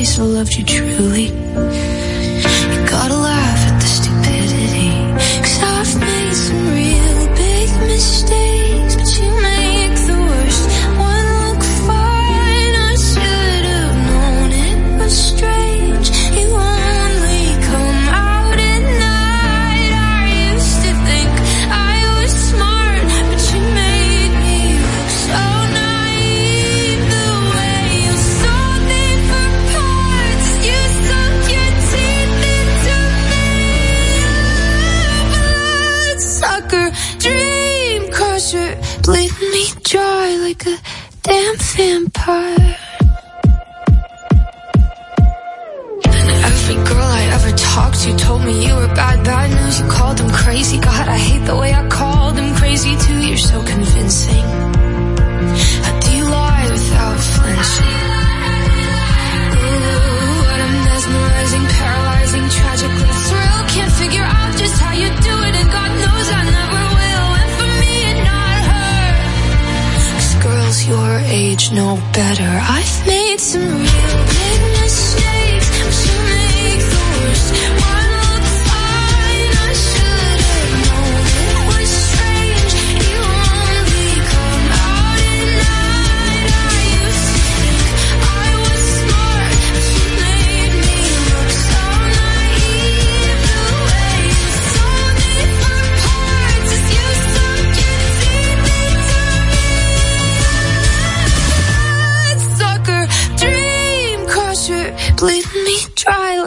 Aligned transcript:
days 0.00 0.18
I 0.18 0.22
loved 0.22 0.54
you 0.54 0.64
truly. 0.64 1.69
damn 41.22 41.56
vampire. 41.56 42.76
Every 46.50 46.74
girl 46.88 47.10
I 47.20 47.22
ever 47.36 47.56
talked 47.56 48.00
to 48.02 48.16
told 48.16 48.44
me 48.44 48.66
you 48.66 48.74
were 48.74 48.88
bad, 48.94 49.24
bad 49.24 49.50
news. 49.50 49.80
You 49.80 49.86
called 49.88 50.18
them 50.18 50.30
crazy. 50.30 50.78
God, 50.78 51.08
I 51.08 51.18
hate 51.18 51.44
the 51.46 51.56
way 51.56 51.72
I 51.74 51.86
called 51.88 52.36
them 52.36 52.54
crazy 52.56 52.96
too. 52.96 53.20
You're 53.26 53.36
so 53.36 53.62
convincing. 53.64 54.44
How 55.84 56.00
do 56.00 56.10
you 56.16 56.24
lie 56.24 56.68
without 56.70 57.18
flinching? 57.32 57.98
Ooh, 59.60 60.40
what 60.46 60.60
a 60.66 60.68
mesmerizing, 60.86 61.66
paralyzing, 61.76 62.48
tragic 62.58 62.99
your 70.90 71.20
age 71.26 71.70
no 71.70 71.96
better. 72.12 72.50
I've 72.76 73.06
made 73.06 73.38
some 73.38 73.62
real 73.62 74.16
big 74.34 74.60
mistakes. 74.82 75.29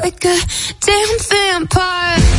like 0.03 0.25
a 0.25 0.37
damn 0.81 1.17
vampire. 1.29 2.32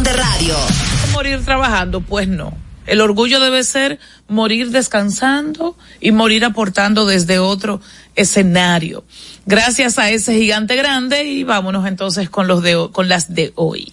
De 0.00 0.12
radio. 0.12 0.54
Morir 1.12 1.44
trabajando, 1.44 2.00
pues 2.00 2.28
no. 2.28 2.56
El 2.86 3.00
orgullo 3.00 3.40
debe 3.40 3.62
ser 3.64 3.98
morir 4.28 4.70
descansando 4.70 5.76
y 6.00 6.12
morir 6.12 6.44
aportando 6.44 7.04
desde 7.04 7.38
otro 7.38 7.80
escenario. 8.14 9.04
Gracias 9.44 9.98
a 9.98 10.10
ese 10.10 10.34
gigante 10.34 10.76
grande 10.76 11.24
y 11.24 11.42
vámonos 11.42 11.86
entonces 11.86 12.30
con 12.30 12.46
los 12.46 12.62
de 12.62 12.88
con 12.92 13.08
las 13.08 13.34
de 13.34 13.52
hoy. 13.56 13.92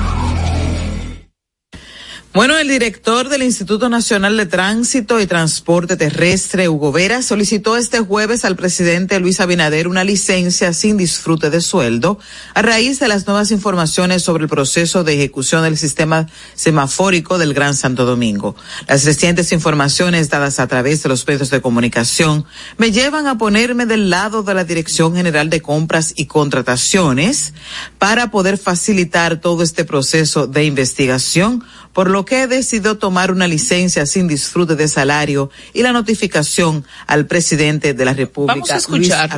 Bueno, 2.33 2.57
el 2.57 2.69
director 2.69 3.27
del 3.27 3.43
Instituto 3.43 3.89
Nacional 3.89 4.37
de 4.37 4.45
Tránsito 4.45 5.19
y 5.19 5.27
Transporte 5.27 5.97
Terrestre, 5.97 6.69
Hugo 6.69 6.93
Vera, 6.93 7.23
solicitó 7.23 7.75
este 7.75 7.99
jueves 7.99 8.45
al 8.45 8.55
presidente 8.55 9.19
Luis 9.19 9.41
Abinader 9.41 9.85
una 9.89 10.05
licencia 10.05 10.71
sin 10.71 10.95
disfrute 10.95 11.49
de 11.49 11.59
sueldo 11.59 12.19
a 12.53 12.61
raíz 12.61 13.01
de 13.01 13.09
las 13.09 13.27
nuevas 13.27 13.51
informaciones 13.51 14.23
sobre 14.23 14.43
el 14.43 14.49
proceso 14.49 15.03
de 15.03 15.15
ejecución 15.15 15.63
del 15.63 15.77
sistema 15.77 16.25
semafórico 16.55 17.37
del 17.37 17.53
Gran 17.53 17.75
Santo 17.75 18.05
Domingo. 18.05 18.55
Las 18.87 19.03
recientes 19.03 19.51
informaciones 19.51 20.29
dadas 20.29 20.61
a 20.61 20.67
través 20.67 21.03
de 21.03 21.09
los 21.09 21.27
medios 21.27 21.49
de 21.49 21.59
comunicación 21.59 22.45
me 22.77 22.93
llevan 22.93 23.27
a 23.27 23.37
ponerme 23.37 23.85
del 23.85 24.09
lado 24.09 24.41
de 24.41 24.53
la 24.53 24.63
Dirección 24.63 25.17
General 25.17 25.49
de 25.49 25.61
Compras 25.61 26.13
y 26.15 26.27
Contrataciones 26.27 27.53
para 27.97 28.31
poder 28.31 28.57
facilitar 28.57 29.41
todo 29.41 29.63
este 29.63 29.83
proceso 29.83 30.47
de 30.47 30.63
investigación 30.63 31.65
por 31.93 32.09
lo 32.09 32.25
que 32.25 32.47
decidió 32.47 32.97
tomar 32.97 33.31
una 33.31 33.47
licencia 33.47 34.05
sin 34.05 34.27
disfrute 34.27 34.75
de 34.75 34.87
salario 34.87 35.49
y 35.73 35.81
la 35.81 35.91
notificación 35.91 36.85
al 37.07 37.25
presidente 37.25 37.93
de 37.93 38.05
la 38.05 38.13
República. 38.13 38.53
Vamos 38.53 38.71
a 38.71 38.77
escuchar, 38.77 39.29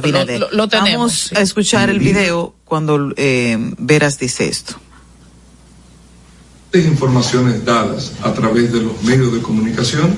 Lo, 0.52 0.68
tenemos, 0.68 1.30
Vamos 1.30 1.34
a 1.34 1.42
escuchar 1.42 1.90
el 1.90 2.00
video 2.00 2.54
cuando 2.66 3.14
eh, 3.18 3.58
Veras 3.78 4.20
dice 4.20 4.48
esto. 4.48 4.76
Las 6.72 6.86
informaciones 6.86 7.64
dadas 7.66 8.14
a 8.24 8.34
través 8.34 8.74
de 8.74 8.82
los 8.82 9.04
medios 9.04 9.34
de 9.34 9.42
comunicación 9.42 10.16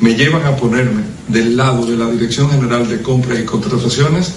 me 0.00 0.14
llevan 0.14 0.46
a 0.46 0.56
ponerme 0.56 1.02
del 1.28 1.56
lado 1.56 1.86
de 1.86 1.96
la 1.96 2.10
Dirección 2.10 2.50
General 2.50 2.88
de 2.88 3.02
Compras 3.02 3.38
y 3.38 3.44
Contrataciones 3.44 4.32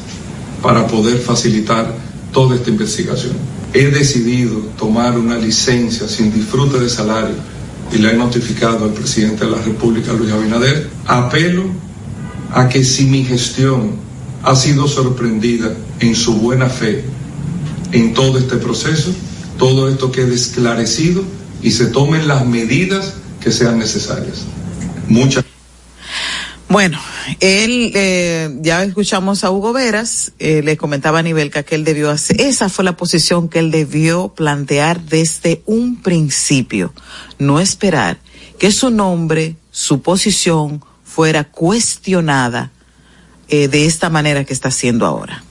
para 0.62 0.86
poder 0.88 1.18
facilitar 1.18 1.94
toda 2.32 2.56
esta 2.56 2.70
investigación 2.70 3.55
he 3.76 3.92
decidido 3.92 4.58
tomar 4.78 5.20
una 5.20 5.38
licencia 5.38 6.08
sin 6.08 6.34
disfrute 6.34 6.80
de 6.80 6.90
salario 6.90 7.36
y 7.94 7.98
le 7.98 8.12
he 8.12 8.14
notificado 8.14 8.86
al 8.86 8.94
presidente 8.94 9.44
de 9.44 9.52
la 9.52 9.62
República, 9.62 10.14
Luis 10.14 10.32
Abinader, 10.32 10.90
apelo 11.06 11.64
a 12.54 12.70
que 12.70 12.86
si 12.86 13.06
mi 13.06 13.26
gestión 13.26 13.98
ha 14.44 14.56
sido 14.56 14.88
sorprendida 14.88 15.76
en 16.00 16.16
su 16.16 16.36
buena 16.36 16.70
fe 16.70 17.04
en 17.92 18.14
todo 18.14 18.38
este 18.38 18.56
proceso, 18.56 19.12
todo 19.58 19.90
esto 19.90 20.10
quede 20.10 20.36
esclarecido 20.36 21.24
y 21.62 21.72
se 21.72 21.88
tomen 21.88 22.30
las 22.30 22.46
medidas 22.46 23.16
que 23.42 23.52
sean 23.52 23.78
necesarias. 23.78 24.44
Muchas 25.10 25.45
bueno, 26.76 27.00
él, 27.40 27.94
eh, 27.96 28.54
ya 28.60 28.84
escuchamos 28.84 29.46
a 29.46 29.50
Hugo 29.50 29.72
Veras, 29.72 30.34
eh, 30.40 30.62
le 30.62 30.76
comentaba 30.76 31.20
a 31.20 31.24
Nivelca 31.24 31.64
que 31.64 31.76
él 31.76 31.86
debió 31.86 32.12
hacer, 32.12 32.42
esa 32.42 32.68
fue 32.68 32.84
la 32.84 32.98
posición 32.98 33.48
que 33.48 33.60
él 33.60 33.72
debió 33.72 34.34
plantear 34.36 35.00
desde 35.00 35.62
un 35.66 36.02
principio, 36.02 36.94
no 37.40 37.62
esperar 37.62 38.18
que 38.60 38.74
su 38.74 38.90
nombre, 38.90 39.56
su 39.72 40.02
posición 40.02 40.84
fuera 41.06 41.46
cuestionada 41.46 42.74
eh, 43.48 43.70
de 43.70 43.86
esta 43.86 44.10
manera 44.10 44.44
que 44.44 44.52
está 44.52 44.68
haciendo 44.68 45.06
ahora. 45.06 45.46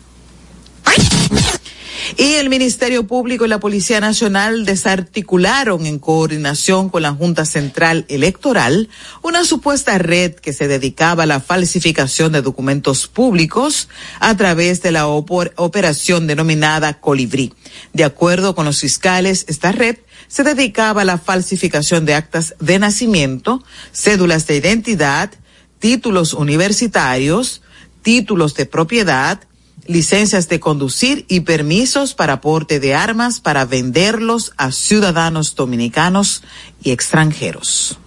Y 2.17 2.35
el 2.35 2.49
Ministerio 2.49 3.07
Público 3.07 3.45
y 3.45 3.49
la 3.49 3.61
Policía 3.61 4.01
Nacional 4.01 4.65
desarticularon 4.65 5.87
en 5.87 5.99
coordinación 5.99 6.89
con 6.89 7.03
la 7.03 7.13
Junta 7.13 7.45
Central 7.45 8.05
Electoral 8.09 8.89
una 9.23 9.45
supuesta 9.45 9.97
red 9.99 10.35
que 10.35 10.53
se 10.53 10.69
dedicaba 10.69 11.25
a 11.25 11.27
la 11.27 11.41
falsificación 11.41 12.33
de 12.33 12.43
documentos 12.43 13.09
públicos 13.09 13.89
a 14.21 14.37
través 14.37 14.83
de 14.83 14.93
la 14.93 15.07
operación 15.07 16.27
denominada 16.27 17.01
Colibrí. 17.01 17.53
De 17.93 18.05
acuerdo 18.05 18.55
con 18.55 18.67
los 18.67 18.81
fiscales, 18.81 19.45
esta 19.49 19.73
red 19.73 19.97
se 20.29 20.45
dedicaba 20.45 21.03
a 21.03 21.07
la 21.07 21.19
falsificación 21.19 22.05
de 22.05 22.15
actas 22.15 22.55
de 22.61 22.79
nacimiento, 22.79 23.63
cédulas 23.93 24.47
de 24.47 24.57
identidad, 24.57 25.31
títulos 25.79 26.35
universitarios, 26.35 27.63
títulos 28.03 28.55
de 28.55 28.67
propiedad, 28.67 29.41
licencias 29.87 30.49
de 30.49 30.61
conducir 30.61 31.25
y 31.29 31.41
permisos 31.41 32.15
para 32.15 32.35
aporte 32.35 32.81
de 32.81 32.95
armas 32.95 33.41
para 33.41 33.65
venderlos 33.65 34.53
a 34.57 34.73
ciudadanos 34.73 35.55
dominicanos 35.55 36.43
y 36.83 36.91
extranjeros. 36.91 37.99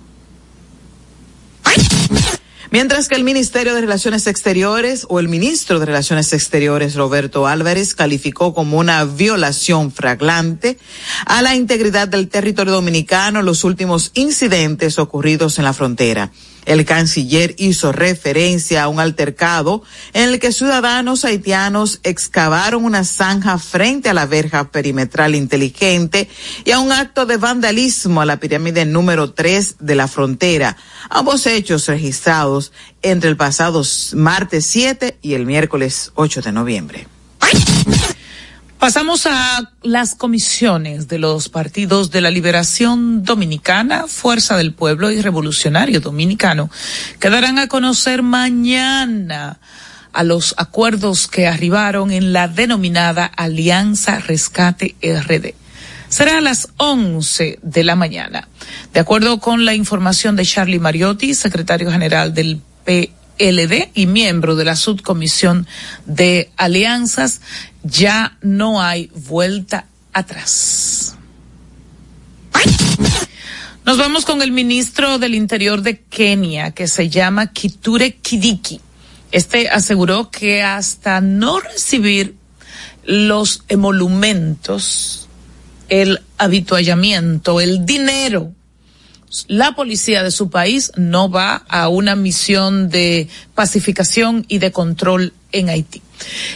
Mientras 2.70 3.08
que 3.08 3.16
el 3.16 3.24
Ministerio 3.24 3.74
de 3.74 3.82
Relaciones 3.82 4.28
Exteriores 4.28 5.06
o 5.08 5.20
el 5.22 5.30
ministro 5.30 5.80
de 5.80 5.86
Relaciones 5.86 6.34
Exteriores, 6.34 6.96
Roberto 6.96 7.48
Álvarez, 7.48 7.96
calificó 7.96 8.54
como 8.54 8.78
una 8.78 9.06
violación 9.06 9.92
fraglante 9.92 10.78
a 11.26 11.42
la 11.42 11.56
integridad 11.56 12.10
del 12.10 12.28
territorio 12.28 12.74
dominicano 12.74 13.42
los 13.42 13.64
últimos 13.64 14.12
incidentes 14.16 15.00
ocurridos 15.00 15.60
en 15.60 15.64
la 15.64 15.74
frontera. 15.74 16.32
El 16.68 16.84
canciller 16.84 17.56
hizo 17.58 17.94
referencia 17.94 18.84
a 18.84 18.88
un 18.90 19.00
altercado 19.00 19.84
en 20.12 20.30
el 20.30 20.40
que 20.40 20.52
ciudadanos 20.52 21.24
haitianos 21.24 22.02
excavaron 22.04 22.84
una 22.84 23.06
zanja 23.06 23.58
frente 23.58 24.10
a 24.10 24.14
la 24.14 24.26
verja 24.26 24.70
perimetral 24.70 25.34
inteligente 25.34 26.28
y 26.66 26.72
a 26.72 26.80
un 26.80 26.92
acto 26.92 27.26
de 27.26 27.38
vandalismo 27.38 28.20
a 28.20 28.26
la 28.26 28.42
pirámide 28.42 28.84
número 28.86 29.32
3 29.32 29.78
de 29.80 29.96
la 29.96 30.10
frontera. 30.10 30.76
Ambos 31.10 31.48
hechos 31.48 31.88
registrados 31.88 32.74
entre 33.02 33.30
el 33.30 33.38
pasado 33.38 33.82
martes 34.14 34.66
7 34.66 35.20
y 35.22 35.36
el 35.36 35.46
miércoles 35.46 36.12
8 36.16 36.42
de 36.42 36.52
noviembre. 36.52 37.08
Pasamos 38.80 39.26
a 39.26 39.72
las 39.82 40.14
comisiones 40.14 41.08
de 41.08 41.18
los 41.18 41.50
partidos 41.50 42.12
de 42.12 42.22
la 42.22 42.30
Liberación 42.30 43.24
Dominicana, 43.24 44.06
Fuerza 44.08 44.56
del 44.56 44.72
Pueblo 44.72 45.10
y 45.10 45.20
Revolucionario 45.20 46.00
Dominicano, 46.00 46.70
que 47.20 47.32
darán 47.32 47.58
a 47.58 47.68
conocer 47.68 48.22
mañana 48.22 49.60
a 50.14 50.24
los 50.24 50.54
acuerdos 50.58 51.28
que 51.28 51.48
arribaron 51.48 52.12
en 52.12 52.34
la 52.34 52.48
denominada 52.48 53.26
Alianza 53.26 54.20
Rescate 54.20 54.96
RD. 55.02 55.56
Será 56.08 56.38
a 56.38 56.42
las 56.42 56.70
11 56.78 57.58
de 57.64 57.84
la 57.84 57.96
mañana. 57.96 58.48
De 58.94 59.00
acuerdo 59.00 59.40
con 59.40 59.66
la 59.66 59.74
información 59.74 60.36
de 60.36 60.46
Charlie 60.46 60.80
Mariotti, 60.80 61.34
secretario 61.34 61.92
general 61.92 62.36
del 62.36 62.62
P 62.86 63.12
LD 63.40 63.92
y 63.94 64.08
miembro 64.08 64.56
de 64.56 64.66
la 64.66 64.76
subcomisión 64.76 65.68
de 66.06 66.50
alianzas, 66.58 67.42
ya 67.88 68.38
no 68.42 68.82
hay 68.82 69.10
vuelta 69.14 69.86
atrás. 70.14 71.16
Nos 73.86 73.98
vamos 73.98 74.26
con 74.26 74.42
el 74.42 74.52
ministro 74.52 75.18
del 75.18 75.34
Interior 75.36 75.82
de 75.82 76.02
Kenia, 76.02 76.72
que 76.72 76.88
se 76.88 77.10
llama 77.10 77.54
Kiture 77.54 78.16
Kidiki. 78.16 78.82
Este 79.32 79.70
aseguró 79.70 80.30
que 80.30 80.62
hasta 80.62 81.22
no 81.22 81.60
recibir 81.60 82.36
los 83.06 83.64
emolumentos, 83.70 85.30
el 85.88 86.22
habituallamiento, 86.38 87.62
el 87.62 87.86
dinero 87.86 88.54
la 89.48 89.74
policía 89.74 90.24
de 90.24 90.32
su 90.32 90.50
país 90.50 90.92
no 90.96 91.30
va 91.30 91.66
a 91.68 91.90
una 91.90 92.16
misión 92.16 92.90
de 92.90 93.28
pacificación 93.56 94.46
y 94.48 94.60
de 94.60 94.72
control 94.72 95.34
en 95.52 95.70
Haití. 95.70 96.02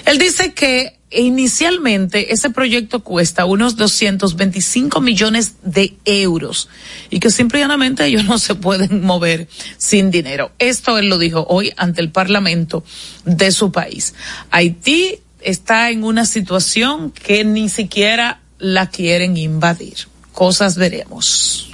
Él 0.06 0.18
dice 0.18 0.54
que 0.54 0.98
inicialmente 1.12 2.34
ese 2.34 2.50
proyecto 2.50 3.04
cuesta 3.04 3.46
unos 3.46 3.76
225 3.76 5.02
millones 5.02 5.56
de 5.64 5.96
euros 6.06 6.70
y 7.10 7.20
que 7.20 7.30
simplemente 7.30 8.06
ellos 8.06 8.26
no 8.26 8.40
se 8.40 8.56
pueden 8.56 9.04
mover 9.04 9.48
sin 9.78 10.12
dinero. 10.12 10.52
Esto 10.60 10.98
él 10.98 11.10
lo 11.10 11.18
dijo 11.18 11.46
hoy 11.50 11.74
ante 11.78 12.02
el 12.02 12.12
Parlamento 12.12 12.84
de 13.26 13.52
su 13.52 13.72
país. 13.72 14.14
Haití 14.50 15.20
está 15.42 15.90
en 15.90 16.04
una 16.04 16.26
situación 16.26 17.12
que 17.12 17.44
ni 17.44 17.70
siquiera 17.70 18.42
la 18.58 18.90
quieren 18.90 19.38
invadir. 19.38 20.08
Cosas 20.34 20.78
veremos. 20.78 21.72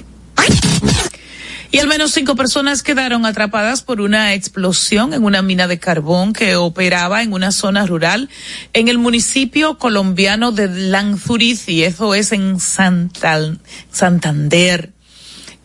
Y 1.70 1.80
al 1.80 1.86
menos 1.86 2.12
cinco 2.12 2.34
personas 2.34 2.82
quedaron 2.82 3.26
atrapadas 3.26 3.82
por 3.82 4.00
una 4.00 4.32
explosión 4.32 5.12
en 5.12 5.22
una 5.22 5.42
mina 5.42 5.68
de 5.68 5.78
carbón 5.78 6.32
que 6.32 6.56
operaba 6.56 7.22
en 7.22 7.34
una 7.34 7.52
zona 7.52 7.84
rural 7.84 8.30
en 8.72 8.88
el 8.88 8.96
municipio 8.96 9.76
colombiano 9.76 10.50
de 10.50 10.68
Lanzuriz 10.68 11.68
y 11.68 11.84
eso 11.84 12.14
es 12.14 12.32
en 12.32 12.58
Santander. 12.58 13.58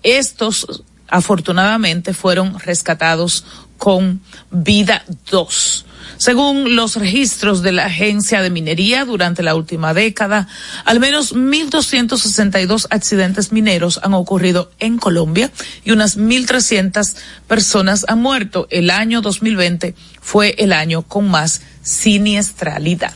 Estos 0.03 0.83
afortunadamente 1.07 2.13
fueron 2.13 2.59
rescatados 2.59 3.45
con 3.77 4.19
vida 4.51 5.05
dos. 5.31 5.85
Según 6.23 6.77
los 6.77 6.95
registros 6.95 7.63
de 7.63 7.73
la 7.73 7.87
Agencia 7.87 8.41
de 8.41 8.49
Minería, 8.49 9.03
durante 9.03 9.43
la 9.43 9.55
última 9.55 9.93
década, 9.93 10.47
al 10.85 11.01
menos 11.01 11.35
1.262 11.35 12.87
accidentes 12.91 13.51
mineros 13.51 13.99
han 14.03 14.13
ocurrido 14.13 14.71
en 14.79 14.99
Colombia 14.99 15.51
y 15.83 15.91
unas 15.91 16.17
1.300 16.17 17.17
personas 17.45 18.05
han 18.07 18.21
muerto. 18.21 18.67
El 18.69 18.89
año 18.89 19.19
2020 19.19 19.95
fue 20.21 20.55
el 20.59 20.71
año 20.71 21.01
con 21.01 21.27
más 21.27 21.61
siniestralidad. 21.81 23.15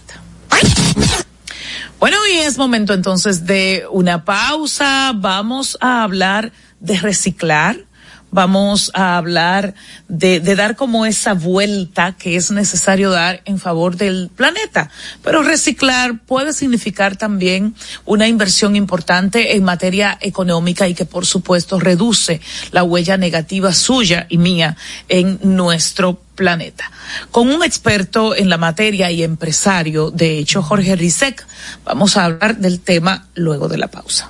Bueno, 2.02 2.18
y 2.32 2.40
es 2.40 2.58
momento 2.58 2.94
entonces 2.94 3.46
de 3.46 3.86
una 3.90 4.26
pausa. 4.26 5.14
Vamos 5.16 5.78
a 5.80 6.04
hablar 6.04 6.52
de 6.82 7.00
reciclar 7.00 7.87
vamos 8.32 8.92
a 8.94 9.18
hablar 9.18 9.74
de, 10.08 10.40
de, 10.40 10.56
dar 10.56 10.76
como 10.76 11.06
esa 11.06 11.34
vuelta 11.34 12.16
que 12.18 12.36
es 12.36 12.52
necesario 12.52 13.10
dar 13.12 13.42
en 13.46 13.60
favor 13.60 13.96
del 13.96 14.30
planeta. 14.36 14.90
Pero 15.24 15.44
reciclar 15.44 16.20
puede 16.26 16.54
significar 16.54 17.16
también 17.16 17.76
una 18.06 18.28
inversión 18.28 18.76
importante 18.76 19.56
en 19.56 19.64
materia 19.64 20.18
económica 20.22 20.88
y 20.88 20.94
que 20.94 21.06
por 21.06 21.26
supuesto 21.26 21.80
reduce 21.80 22.42
la 22.72 22.84
huella 22.84 23.18
negativa 23.18 23.74
suya 23.74 24.28
y 24.30 24.38
mía 24.38 24.78
en 25.10 25.40
nuestro 25.44 26.20
planeta. 26.36 26.92
Con 27.32 27.50
un 27.50 27.64
experto 27.64 28.36
en 28.36 28.50
la 28.50 28.58
materia 28.58 29.12
y 29.12 29.24
empresario, 29.24 30.12
de 30.12 30.38
hecho 30.38 30.62
Jorge 30.62 30.96
Rizek, 30.96 31.46
vamos 31.84 32.16
a 32.16 32.26
hablar 32.26 32.58
del 32.58 32.80
tema 32.80 33.28
luego 33.34 33.68
de 33.68 33.78
la 33.78 33.88
pausa. 33.88 34.30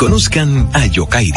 Conozcan 0.00 0.70
a 0.72 0.86
Yokairi. 0.86 1.36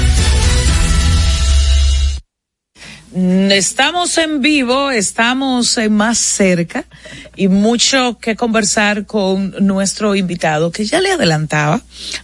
Estamos 3.13 4.17
en 4.17 4.39
vivo, 4.39 4.89
estamos 4.89 5.77
más 5.89 6.17
cerca 6.17 6.85
y 7.35 7.49
mucho 7.49 8.17
que 8.21 8.37
conversar 8.37 9.05
con 9.05 9.53
nuestro 9.59 10.15
invitado 10.15 10.71
que 10.71 10.85
ya 10.85 11.01
le 11.01 11.11
adelantaba 11.11 11.81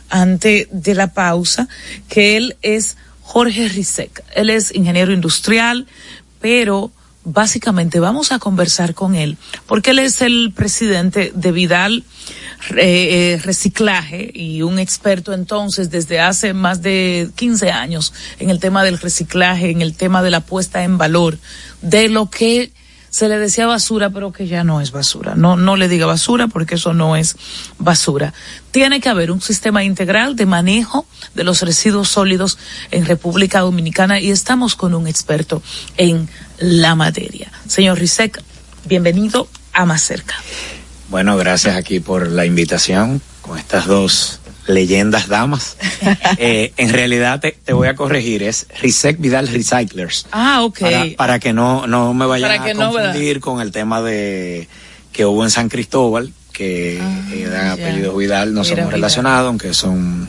antes 0.10 0.68
de 0.72 0.96
la 0.96 1.12
pausa 1.14 1.68
que 2.08 2.38
él 2.38 2.56
es 2.62 2.96
Jorge 3.22 3.68
Rizek. 3.68 4.24
Él 4.34 4.50
es 4.50 4.74
ingeniero 4.74 5.12
industrial, 5.12 5.88
pero 6.40 6.90
básicamente 7.26 8.00
vamos 8.00 8.32
a 8.32 8.40
conversar 8.40 8.94
con 8.94 9.14
él 9.14 9.36
porque 9.66 9.92
él 9.92 10.00
es 10.00 10.22
el 10.22 10.54
presidente 10.56 11.34
de 11.36 11.52
Vidal 11.52 12.06
eh, 12.76 13.40
reciclaje 13.44 14.32
y 14.34 14.62
un 14.62 14.80
experto 14.80 15.34
entonces 15.34 15.90
desde 15.90 16.20
hace 16.20 16.54
más 16.54 16.82
de 16.82 17.30
15 17.36 17.72
años 17.72 18.14
en 18.40 18.50
el 18.50 18.60
tema 18.60 18.84
del 18.84 19.00
reciclaje, 19.00 19.70
en 19.70 19.82
el 19.82 19.96
tema 19.96 20.22
de 20.22 20.32
la 20.32 20.42
puesta 20.42 20.84
en 20.84 20.98
valor 20.98 21.38
de 21.82 22.10
lo 22.10 22.30
que 22.30 22.72
se 23.10 23.30
le 23.30 23.40
decía 23.40 23.66
basura, 23.66 24.10
pero 24.10 24.32
que 24.32 24.48
ya 24.48 24.64
no 24.64 24.82
es 24.82 24.92
basura. 24.92 25.34
No, 25.36 25.56
no 25.56 25.76
le 25.76 25.88
diga 25.88 26.06
basura 26.06 26.48
porque 26.48 26.76
eso 26.76 26.94
no 26.94 27.16
es 27.16 27.36
basura. 27.80 28.34
Tiene 28.72 29.00
que 29.00 29.10
haber 29.10 29.32
un 29.32 29.42
sistema 29.42 29.84
integral 29.84 30.36
de 30.36 30.46
manejo 30.46 31.08
de 31.34 31.44
los 31.44 31.62
residuos 31.62 32.10
sólidos 32.10 32.58
en 32.92 33.06
República 33.06 33.62
Dominicana 33.62 34.20
y 34.20 34.30
estamos 34.30 34.76
con 34.76 34.94
un 34.94 35.08
experto 35.08 35.64
en 35.98 36.30
la 36.60 36.96
materia. 36.96 37.52
Señor 37.68 37.98
Rizek, 37.98 38.42
bienvenido 38.86 39.48
a 39.74 39.86
Más 39.86 40.04
Cerca. 40.04 40.36
Bueno, 41.10 41.38
gracias 41.38 41.76
aquí 41.76 42.00
por 42.00 42.28
la 42.28 42.46
invitación 42.46 43.22
con 43.42 43.58
estas 43.58 43.86
dos 43.86 44.40
leyendas 44.68 45.28
damas. 45.28 45.78
eh, 46.38 46.74
en 46.78 46.92
realidad 46.92 47.40
te, 47.40 47.54
te, 47.54 47.74
voy 47.74 47.88
a 47.88 47.96
corregir, 47.96 48.44
es 48.44 48.68
Risec 48.82 49.20
Vidal 49.20 49.48
Recyclers. 49.48 50.28
Ah, 50.32 50.64
ok. 50.64 50.80
Para, 50.80 51.06
para 51.16 51.40
que 51.40 51.54
no, 51.54 51.88
no 51.88 52.14
me 52.14 52.26
vayan 52.26 52.52
a 52.52 52.74
confundir 52.74 53.38
no, 53.38 53.42
con 53.42 53.62
el 53.62 53.72
tema 53.72 54.02
de 54.02 54.68
que 55.14 55.26
hubo 55.26 55.44
en 55.44 55.50
San 55.50 55.70
Cristóbal, 55.70 56.34
que 56.52 57.00
ah, 57.02 57.30
eh, 57.34 57.48
dan 57.50 57.68
apellidos 57.70 58.18
Vidal, 58.18 58.54
no 58.54 58.62
Mira, 58.62 58.76
somos 58.76 58.92
relacionados, 58.92 59.48
aunque 59.48 59.74
son 59.74 60.28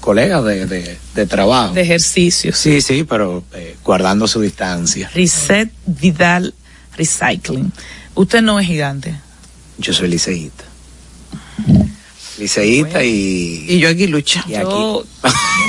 colegas 0.00 0.44
de, 0.44 0.66
de, 0.66 0.98
de, 1.14 1.26
trabajo. 1.26 1.74
De 1.74 1.82
ejercicio. 1.82 2.52
Sí, 2.52 2.80
sí, 2.80 3.04
pero 3.04 3.44
eh, 3.54 3.76
guardando 3.84 4.26
su 4.26 4.40
distancia. 4.40 5.10
Reset 5.14 5.70
Vidal 5.86 6.54
Recycling. 6.96 7.72
Usted 8.14 8.42
no 8.42 8.58
es 8.58 8.66
gigante. 8.66 9.14
Yo 9.78 9.92
soy 9.92 10.08
liceísta. 10.08 10.64
Liceísta 12.38 13.02
y... 13.02 13.64
Y 13.68 13.78
yo 13.78 13.88
aquí 13.88 14.06
lucha. 14.06 14.44
Y 14.46 14.54
aquí. 14.54 14.68
No 14.68 15.04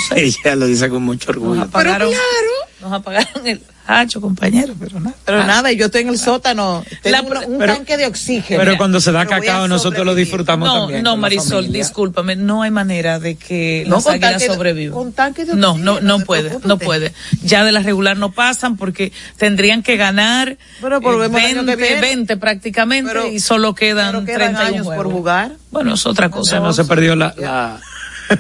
sé. 0.10 0.24
Ella 0.44 0.56
lo 0.56 0.68
dice 0.68 0.90
con 0.90 1.04
mucho 1.04 1.32
orgullo. 1.32 1.56
Nos 1.56 1.68
apagaron, 1.68 2.10
pero 2.10 2.22
claro. 2.22 2.52
Nos 2.82 2.94
apagaron 2.94 3.48
el 3.48 3.62
hacho, 3.88 4.22
compañero, 4.22 4.76
pero 4.80 5.00
nada. 5.00 5.16
Pero 5.26 5.42
ah. 5.42 5.46
nada, 5.46 5.72
yo 5.72 5.86
estoy 5.86 6.02
en 6.02 6.10
el 6.10 6.20
sótano, 6.20 6.84
tengo 7.02 7.34
la, 7.34 7.46
un, 7.46 7.54
un 7.54 7.60
pero, 7.60 7.74
tanque 7.74 7.98
de 7.98 8.06
oxígeno. 8.06 8.60
Pero 8.60 8.78
cuando 8.78 9.00
se 9.00 9.12
da 9.12 9.26
cacao 9.26 9.68
nosotros 9.68 10.06
lo 10.06 10.14
disfrutamos 10.14 10.68
no, 10.68 10.80
también. 10.82 11.04
No, 11.04 11.18
Marisol, 11.18 11.72
discúlpame, 11.72 12.36
no 12.36 12.62
hay 12.62 12.72
manera 12.72 13.20
de 13.20 13.36
que 13.36 13.86
no, 13.88 13.96
las 13.96 14.08
águilas 14.08 14.46
sobrevivan. 14.46 14.94
Con 14.94 15.14
tanque 15.14 15.46
de 15.46 15.54
oxígeno. 15.54 15.78
No, 15.78 16.00
no, 16.00 16.02
no 16.02 16.26
puede, 16.26 16.58
no 16.66 16.78
puede. 16.78 17.14
Ya 17.44 17.64
de 17.64 17.72
la 17.72 17.82
regular 17.82 18.18
no 18.18 18.32
pasan 18.32 18.78
porque 18.78 19.12
tendrían 19.38 19.84
que 19.84 19.98
ganar 19.98 20.58
pero 20.82 20.98
eh, 21.24 21.28
20, 21.30 21.76
20 21.76 22.38
prácticamente 22.38 23.12
pero, 23.12 23.28
y 23.28 23.40
solo 23.40 23.74
quedan, 23.74 24.12
pero 24.12 24.26
quedan 24.26 24.54
31 24.54 24.68
años 24.68 24.86
juegos. 24.86 25.04
por 25.04 25.14
jugar. 25.14 25.52
Bueno, 25.72 25.94
es 25.94 26.06
otra 26.06 26.30
cosa. 26.30 26.60
No 26.60 26.74
se 26.74 26.86
perdió 26.86 27.16
la, 27.16 27.34
la 27.38 27.80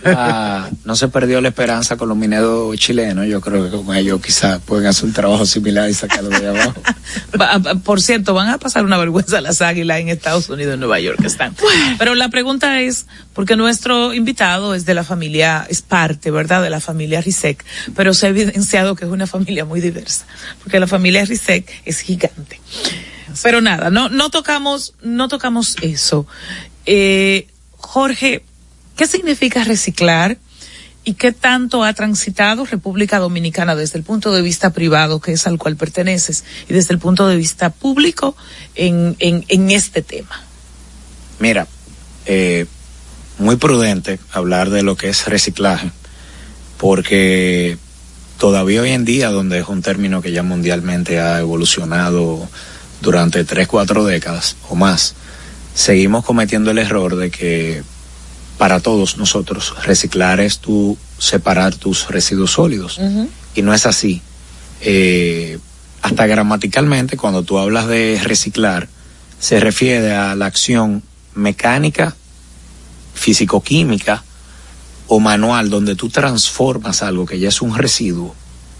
la, 0.04 0.69
no 0.86 0.95
se 0.95 1.08
perdió 1.08 1.41
la 1.41 1.50
esperanza 1.50 1.97
con 1.97 2.10
los 2.10 2.17
mineros 2.17 2.76
chilenos. 2.78 3.26
Yo 3.28 3.41
creo 3.41 3.69
que 3.69 3.78
con 3.78 3.95
ellos 3.95 4.21
quizás 4.21 4.60
pueden 4.62 4.88
hacer 4.88 5.06
un 5.06 5.13
trabajo 5.13 5.45
similar 5.45 5.89
y 5.89 5.93
sacarlo 5.93 6.30
de 6.30 6.47
abajo. 6.47 6.82
Por 7.84 8.02
cierto, 8.02 8.34
van 8.34 8.50
a 8.50 8.58
pasar 8.58 8.86
una 8.86 8.97
vergüenza 8.97 9.41
las 9.41 9.62
águilas 9.62 10.00
en 10.00 10.10
Estados 10.10 10.50
Unidos, 10.50 10.73
en 10.73 10.80
Nueva 10.80 11.00
York 11.00 11.23
están. 11.23 11.56
Pero 11.97 12.15
la 12.15 12.30
pregunta 12.30 12.82
es, 12.82 13.06
porque 13.34 13.56
nuestro 13.56 14.13
invitado 14.13 14.73
es 14.73 14.86
de 14.86 14.93
la 14.93 15.04
familia, 15.04 15.65
es 15.69 15.82
parte, 15.82 16.32
¿verdad?, 16.32 16.62
de 16.62 16.69
la 16.69 16.80
familia 16.80 17.21
Rizek, 17.21 17.63
pero 17.95 18.13
se 18.13 18.28
ha 18.28 18.30
evidenciado 18.30 18.95
que 18.95 19.06
es 19.06 19.12
una 19.12 19.28
familia 19.28 19.65
muy 19.65 19.82
diversa, 19.82 20.26
porque 20.63 20.80
la 20.80 20.88
familia 20.88 21.26
Rizek 21.26 21.69
es 21.86 22.02
gigante. 22.02 22.60
Pero 23.43 23.62
nada, 23.62 23.89
no, 23.89 24.10
no 24.10 24.30
tocamos, 24.30 24.93
no 25.02 25.28
tocamos 25.28 25.76
eso. 25.82 26.26
Eh, 26.86 27.47
Jorge, 27.78 28.43
¿Qué 28.98 29.06
significa 29.06 29.64
reciclar? 29.64 30.38
¿Y 31.04 31.14
qué 31.14 31.32
tanto 31.32 31.84
ha 31.84 31.94
transitado 31.94 32.66
República 32.66 33.20
Dominicana 33.20 33.76
desde 33.76 33.98
el 33.98 34.04
punto 34.04 34.34
de 34.34 34.42
vista 34.42 34.72
privado, 34.72 35.22
que 35.22 35.32
es 35.32 35.48
al 35.48 35.58
cual 35.58 35.78
perteneces, 35.78 36.44
y 36.68 36.74
desde 36.74 36.94
el 36.94 37.00
punto 37.00 37.28
de 37.28 37.38
vista 37.38 37.70
público 37.70 38.36
en, 38.76 39.16
en, 39.20 39.72
este 39.72 40.02
tema? 40.02 40.44
Mira, 41.40 41.68
eh, 42.26 42.66
muy 43.38 43.56
prudente 43.56 44.20
hablar 44.34 44.70
de 44.70 44.82
lo 44.82 44.98
que 44.98 45.10
es 45.10 45.28
reciclaje, 45.28 45.92
porque 46.78 47.78
todavía 48.38 48.82
hoy 48.82 48.90
en 48.90 49.06
día, 49.06 49.30
donde 49.30 49.60
es 49.60 49.68
un 49.68 49.82
término 49.84 50.22
que 50.22 50.32
ya 50.32 50.44
mundialmente 50.44 51.20
ha 51.20 51.40
evolucionado 51.40 52.50
durante 53.02 53.46
tres, 53.46 53.68
cuatro 53.68 54.04
décadas 54.04 54.58
o 54.68 54.76
más, 54.76 55.14
seguimos 55.74 56.26
cometiendo 56.26 56.72
el 56.72 56.80
error 56.80 57.16
de 57.16 57.30
que 57.30 57.84
para 58.58 58.80
todos 58.80 59.17
nosotros. 59.17 59.74
Reciclar 59.84 60.39
es 60.39 60.60
tu 60.60 60.98
separar 61.17 61.76
tus 61.76 62.08
residuos 62.10 62.52
sólidos. 62.52 62.98
Uh 62.98 63.04
-huh. 63.04 63.28
Y 63.56 63.62
no 63.62 63.74
es 63.74 63.86
así. 63.86 64.22
Eh, 64.82 65.60
hasta 66.02 66.28
gramaticalmente, 66.28 67.17
cuando 67.17 67.43
tú 67.43 67.58
hablas 67.58 67.88
de 67.88 68.20
reciclar, 68.24 68.88
se 69.39 69.60
refiere 69.60 70.13
a 70.15 70.36
la 70.36 70.46
acción 70.46 71.04
mecánica, 71.34 72.15
físico-química 73.13 74.24
o 75.08 75.20
manual, 75.20 75.70
donde 75.70 75.96
tú 75.96 76.10
transformas 76.10 77.02
algo 77.02 77.26
que 77.26 77.39
ya 77.39 77.50
es 77.50 77.62
un 77.62 77.76
residuo 77.76 78.36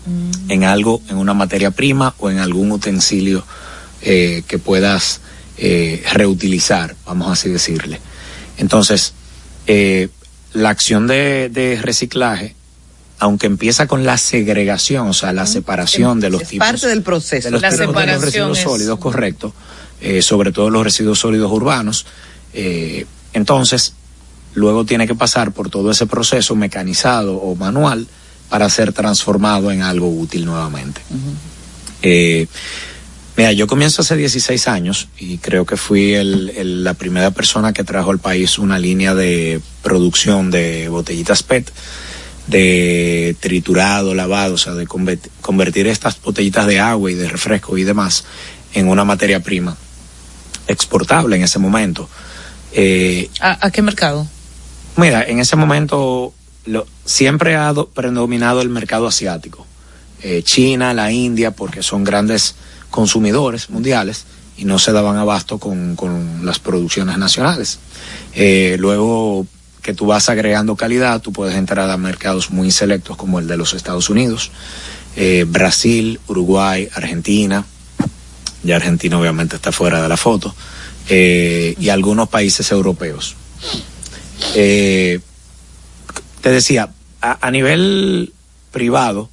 uh 0.06 0.10
-huh. 0.10 0.52
en 0.52 0.64
algo, 0.64 1.02
en 1.10 1.18
una 1.18 1.34
materia 1.34 1.72
prima 1.72 2.14
o 2.20 2.30
en 2.30 2.40
algún 2.40 2.72
utensilio 2.72 3.44
eh, 4.02 4.44
que 4.48 4.60
puedas 4.60 5.22
eh, 5.58 6.04
reutilizar, 6.14 6.96
vamos 7.06 7.32
así 7.32 7.50
decirle. 7.50 8.00
Entonces, 8.58 9.14
eh, 9.68 10.10
la 10.54 10.70
acción 10.70 11.08
de, 11.08 11.50
de, 11.50 11.80
reciclaje, 11.82 12.56
aunque 13.20 13.48
empieza 13.48 13.86
con 13.88 14.06
la 14.06 14.18
segregación, 14.18 15.08
o 15.08 15.14
sea, 15.14 15.34
la 15.34 15.46
separación 15.46 16.20
de 16.20 16.30
los 16.30 16.44
es 16.44 16.48
tipos. 16.50 16.68
parte 16.68 16.88
del 16.88 17.04
proceso. 17.04 17.48
De 17.48 17.52
los, 17.52 17.62
la 17.62 17.70
tipos 17.70 17.96
de 17.96 18.08
los 18.08 18.22
residuos 18.22 18.58
es... 18.58 18.64
sólidos, 18.64 19.00
correcto. 19.00 19.54
Eh, 20.00 20.22
sobre 20.22 20.52
todo 20.52 20.70
los 20.70 20.84
residuos 20.84 21.20
sólidos 21.20 21.52
urbanos. 21.52 22.06
Eh, 22.54 23.06
entonces, 23.34 23.94
luego 24.54 24.86
tiene 24.86 25.08
que 25.08 25.16
pasar 25.16 25.52
por 25.52 25.70
todo 25.70 25.92
ese 25.92 26.06
proceso 26.08 26.56
mecanizado 26.56 27.36
o 27.36 27.56
manual 27.56 28.08
para 28.50 28.70
ser 28.70 28.94
transformado 28.94 29.72
en 29.72 29.82
algo 29.82 30.10
útil 30.10 30.46
nuevamente. 30.46 31.02
Uh 31.10 31.16
-huh. 31.16 32.48
Mira, 33.38 33.52
yo 33.52 33.68
comienzo 33.68 34.02
hace 34.02 34.16
16 34.16 34.68
años 34.68 35.10
y 35.20 35.38
creo 35.38 35.64
que 35.64 35.78
fui 35.78 36.16
el, 36.16 36.52
el, 36.58 36.84
la 36.84 36.96
primera 36.96 37.30
persona 37.30 37.72
que 37.72 37.84
trajo 37.84 38.10
al 38.10 38.18
país 38.18 38.58
una 38.58 38.80
línea 38.80 39.14
de 39.14 39.62
producción 39.84 40.50
de 40.50 40.90
botellitas 40.90 41.44
PET, 41.44 41.72
de 42.48 43.36
triturado, 43.40 44.16
lavado, 44.16 44.56
o 44.56 44.58
sea, 44.58 44.74
de 44.74 44.88
convertir 44.88 45.86
estas 45.86 46.20
botellitas 46.20 46.66
de 46.66 46.80
agua 46.80 47.12
y 47.12 47.14
de 47.14 47.30
refresco 47.30 47.78
y 47.78 47.84
demás 47.84 48.26
en 48.74 48.88
una 48.88 49.06
materia 49.06 49.40
prima 49.42 49.78
exportable 50.68 51.36
en 51.36 51.44
ese 51.44 51.60
momento. 51.60 52.10
Eh, 52.74 53.30
¿A, 53.40 53.68
¿A, 53.68 53.70
qué 53.70 53.84
mercado? 53.84 54.28
Mira, 54.96 55.24
en 55.24 55.40
ese 55.40 55.56
momento 55.56 56.34
lo, 56.66 56.88
siempre 57.06 57.56
ha 57.56 57.72
do, 57.72 57.88
predominado 57.90 58.62
el 58.62 58.70
mercado 58.70 59.06
asiático. 59.06 59.68
Eh, 60.24 60.42
China, 60.44 60.96
la 60.96 61.12
India, 61.12 61.52
porque 61.52 61.84
son 61.84 62.04
grandes 62.04 62.56
consumidores 62.90 63.70
mundiales 63.70 64.26
y 64.58 64.66
no 64.66 64.80
se 64.80 64.92
daban 64.92 65.18
abasto 65.18 65.60
con, 65.60 65.96
con 65.96 66.46
las 66.46 66.60
producciones 66.60 67.18
nacionales. 67.18 67.80
Eh, 68.34 68.76
luego 68.80 69.46
que 69.82 69.94
tú 69.94 70.08
vas 70.08 70.30
agregando 70.30 70.76
calidad, 70.76 71.22
tú 71.22 71.32
puedes 71.32 71.56
entrar 71.56 71.90
a 71.90 71.98
mercados 71.98 72.50
muy 72.50 72.72
selectos 72.72 73.16
como 73.16 73.40
el 73.40 73.48
de 73.48 73.56
los 73.56 73.74
Estados 73.74 74.10
Unidos, 74.10 74.52
eh, 75.16 75.46
Brasil, 75.48 76.20
Uruguay, 76.28 76.90
Argentina, 76.94 77.66
ya 78.64 78.76
Argentina 78.76 79.18
obviamente 79.20 79.56
está 79.56 79.72
fuera 79.72 80.02
de 80.02 80.10
la 80.10 80.18
foto, 80.18 80.54
eh, 81.08 81.76
y 81.80 81.90
algunos 81.90 82.28
países 82.28 82.70
europeos. 82.72 83.36
te 84.54 85.22
decía, 86.44 86.90
a, 87.22 87.48
a 87.48 87.52
nivel 87.52 88.34
privado, 88.72 89.30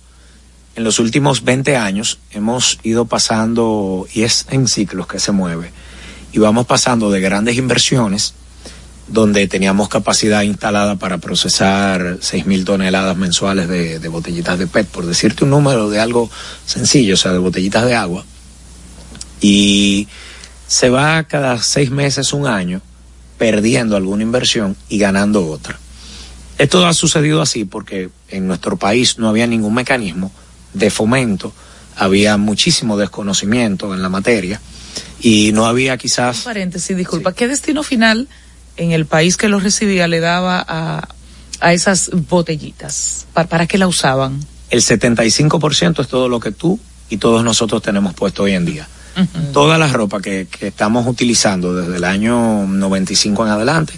en 0.77 0.85
los 0.85 0.99
últimos 0.99 1.45
20 1.45 1.77
años 1.77 2.19
hemos 2.31 2.79
ido 2.83 3.05
pasando, 3.05 4.07
y 4.13 4.23
es 4.23 4.47
en 4.51 4.67
ciclos 4.67 5.07
que 5.07 5.19
se 5.19 5.33
mueve, 5.33 5.71
y 6.33 6.39
vamos 6.39 6.67
pasando 6.67 7.11
de 7.11 7.21
grandes 7.21 7.57
inversiones 7.57 8.35
donde 9.07 9.47
teníamos 9.47 9.89
capacidad 9.89 10.43
instalada 10.43 10.97
para 10.97 11.19
procesar 11.19 12.19
6.000 12.21 12.65
toneladas 12.65 13.17
mensuales 13.17 13.69
de, 13.69 13.99
de, 13.99 14.09
botellitas 14.09 14.59
de 14.59 14.67
PET, 14.67 14.89
por 14.89 15.07
decirte 15.07 15.45
un 15.45 15.51
número 15.51 15.91
de 15.91 16.01
algo 16.01 16.31
sencillo, 16.65 17.15
o 17.15 17.17
sea, 17.19 17.33
de 17.33 17.39
botellitas 17.39 17.85
de 17.85 17.95
agua. 17.95 18.25
Y 19.41 20.09
se 20.67 20.89
va 20.89 21.23
cada 21.25 21.63
seis 21.63 21.91
meses, 21.91 22.33
un 22.33 22.47
año, 22.47 22.81
perdiendo 23.37 23.97
alguna 23.97 24.23
inversión 24.23 24.75
y 24.89 24.99
ganando 24.99 25.47
otra. 25.47 25.79
Esto 26.57 26.87
ha 26.87 26.95
sucedido 26.95 27.43
así 27.43 27.65
porque 27.65 28.09
en 28.31 28.47
nuestro 28.47 28.77
país 28.77 29.19
no 29.19 29.29
había 29.29 29.47
ningún 29.47 29.75
mecanismo 29.75 30.33
de 30.75 30.91
fomento, 30.91 31.53
había 31.97 32.37
muchísimo 32.37 32.97
desconocimiento 32.97 33.95
en 33.95 34.03
la 34.03 34.09
materia 34.09 34.61
y 35.21 35.53
no 35.53 35.67
había 35.67 35.97
quizás... 35.97 36.39
Un 36.39 36.45
paréntesis, 36.45 36.97
disculpa, 36.97 37.31
sí. 37.31 37.37
¿qué 37.39 37.49
destino 37.49 37.83
final 37.83 38.29
en 38.77 38.93
el 38.93 39.07
país 39.07 39.37
que 39.37 39.49
lo 39.49 39.61
recibía 39.61 40.07
le 40.09 40.21
daba 40.21 40.65
a, 40.67 41.09
a 41.61 41.73
esas 41.73 42.11
botellitas? 42.29 43.27
¿Para, 43.33 43.49
¿Para 43.49 43.67
qué 43.67 43.79
la 43.79 43.87
usaban? 43.87 44.41
El 44.71 44.81
75% 44.81 46.01
es 46.01 46.09
todo 46.09 46.29
lo 46.29 46.41
que 46.41 46.53
tú 46.53 46.79
y 47.09 47.19
todos 47.19 47.45
nosotros 47.45 47.83
tenemos 47.83 48.15
puesto 48.15 48.43
hoy 48.43 48.53
en 48.53 48.65
día. 48.65 48.89
Uh 49.17 49.21
-huh. 49.21 49.53
Toda 49.53 49.79
la 49.79 49.87
ropa 49.89 50.21
que, 50.21 50.49
que, 50.51 50.69
estamos 50.69 51.07
utilizando 51.07 51.75
desde 51.75 51.97
el 51.97 52.05
año 52.05 52.67
95 52.67 53.47
en 53.47 53.53
adelante 53.53 53.93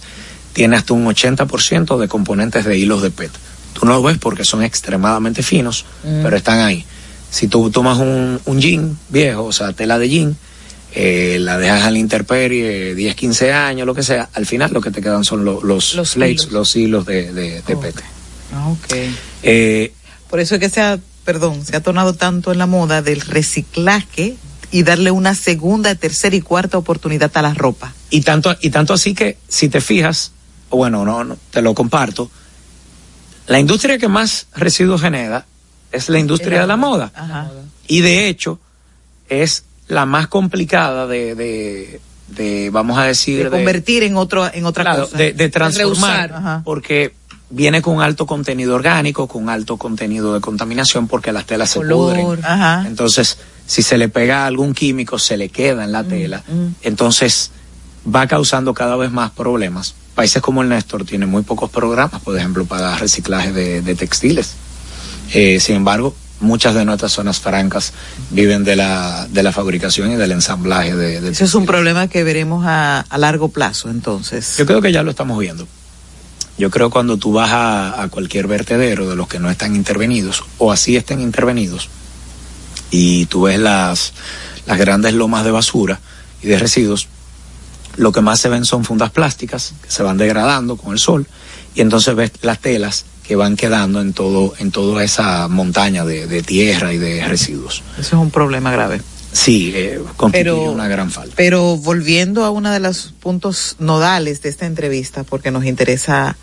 tiene 0.52 0.76
hasta 0.76 0.92
un 0.92 1.06
80% 1.06 1.98
de 1.98 2.08
componentes 2.08 2.64
de 2.66 2.78
hilos 2.78 3.02
de 3.02 3.10
PET. 3.10 3.30
Tú 3.78 3.84
no 3.86 3.92
lo 3.92 4.02
ves 4.02 4.18
porque 4.18 4.44
son 4.44 4.62
extremadamente 4.62 5.42
finos, 5.42 5.84
-huh. 6.04 6.22
pero 6.22 6.36
están 6.36 6.60
ahí. 6.60 6.84
Si 7.30 7.48
tú 7.48 7.70
tomas 7.70 7.98
un, 7.98 8.40
un 8.46 8.60
jean 8.60 8.96
viejo, 9.10 9.44
o 9.44 9.52
sea, 9.52 9.72
tela 9.74 9.98
de 9.98 10.08
jean, 10.08 10.36
eh, 10.94 11.36
la 11.40 11.58
dejas 11.58 11.82
al 11.82 11.96
interperie 11.98 12.94
10, 12.94 13.14
15 13.14 13.52
años, 13.52 13.86
lo 13.86 13.94
que 13.94 14.02
sea, 14.02 14.30
al 14.32 14.46
final 14.46 14.72
lo 14.72 14.80
que 14.80 14.90
te 14.90 15.02
quedan 15.02 15.24
son 15.24 15.44
lo, 15.44 15.60
los, 15.62 15.94
los 15.94 16.16
hilos. 16.16 16.52
los 16.52 16.74
hilos 16.76 17.04
de, 17.04 17.32
de, 17.32 17.60
de 17.62 17.74
Oh. 17.74 17.80
PET. 17.80 17.96
Ah, 18.54 18.68
ok. 18.68 18.94
Eh, 19.42 19.92
Por 20.30 20.40
eso 20.40 20.54
es 20.54 20.60
que 20.60 20.70
se 20.70 20.80
ha, 20.80 20.98
perdón, 21.24 21.64
se 21.66 21.76
ha 21.76 21.80
tornado 21.82 22.14
tanto 22.14 22.50
en 22.52 22.58
la 22.58 22.66
moda 22.66 23.02
del 23.02 23.20
reciclaje 23.20 24.36
y 24.70 24.82
darle 24.84 25.10
una 25.10 25.34
segunda, 25.34 25.94
tercera 25.94 26.34
y 26.34 26.40
cuarta 26.40 26.78
oportunidad 26.78 27.30
a 27.34 27.42
la 27.42 27.52
ropa. 27.54 27.92
y 28.10 28.22
tanto, 28.22 28.56
y 28.62 28.70
tanto 28.70 28.94
así 28.94 29.14
que, 29.14 29.36
si 29.48 29.68
te 29.68 29.80
fijas, 29.80 30.32
o 30.70 30.78
bueno, 30.78 31.04
no, 31.04 31.24
no, 31.24 31.36
te 31.50 31.60
lo 31.60 31.74
comparto, 31.74 32.30
la 33.46 33.58
industria 33.60 33.98
que 33.98 34.08
más 34.08 34.46
residuos 34.54 35.00
genera 35.00 35.46
es 35.92 36.08
la 36.08 36.18
industria 36.18 36.60
de 36.62 36.66
la 36.66 36.76
moda. 36.76 37.12
Ajá. 37.14 37.50
Y 37.86 38.00
de 38.00 38.28
hecho, 38.28 38.58
es 39.28 39.64
la 39.88 40.04
más 40.06 40.26
complicada 40.26 41.06
de, 41.06 41.34
de, 41.34 42.00
de 42.28 42.70
vamos 42.70 42.98
a 42.98 43.04
decir, 43.04 43.44
De 43.44 43.50
convertir 43.50 44.02
en 44.02 44.16
otro, 44.16 44.52
en 44.52 44.66
otra 44.66 44.84
Claro, 44.84 45.04
cosa. 45.04 45.16
de, 45.16 45.32
de 45.32 45.48
transformar, 45.48 46.30
reusar. 46.30 46.62
Porque 46.64 47.14
viene 47.50 47.80
con 47.82 48.00
alto 48.00 48.26
contenido 48.26 48.74
orgánico, 48.74 49.28
con 49.28 49.48
alto 49.48 49.76
contenido 49.76 50.34
de 50.34 50.40
contaminación, 50.40 51.06
porque 51.06 51.30
las 51.32 51.46
telas 51.46 51.70
se 51.70 51.80
pudren. 51.80 52.44
Ajá. 52.44 52.84
Entonces, 52.86 53.38
si 53.66 53.82
se 53.82 53.96
le 53.98 54.08
pega 54.08 54.46
algún 54.46 54.74
químico, 54.74 55.18
se 55.20 55.36
le 55.36 55.48
queda 55.50 55.84
en 55.84 55.92
la 55.92 56.02
tela. 56.02 56.42
mm. 56.48 56.66
Entonces, 56.82 57.52
va 58.12 58.26
causando 58.26 58.74
cada 58.74 58.96
vez 58.96 59.12
más 59.12 59.30
problemas. 59.30 59.94
Países 60.16 60.42
como 60.42 60.62
el 60.62 60.68
Néstor 60.70 61.04
tienen 61.04 61.28
muy 61.28 61.42
pocos 61.42 61.70
programas, 61.70 62.20
por 62.22 62.36
ejemplo, 62.36 62.64
para 62.64 62.96
reciclaje 62.96 63.52
de, 63.52 63.82
de 63.82 63.94
textiles. 63.94 64.54
Eh, 65.32 65.60
sin 65.60 65.76
embargo, 65.76 66.16
muchas 66.40 66.74
de 66.74 66.84
nuestras 66.84 67.12
zonas 67.12 67.38
francas 67.38 67.92
viven 68.30 68.64
de 68.64 68.76
la, 68.76 69.28
de 69.30 69.42
la 69.42 69.52
fabricación 69.52 70.10
y 70.12 70.16
del 70.16 70.32
ensamblaje 70.32 70.96
de, 70.96 71.20
de 71.20 71.30
Eso 71.30 71.44
es 71.44 71.54
un 71.54 71.66
problema 71.66 72.08
que 72.08 72.24
veremos 72.24 72.64
a, 72.66 73.00
a 73.00 73.18
largo 73.18 73.50
plazo, 73.50 73.90
entonces. 73.90 74.56
Yo 74.56 74.66
creo 74.66 74.80
que 74.80 74.90
ya 74.90 75.02
lo 75.02 75.10
estamos 75.10 75.38
viendo. 75.38 75.68
Yo 76.58 76.70
creo 76.70 76.88
cuando 76.88 77.18
tú 77.18 77.32
vas 77.32 77.50
a, 77.52 78.02
a 78.02 78.08
cualquier 78.08 78.46
vertedero 78.46 79.08
de 79.10 79.16
los 79.16 79.28
que 79.28 79.38
no 79.38 79.50
están 79.50 79.76
intervenidos, 79.76 80.42
o 80.56 80.72
así 80.72 80.96
estén 80.96 81.20
intervenidos, 81.20 81.90
y 82.90 83.26
tú 83.26 83.42
ves 83.42 83.60
las, 83.60 84.14
las 84.64 84.78
grandes 84.78 85.12
lomas 85.12 85.44
de 85.44 85.50
basura 85.50 86.00
y 86.42 86.46
de 86.46 86.58
residuos, 86.58 87.08
lo 87.96 88.12
que 88.12 88.20
más 88.20 88.40
se 88.40 88.48
ven 88.48 88.64
son 88.64 88.84
fundas 88.84 89.10
plásticas 89.10 89.74
que 89.82 89.90
se 89.90 90.02
van 90.02 90.16
degradando 90.18 90.76
con 90.76 90.92
el 90.92 90.98
sol, 90.98 91.26
y 91.74 91.80
entonces 91.80 92.14
ves 92.14 92.32
las 92.42 92.60
telas 92.60 93.04
que 93.22 93.36
van 93.36 93.56
quedando 93.56 94.00
en 94.00 94.12
todo, 94.12 94.54
en 94.58 94.70
toda 94.70 95.02
esa 95.02 95.48
montaña 95.48 96.04
de, 96.04 96.26
de 96.26 96.42
tierra 96.42 96.92
y 96.92 96.98
de 96.98 97.26
residuos. 97.26 97.82
Eso 97.98 98.16
es 98.16 98.22
un 98.22 98.30
problema 98.30 98.70
grave. 98.70 99.00
Sí, 99.32 99.72
eh, 99.74 100.00
constituye 100.16 100.44
Pero- 100.44 100.72
una 100.72 100.88
gran 100.88 101.10
falta. 101.10 101.34
Pero 101.36 101.76
volviendo 101.76 102.44
a 102.44 102.50
uno 102.50 102.70
de 102.70 102.80
los 102.80 103.12
puntos 103.20 103.76
nodales 103.78 104.40
de 104.42 104.48
esta 104.48 104.64
entrevista, 104.66 105.24
porque 105.24 105.50
nos 105.50 105.64
interesa 105.66 106.36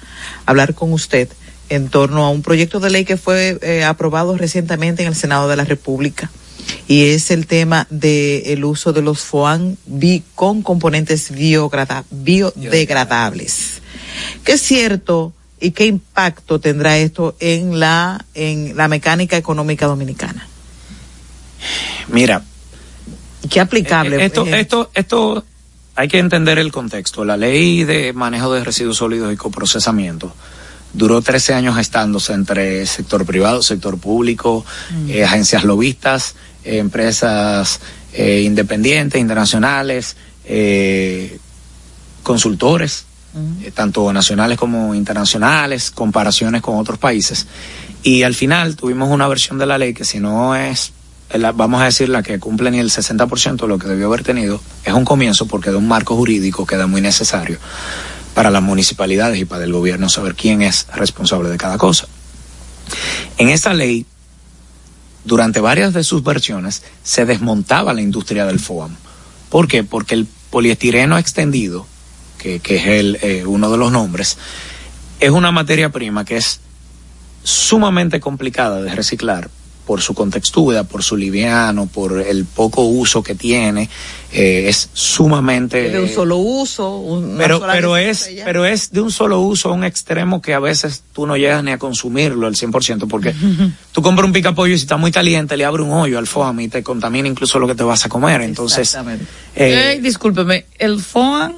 hablar 0.46 0.76
con 0.76 0.92
usted 0.94 1.30
en 1.70 1.90
torno 1.90 2.26
a 2.26 2.30
un 2.30 2.42
proyecto 2.44 2.80
de 2.80 2.90
ley 2.92 3.06
que 3.06 3.18
fue 3.18 3.58
eh, 3.62 3.84
aprobado 3.84 4.38
recientemente 4.38 5.02
en 5.02 5.08
el 5.08 5.16
Senado 5.16 5.48
de 5.48 5.56
la 5.56 5.64
República 5.64 6.30
y 6.88 7.06
es 7.06 7.32
el 7.32 7.48
tema 7.48 7.88
del 7.90 8.64
uso 8.66 8.94
de 8.94 9.02
los 9.02 9.22
FOAN 9.22 9.78
bi- 9.86 10.24
con 10.36 10.62
componentes 10.62 11.32
biodegradables. 11.32 13.82
¿Qué 14.44 14.54
es 14.54 14.62
cierto 14.62 15.34
y 15.60 15.72
qué 15.72 15.86
impacto 15.86 16.60
tendrá 16.60 16.98
esto 16.98 17.36
en 17.40 17.80
la 17.80 18.26
en 18.34 18.76
la 18.76 18.88
mecánica 18.88 19.38
económica 19.38 19.86
dominicana? 19.88 20.48
Mira, 22.10 22.44
¿Y 23.44 23.48
qué 23.48 23.60
aplicable? 23.60 24.18
Eh, 24.18 24.26
Esto, 24.26 24.46
eh, 24.46 24.60
esto, 24.62 24.90
esto 24.94 25.44
hay 25.96 26.08
que 26.08 26.20
entender 26.20 26.60
el 26.60 26.72
contexto. 26.72 27.26
La 27.26 27.38
ley 27.38 27.84
de 27.84 28.14
manejo 28.14 28.54
de 28.54 28.64
residuos 28.64 28.98
sólidos 28.98 29.34
y 29.34 29.38
coprocesamiento 29.38 30.34
duró 30.94 31.22
13 31.22 31.54
años 31.54 31.76
gestándose 31.76 32.34
entre 32.34 32.86
sector 32.86 33.26
privado, 33.26 33.62
sector 33.62 33.98
público, 33.98 34.66
eh, 35.10 35.24
agencias 35.24 35.64
lobistas, 35.64 36.36
eh, 36.64 36.78
empresas 36.78 37.80
eh, 38.14 38.42
independientes, 38.46 39.20
internacionales, 39.20 40.16
eh, 40.46 41.38
consultores, 42.24 43.06
eh, 43.64 43.72
tanto 43.74 44.12
nacionales 44.14 44.58
como 44.58 44.94
internacionales, 44.96 45.92
comparaciones 45.92 46.62
con 46.62 46.78
otros 46.78 46.98
países. 47.00 47.48
Y 48.04 48.24
al 48.24 48.36
final 48.36 48.76
tuvimos 48.76 49.10
una 49.10 49.28
versión 49.28 49.58
de 49.58 49.66
la 49.66 49.78
ley 49.78 49.94
que 49.94 50.06
si 50.06 50.20
no 50.20 50.56
es, 50.56 50.92
la- 51.34 51.52
vamos 51.52 51.82
a 51.82 51.86
decir, 51.86 52.10
la 52.10 52.22
que 52.22 52.38
cumple 52.40 52.70
ni 52.72 52.80
el 52.80 52.92
60% 52.92 53.62
de 53.62 53.68
lo 53.68 53.80
que 53.80 53.88
debió 53.88 54.08
haber 54.08 54.24
tenido, 54.24 54.62
es 54.86 54.94
un 54.94 55.06
comienzo 55.06 55.48
porque 55.48 55.72
de 55.72 55.78
un 55.78 55.88
marco 55.88 56.16
jurídico 56.16 56.66
queda 56.66 56.86
muy 56.88 57.02
necesario 57.02 57.58
para 58.36 58.50
las 58.52 58.62
municipalidades 58.62 59.40
y 59.40 59.46
para 59.46 59.64
el 59.64 59.72
gobierno 59.72 60.10
saber 60.10 60.36
quién 60.36 60.62
es 60.62 60.88
responsable 60.94 61.50
de 61.50 61.58
cada 61.58 61.78
cosa. 61.78 62.08
En 63.38 63.50
esa 63.50 63.74
ley, 63.74 64.06
durante 65.26 65.60
varias 65.60 65.94
de 65.94 66.04
sus 66.04 66.24
versiones, 66.24 66.84
se 67.04 67.26
desmontaba 67.26 67.94
la 67.94 68.02
industria 68.02 68.46
del 68.46 68.60
FOAM. 68.60 68.96
¿Por 69.50 69.68
qué? 69.68 69.84
Porque 69.84 70.16
el 70.16 70.28
poliestireno 70.50 71.18
extendido, 71.18 71.88
que, 72.38 72.60
que 72.60 72.78
es 72.78 72.88
el, 72.88 73.18
eh, 73.22 73.46
uno 73.46 73.72
de 73.72 73.78
los 73.78 73.92
nombres, 73.92 74.38
es 75.20 75.30
una 75.30 75.52
materia 75.52 75.90
prima 75.90 76.26
que 76.26 76.38
es 76.38 76.60
sumamente 77.44 78.20
complicada 78.20 78.82
de 78.82 78.94
reciclar 78.94 79.50
por 79.86 80.02
su 80.02 80.14
contextura, 80.14 80.84
por 80.86 81.04
su 81.04 81.18
liviano, 81.18 81.88
por 81.88 82.20
el 82.22 82.46
poco 82.46 82.84
uso 82.84 83.22
que 83.22 83.36
tiene, 83.36 83.90
eh, 84.32 84.66
es 84.70 84.90
sumamente... 84.94 85.90
de 85.90 86.00
un 86.00 86.10
solo 86.10 86.38
uso, 86.38 86.98
un- 86.98 87.36
Pero, 87.38 87.60
pero 87.60 87.98
es, 87.98 88.30
pero 88.46 88.66
es 88.66 88.92
de 88.92 89.02
un 89.02 89.12
solo 89.12 89.42
uso 89.42 89.70
a 89.70 89.74
un 89.74 89.84
extremo 89.84 90.42
que 90.42 90.54
a 90.54 90.60
veces 90.60 91.04
tú 91.14 91.28
no 91.28 91.36
llegas 91.38 91.64
ni 91.64 91.72
a 91.72 91.78
consumirlo 91.78 92.48
al 92.48 92.56
100%, 92.56 93.08
porque 93.10 93.36
tú 93.92 94.02
compras 94.02 94.26
un 94.26 94.34
picapollo 94.34 94.74
y 94.74 94.78
si 94.78 94.84
está 94.84 94.98
muy 94.98 95.12
caliente 95.12 95.58
le 95.58 95.66
abre 95.66 95.84
un 95.84 95.92
hoyo 95.92 96.18
al 96.18 96.28
foam 96.28 96.62
y 96.62 96.68
te 96.70 96.82
contamina 96.82 97.28
incluso 97.28 97.60
lo 97.60 97.68
que 97.68 97.76
te 97.76 97.84
vas 97.84 98.06
a 98.06 98.10
comer. 98.10 98.42
Entonces, 98.42 98.80
Exactamente. 98.80 99.26
eh, 99.56 100.00
discúlpeme, 100.02 100.66
el 100.80 101.02
foam, 101.02 101.54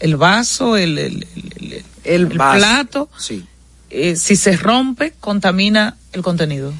el 0.00 0.16
vaso, 0.16 0.76
el, 0.76 0.98
el, 0.98 1.26
el- 1.36 1.72
el- 1.74 1.84
el 2.04 2.26
vaso, 2.38 2.58
plato, 2.58 3.08
sí. 3.18 3.44
eh, 3.90 4.16
si 4.16 4.34
se 4.36 4.56
rompe, 4.56 5.12
contamina 5.20 5.96
el 6.14 6.22
contenido. 6.22 6.72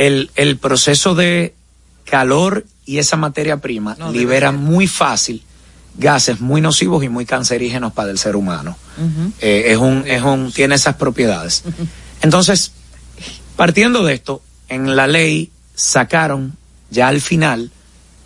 El, 0.00 0.30
el 0.34 0.56
proceso 0.56 1.14
de 1.14 1.54
calor 2.04 2.64
y 2.86 2.98
esa 2.98 3.18
materia 3.18 3.58
prima 3.58 3.96
No, 3.98 4.10
libera 4.10 4.50
muy 4.50 4.86
fácil 4.86 5.42
gases 5.96 6.40
muy 6.40 6.62
nocivos 6.62 7.04
y 7.04 7.10
muy 7.10 7.26
cancerígenos 7.26 7.92
para 7.92 8.10
el 8.10 8.16
ser 8.16 8.34
humano. 8.34 8.78
Eh, 9.40 9.64
es 9.66 9.76
un, 9.76 10.04
es 10.06 10.22
un, 10.22 10.52
tiene 10.52 10.76
esas 10.76 10.96
propiedades. 10.96 11.64
Entonces, 12.22 12.72
partiendo 13.56 14.02
de 14.02 14.14
esto, 14.14 14.40
en 14.68 14.96
la 14.96 15.06
ley 15.06 15.50
sacaron 15.74 16.56
ya 16.90 17.08
al 17.08 17.20
final 17.20 17.70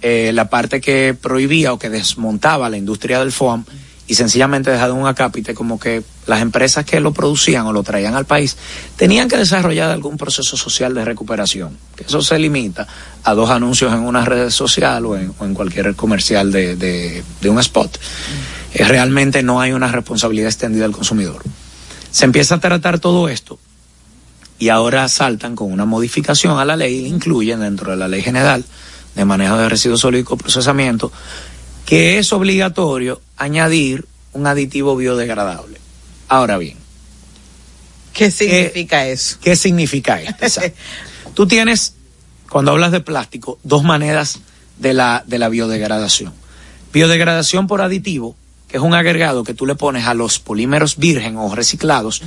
eh, 0.01 0.31
la 0.33 0.49
parte 0.49 0.81
que 0.81 1.17
prohibía 1.21 1.73
o 1.73 1.79
que 1.81 1.91
desmontaba 1.91 2.71
la 2.71 2.77
industria 2.77 3.19
del 3.19 3.33
foam 3.33 3.65
y 4.07 4.15
sencillamente 4.17 4.71
dejaron 4.71 4.99
un 4.99 5.07
acápite 5.07 5.55
como 5.55 5.81
que 5.81 6.03
las 6.27 6.43
empresas 6.43 6.85
que 6.85 7.01
lo 7.01 7.13
producían 7.13 7.65
o 7.67 7.73
lo 7.73 7.83
traían 7.83 8.15
al 8.15 8.27
país 8.27 8.57
tenían 8.97 9.29
que 9.29 9.37
desarrollar 9.39 9.91
algún 9.91 10.19
proceso 10.19 10.57
social 10.57 10.93
de 10.95 11.05
recuperación. 11.05 11.77
Que 11.97 12.05
eso 12.05 12.21
se 12.23 12.39
limita 12.39 12.87
a 13.23 13.35
dos 13.35 13.49
anuncios 13.51 13.93
en 13.93 14.01
una 14.01 14.25
red 14.25 14.51
social 14.51 15.07
o 15.07 15.17
en, 15.17 15.55
cualquier 15.55 15.95
comercial 15.95 16.53
de, 16.53 16.77
de- 16.77 17.49
un 17.51 17.59
spot. 17.61 17.99
eh, 18.75 18.85
realmente 18.85 19.43
no 19.43 19.61
hay 19.61 19.73
una 19.73 19.89
responsabilidad 19.89 20.49
extendida 20.49 20.83
del 20.85 20.93
consumidor. 20.93 21.43
Se 22.11 22.27
empieza 22.27 22.57
a 22.57 22.61
tratar 22.61 22.99
todo 22.99 23.29
esto 23.29 23.59
y 24.59 24.69
ahora 24.69 25.09
saltan 25.09 25.57
con 25.57 25.73
una 25.73 25.85
modificación 25.85 26.59
a 26.59 26.65
la 26.65 26.77
ley, 26.77 27.07
incluyen 27.07 27.61
dentro 27.61 27.91
de 27.91 27.97
la 27.97 28.09
ley 28.09 28.23
general 28.23 28.65
de 29.15 29.25
manejo 29.25 29.57
de 29.57 29.69
residuos 29.69 30.01
sólidos 30.01 30.29
y 30.33 30.37
procesamiento, 30.37 31.11
que 31.85 32.19
es 32.19 32.33
obligatorio 32.33 33.21
añadir 33.37 34.07
un 34.33 34.47
aditivo 34.47 34.97
biodegradable. 34.97 35.79
Ahora 36.29 36.59
bien, 36.59 36.77
¿qué 38.13 38.31
significa 38.31 39.07
eso? 39.07 39.39
¿Qué 39.41 39.57
significa 39.57 40.21
esto? 40.21 40.61
Tú 41.35 41.47
tienes, 41.47 41.95
cuando 42.49 42.73
hablas 42.73 42.93
de 42.93 43.01
plástico, 43.01 43.59
dos 43.63 43.85
maneras 43.85 44.41
de 44.79 44.95
la, 44.95 45.25
de 45.27 45.39
la 45.39 45.49
biodegradación. 45.49 46.33
Biodegradación 46.93 47.67
por 47.67 47.83
aditivo, 47.83 48.37
que 48.69 48.77
es 48.77 48.83
un 48.83 48.95
agregado 48.95 49.45
que 49.45 49.55
tú 49.55 49.67
le 49.67 49.75
pones 49.75 50.07
a 50.07 50.15
los 50.15 50.39
polímeros 50.39 50.97
virgen 50.97 51.37
o 51.37 51.55
reciclados 51.55 52.23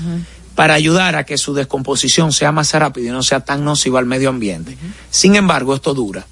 para 0.55 0.73
ayudar 0.73 1.15
a 1.15 1.25
que 1.25 1.37
su 1.37 1.53
descomposición 1.53 2.31
sea 2.33 2.51
más 2.51 2.73
rápida 2.73 3.09
y 3.09 3.11
no 3.11 3.23
sea 3.23 3.41
tan 3.41 3.63
nociva 3.63 3.99
al 3.99 4.05
medio 4.05 4.29
ambiente. 4.29 4.77
Sin 5.09 5.35
embargo, 5.35 5.75
esto 5.75 5.93
dura, 5.93 6.25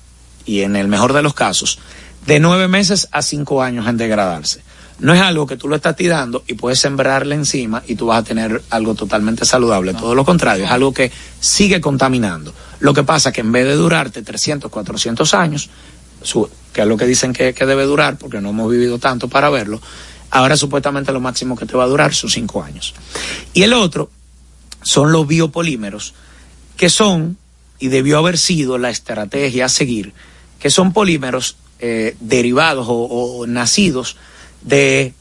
y 0.45 0.61
en 0.61 0.75
el 0.75 0.88
mejor 0.88 1.13
de 1.13 1.21
los 1.21 1.33
casos, 1.33 1.79
de 2.25 2.39
nueve 2.39 2.67
meses 2.67 3.07
a 3.11 3.21
cinco 3.21 3.61
años 3.61 3.88
en 3.88 3.97
degradarse. 3.97 4.61
No 4.99 5.13
es 5.13 5.19
algo 5.19 5.45
que 5.45 5.57
tú 5.57 5.67
lo 5.67 5.75
estás 5.75 5.95
tirando 5.95 6.43
y 6.47 6.53
puedes 6.53 6.79
sembrarle 6.79 7.35
encima 7.35 7.83
y 7.85 7.95
tú 7.95 8.07
vas 8.07 8.19
a 8.19 8.23
tener 8.23 8.61
algo 8.69 8.95
totalmente 8.95 9.43
saludable. 9.43 9.93
Todo 9.93 10.15
lo 10.15 10.23
contrario, 10.23 10.65
es 10.65 10.71
algo 10.71 10.93
que 10.93 11.11
sigue 11.39 11.81
contaminando. 11.81 12.53
Lo 12.79 12.93
que 12.93 13.03
pasa 13.03 13.29
es 13.29 13.35
que 13.35 13.41
en 13.41 13.51
vez 13.51 13.65
de 13.65 13.75
durarte 13.75 14.21
300, 14.21 14.71
400 14.71 15.33
años, 15.33 15.69
su, 16.21 16.49
que 16.71 16.81
es 16.81 16.88
lo 16.88 16.95
que 16.95 17.05
dicen 17.05 17.33
que, 17.33 17.53
que, 17.53 17.65
debe 17.65 17.83
durar, 17.83 18.17
porque 18.17 18.39
no 18.39 18.51
hemos 18.51 18.71
vivido 18.71 18.97
tanto 18.97 19.27
para 19.27 19.49
verlo, 19.49 19.81
ahora 20.31 20.55
supuestamente 20.55 21.11
lo 21.11 21.19
máximo 21.19 21.57
que 21.57 21.65
te 21.65 21.75
va 21.75 21.83
a 21.83 21.88
durar 21.88 22.13
son 22.13 22.29
5 22.29 22.63
años. 22.63 22.93
Y 23.53 23.63
el 23.63 23.73
otro 23.73 24.09
son 24.81 25.11
los 25.11 25.27
biopolímeros, 25.27 26.13
que 26.77 26.89
son, 26.89 27.38
y 27.79 27.89
debió 27.89 28.17
haber 28.17 28.38
sido 28.38 28.77
la 28.77 28.89
estrategia 28.89 29.65
a 29.65 29.69
seguir, 29.69 30.13
que 30.59 30.69
son 30.69 30.93
polímeros 30.93 31.57
eh, 31.79 32.15
derivados 32.19 32.88
o, 32.89 32.93
o, 32.93 33.47
nacidos 33.47 34.17
de 34.61 35.13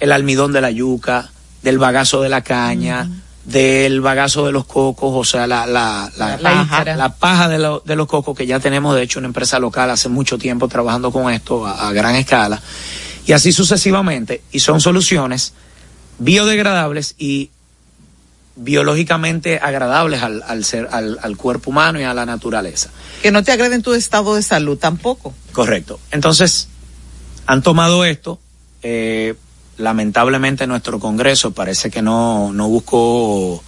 el 0.00 0.12
almidón 0.12 0.52
de 0.52 0.60
la 0.60 0.70
yuca, 0.70 1.30
del 1.62 1.78
bagazo 1.78 2.20
de 2.22 2.28
la 2.28 2.42
caña, 2.42 3.06
uh 3.08 3.12
-huh. 3.12 3.20
del 3.44 4.00
bagazo 4.00 4.46
de 4.46 4.52
los 4.52 4.66
cocos, 4.66 5.12
o 5.14 5.24
sea, 5.24 5.46
la, 5.46 5.66
la, 5.66 6.10
la, 6.16 6.36
la 6.36 6.50
paja, 6.50 6.84
la 6.96 7.14
paja 7.14 7.48
de, 7.48 7.58
lo, 7.58 7.82
de, 7.84 7.96
los 7.96 8.06
cocos, 8.06 8.36
que 8.36 8.46
ya 8.46 8.60
tenemos 8.60 8.94
de 8.94 9.02
hecho 9.02 9.18
una 9.18 9.28
empresa 9.28 9.58
local 9.58 9.90
hace 9.90 10.08
mucho 10.08 10.36
tiempo 10.38 10.68
trabajando 10.68 11.10
con 11.10 11.32
esto 11.32 11.66
a, 11.66 11.88
a 11.88 11.92
gran 11.92 12.16
escala, 12.16 12.60
y 13.26 13.32
así 13.32 13.52
sucesivamente, 13.52 14.42
y 14.52 14.60
son 14.60 14.80
soluciones 14.80 15.54
biodegradables 16.18 17.14
y 17.18 17.50
biológicamente 18.56 19.58
agradables 19.58 20.22
al, 20.22 20.42
al 20.46 20.64
ser, 20.64 20.88
al, 20.90 21.18
al, 21.22 21.36
cuerpo 21.36 21.70
humano 21.70 22.00
y 22.00 22.04
a 22.04 22.14
la 22.14 22.26
naturaleza. 22.26 22.90
Que 23.22 23.30
no 23.30 23.44
te 23.44 23.52
agreden 23.52 23.82
tu 23.82 23.92
estado 23.92 24.34
de 24.34 24.42
salud 24.42 24.78
tampoco. 24.78 25.34
Correcto. 25.52 26.00
Entonces, 26.10 26.68
han 27.46 27.62
tomado 27.62 28.04
esto, 28.04 28.40
eh, 28.82 29.34
lamentablemente 29.78 30.66
nuestro 30.66 30.98
Congreso 30.98 31.52
parece 31.52 31.90
que 31.90 32.02
no, 32.02 32.52
no 32.52 32.68
buscó. 32.68 33.62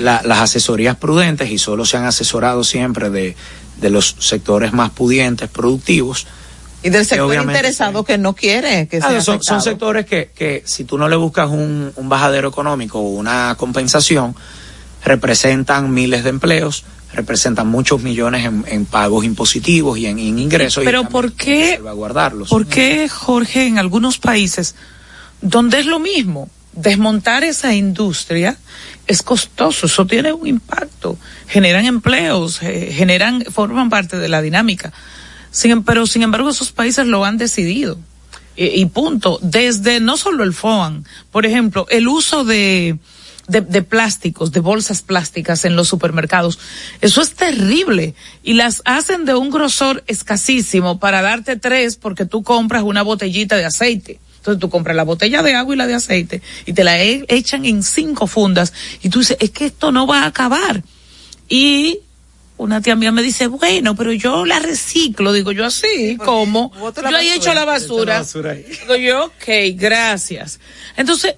La, 0.00 0.22
las 0.24 0.38
asesorías 0.38 0.96
prudentes 0.96 1.50
y 1.50 1.58
solo 1.58 1.84
se 1.84 1.98
han 1.98 2.04
asesorado 2.04 2.64
siempre 2.64 3.10
de, 3.10 3.36
de 3.80 3.90
los 3.90 4.16
sectores 4.18 4.72
más 4.72 4.90
pudientes, 4.90 5.50
productivos. 5.50 6.26
Y 6.82 6.90
del 6.90 7.04
sector 7.04 7.34
interesado 7.34 8.04
que 8.04 8.18
no 8.18 8.34
quiere 8.34 8.88
que 8.88 8.98
claro, 8.98 9.14
sea 9.14 9.20
son, 9.22 9.42
son, 9.42 9.62
sectores 9.62 10.04
que, 10.06 10.30
que 10.34 10.62
si 10.66 10.84
tú 10.84 10.98
no 10.98 11.08
le 11.08 11.16
buscas 11.16 11.48
un, 11.48 11.92
un 11.94 12.08
bajadero 12.08 12.48
económico 12.48 12.98
o 12.98 13.08
una 13.10 13.54
compensación, 13.56 14.34
representan 15.04 15.92
miles 15.92 16.24
de 16.24 16.30
empleos, 16.30 16.84
representan 17.12 17.68
muchos 17.68 18.02
millones 18.02 18.44
en, 18.44 18.64
en 18.66 18.86
pagos 18.86 19.24
impositivos 19.24 19.98
y 19.98 20.06
en, 20.06 20.18
en 20.18 20.38
ingresos. 20.38 20.84
Pero 20.84 21.02
y 21.02 21.06
¿por 21.06 21.32
qué? 21.32 21.74
Salvaguardarlos. 21.76 22.48
¿Por 22.48 22.66
qué, 22.66 23.08
Jorge, 23.08 23.66
en 23.66 23.78
algunos 23.78 24.18
países 24.18 24.74
donde 25.40 25.80
es 25.80 25.86
lo 25.86 25.98
mismo, 25.98 26.48
desmontar 26.72 27.44
esa 27.44 27.74
industria 27.74 28.56
es 29.06 29.22
costoso, 29.22 29.86
eso 29.86 30.06
tiene 30.06 30.32
un 30.32 30.46
impacto, 30.46 31.18
generan 31.48 31.84
empleos, 31.84 32.62
eh, 32.62 32.92
generan, 32.92 33.44
forman 33.50 33.90
parte 33.90 34.16
de 34.18 34.28
la 34.28 34.40
dinámica. 34.40 34.92
Sin, 35.52 35.84
pero 35.84 36.06
sin 36.08 36.22
embargo 36.22 36.50
esos 36.50 36.72
países 36.72 37.06
lo 37.06 37.24
han 37.24 37.38
decidido. 37.38 37.98
Y, 38.56 38.64
y 38.80 38.86
punto. 38.86 39.38
Desde 39.42 40.00
no 40.00 40.16
solo 40.16 40.42
el 40.42 40.52
FOAN, 40.52 41.06
por 41.30 41.46
ejemplo, 41.46 41.86
el 41.90 42.08
uso 42.08 42.44
de, 42.44 42.98
de, 43.46 43.60
de, 43.60 43.82
plásticos, 43.82 44.50
de 44.50 44.60
bolsas 44.60 45.02
plásticas 45.02 45.64
en 45.64 45.76
los 45.76 45.86
supermercados. 45.86 46.58
Eso 47.00 47.22
es 47.22 47.34
terrible. 47.34 48.14
Y 48.42 48.54
las 48.54 48.82
hacen 48.84 49.24
de 49.24 49.34
un 49.34 49.50
grosor 49.50 50.02
escasísimo 50.06 50.98
para 50.98 51.22
darte 51.22 51.56
tres 51.56 51.96
porque 51.96 52.26
tú 52.26 52.42
compras 52.42 52.82
una 52.82 53.02
botellita 53.02 53.56
de 53.56 53.66
aceite. 53.66 54.18
Entonces 54.42 54.60
tú 54.60 54.70
compras 54.70 54.96
la 54.96 55.04
botella 55.04 55.40
de 55.44 55.54
agua 55.54 55.72
y 55.72 55.78
la 55.78 55.86
de 55.86 55.94
aceite 55.94 56.42
y 56.66 56.72
te 56.72 56.82
la 56.82 57.00
e 57.00 57.24
echan 57.28 57.64
en 57.64 57.84
cinco 57.84 58.26
fundas 58.26 58.72
y 59.00 59.08
tú 59.08 59.20
dices, 59.20 59.36
es 59.38 59.50
que 59.50 59.66
esto 59.66 59.92
no 59.92 60.04
va 60.04 60.24
a 60.24 60.26
acabar. 60.26 60.82
Y 61.48 62.00
una 62.62 62.80
tía 62.80 62.96
mía 62.96 63.12
me 63.12 63.22
dice, 63.22 63.46
bueno, 63.46 63.94
pero 63.94 64.12
yo 64.12 64.46
la 64.46 64.58
reciclo, 64.58 65.32
digo 65.32 65.52
yo 65.52 65.66
así, 65.66 66.16
como 66.16 66.72
yo 66.74 67.16
ahí 67.16 67.30
echo 67.30 67.52
la 67.54 67.64
basura. 67.64 68.14
La 68.14 68.20
basura 68.20 68.54
digo 68.54 68.96
yo, 68.96 69.26
ok, 69.26 69.74
gracias. 69.74 70.60
Entonces, 70.96 71.34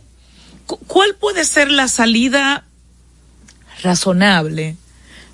¿cuál 0.67 1.15
puede 1.17 1.45
ser 1.45 1.71
la 1.71 1.89
salida 1.89 2.65
razonable? 3.83 4.77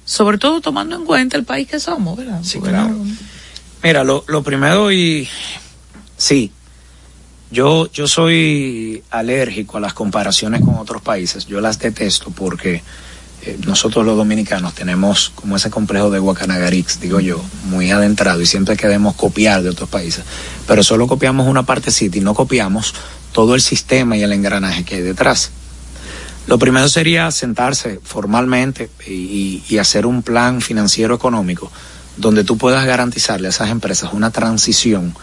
Sobre 0.05 0.38
todo 0.38 0.61
tomando 0.61 0.96
en 0.96 1.05
cuenta 1.05 1.37
el 1.37 1.44
país 1.44 1.68
que 1.68 1.79
somos, 1.79 2.16
¿verdad? 2.16 2.40
Sí, 2.42 2.59
Porque 2.59 2.70
claro. 2.72 2.88
No... 2.88 3.16
Mira, 3.83 4.05
lo, 4.05 4.24
lo 4.26 4.42
primero 4.42 4.92
y 4.92 5.29
sí, 6.16 6.53
yo, 7.50 7.90
yo 7.90 8.07
soy 8.07 9.03
alérgico 9.11 9.79
a 9.79 9.81
las 9.81 9.94
comparaciones 9.94 10.61
con 10.61 10.76
otros 10.76 11.03
países. 11.03 11.46
Yo 11.46 11.61
las 11.61 11.79
detesto 11.79 12.31
porque 12.31 12.83
eh, 13.42 13.59
nosotros 13.66 14.05
los 14.05 14.16
dominicanos 14.16 14.74
tenemos 14.74 15.33
como 15.35 15.57
ese 15.57 15.70
complejo 15.70 16.11
de 16.11 16.18
Guacanagarix, 16.18 17.00
digo 17.00 17.20
yo, 17.20 17.42
muy 17.64 17.90
adentrado 17.90 18.40
y 18.40 18.46
siempre 18.46 18.76
queremos 18.76 19.14
copiar 19.14 19.62
de 19.62 19.70
otros 19.70 19.88
países. 19.88 20.24
Pero 20.66 20.83
solo 20.83 21.07
copiamos 21.07 21.46
una 21.46 21.64
partecita 21.64 22.18
y 22.18 22.20
no 22.20 22.35
copiamos 22.35 22.94
todo 23.33 23.55
el 23.55 23.62
sistema 23.62 24.16
y 24.16 24.22
el 24.22 24.33
engranaje 24.33 24.85
que 24.85 24.96
hay 24.96 25.03
detrás. 25.03 25.50
Lo 26.46 26.59
primero 26.59 26.88
sería 26.88 27.31
sentarse 27.31 28.00
formalmente 28.03 28.90
y, 29.07 29.62
y 29.68 29.79
hacer 29.79 30.05
un 30.05 30.22
plan 30.22 30.61
financiero 30.61 31.14
económico 31.14 31.70
donde 32.16 32.44
tú 32.44 32.59
puedas 32.59 32.85
garantizarle 32.85 33.46
a 33.46 33.50
esas 33.50 33.70
empresas 33.70 34.12
una 34.12 34.31
transición 34.31 35.14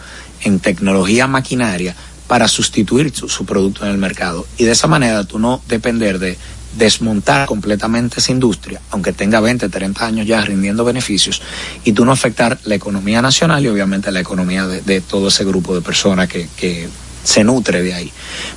en 0.42 0.58
tecnología 0.58 1.26
maquinaria 1.26 1.94
para 2.28 2.46
sustituir 2.46 3.12
su, 3.14 3.28
su, 3.28 3.44
producto 3.44 3.84
en 3.84 3.90
el 3.90 3.98
mercado. 3.98 4.46
Y 4.56 4.64
de 4.64 4.72
esa 4.72 4.86
manera 4.86 5.24
tú 5.24 5.38
no 5.38 5.60
depender 5.66 6.18
de 6.18 6.38
desmontar 6.76 7.46
completamente 7.46 8.20
esa 8.20 8.30
industria, 8.30 8.80
aunque 8.90 9.12
tenga 9.12 9.40
20, 9.40 9.68
30 9.68 10.06
años 10.06 10.26
ya 10.26 10.40
rindiendo 10.42 10.84
beneficios, 10.84 11.42
y 11.84 11.92
tú 11.92 12.04
no 12.04 12.12
afectar 12.12 12.58
la 12.64 12.74
economía 12.76 13.20
nacional 13.20 13.64
y 13.64 13.68
obviamente 13.68 14.12
la 14.12 14.20
economía 14.20 14.66
de, 14.66 14.82
de 14.82 15.00
todo 15.00 15.28
ese 15.28 15.44
grupo 15.44 15.74
de 15.74 15.80
personas 15.80 16.28
que, 16.28 16.48
que, 16.56 16.88
se 17.28 17.44
nutre 17.44 17.82
de 17.82 17.92
ahí, 17.92 18.10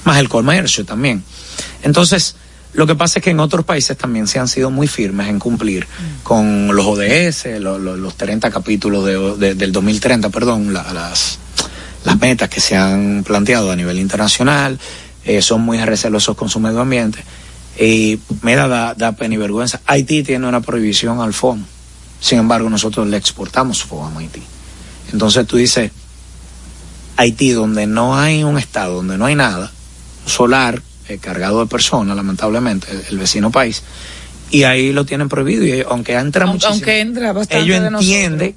más 0.05 0.17
el 0.17 0.29
comercio 0.29 0.85
también. 0.85 1.23
Entonces, 1.83 2.35
lo 2.73 2.87
que 2.87 2.95
pasa 2.95 3.19
es 3.19 3.23
que 3.23 3.31
en 3.31 3.41
otros 3.41 3.65
países 3.65 3.97
también 3.97 4.27
se 4.27 4.39
han 4.39 4.47
sido 4.47 4.71
muy 4.71 4.87
firmes 4.87 5.27
en 5.27 5.39
cumplir 5.39 5.85
mm. 5.85 6.23
con 6.23 6.67
los 6.73 6.85
ODS, 6.85 7.59
los, 7.59 7.81
los, 7.81 7.99
los 7.99 8.15
30 8.15 8.49
capítulos 8.49 9.03
de, 9.03 9.17
de, 9.35 9.55
del 9.55 9.73
2030, 9.73 10.29
perdón, 10.29 10.71
la, 10.71 10.93
las, 10.93 11.39
las 12.03 12.19
metas 12.19 12.49
que 12.49 12.59
se 12.59 12.75
han 12.75 13.23
planteado 13.23 13.71
a 13.71 13.75
nivel 13.75 13.99
internacional, 13.99 14.79
eh, 15.23 15.41
son 15.41 15.61
muy 15.61 15.77
recelosos 15.79 16.35
con 16.35 16.49
su 16.49 16.59
medio 16.59 16.81
ambiente. 16.81 17.23
Y 17.79 18.19
mira, 18.41 18.67
da, 18.67 18.93
da 18.95 19.13
pena 19.13 19.35
y 19.35 19.37
vergüenza. 19.37 19.81
Haití 19.85 20.23
tiene 20.23 20.47
una 20.47 20.61
prohibición 20.61 21.21
al 21.21 21.33
FOM. 21.33 21.63
Sin 22.19 22.39
embargo, 22.39 22.69
nosotros 22.69 23.07
le 23.07 23.17
exportamos 23.17 23.83
FOM 23.83 24.15
a 24.15 24.19
Haití. 24.19 24.41
Entonces 25.11 25.45
tú 25.47 25.57
dices, 25.57 25.91
Haití, 27.17 27.51
donde 27.51 27.87
no 27.87 28.17
hay 28.17 28.43
un 28.43 28.57
estado, 28.57 28.95
donde 28.95 29.17
no 29.17 29.25
hay 29.25 29.35
nada, 29.35 29.71
solar, 30.25 30.81
eh, 31.07 31.17
cargado 31.17 31.61
de 31.61 31.67
personas, 31.67 32.15
lamentablemente, 32.15 32.87
el, 32.91 33.03
el, 33.09 33.17
vecino 33.17 33.51
país, 33.51 33.83
y 34.49 34.63
ahí 34.63 34.93
lo 34.93 35.05
tienen 35.05 35.29
prohibido. 35.29 35.65
Y 35.65 35.83
aunque 35.89 36.13
entra 36.13 36.45
aunque, 36.45 36.53
muchísimo, 36.53 36.73
aunque 36.73 36.99
entra 36.99 37.33
bastante 37.33 37.63
ellos 37.63 37.77
entienden 37.77 38.55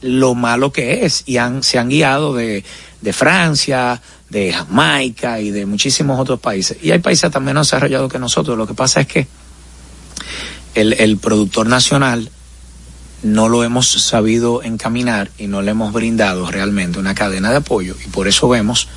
lo 0.00 0.34
malo 0.34 0.72
que 0.72 1.04
es 1.04 1.24
y 1.26 1.38
han, 1.38 1.62
se 1.62 1.78
han 1.78 1.88
guiado 1.88 2.34
de, 2.34 2.64
de 3.00 3.12
Francia, 3.12 4.00
de 4.30 4.52
Jamaica 4.52 5.40
y 5.40 5.50
de 5.50 5.66
muchísimos 5.66 6.20
otros 6.20 6.40
países. 6.40 6.78
Y 6.82 6.90
hay 6.90 6.98
países 6.98 7.30
también 7.30 7.54
más 7.56 7.68
desarrollados 7.68 8.12
que 8.12 8.18
nosotros. 8.18 8.56
Lo 8.56 8.66
que 8.66 8.74
pasa 8.74 9.00
es 9.00 9.06
que 9.06 9.26
el, 10.74 10.94
el, 10.94 11.16
productor 11.18 11.66
nacional 11.66 12.30
no 13.22 13.48
lo 13.48 13.64
hemos 13.64 13.88
sabido 13.88 14.62
encaminar 14.62 15.30
y 15.38 15.46
no 15.46 15.62
le 15.62 15.72
hemos 15.72 15.92
brindado 15.92 16.50
realmente 16.50 16.98
una 16.98 17.14
cadena 17.14 17.50
de 17.50 17.56
apoyo 17.56 17.96
y 18.04 18.08
por 18.10 18.28
eso 18.28 18.48
vemos 18.48 18.88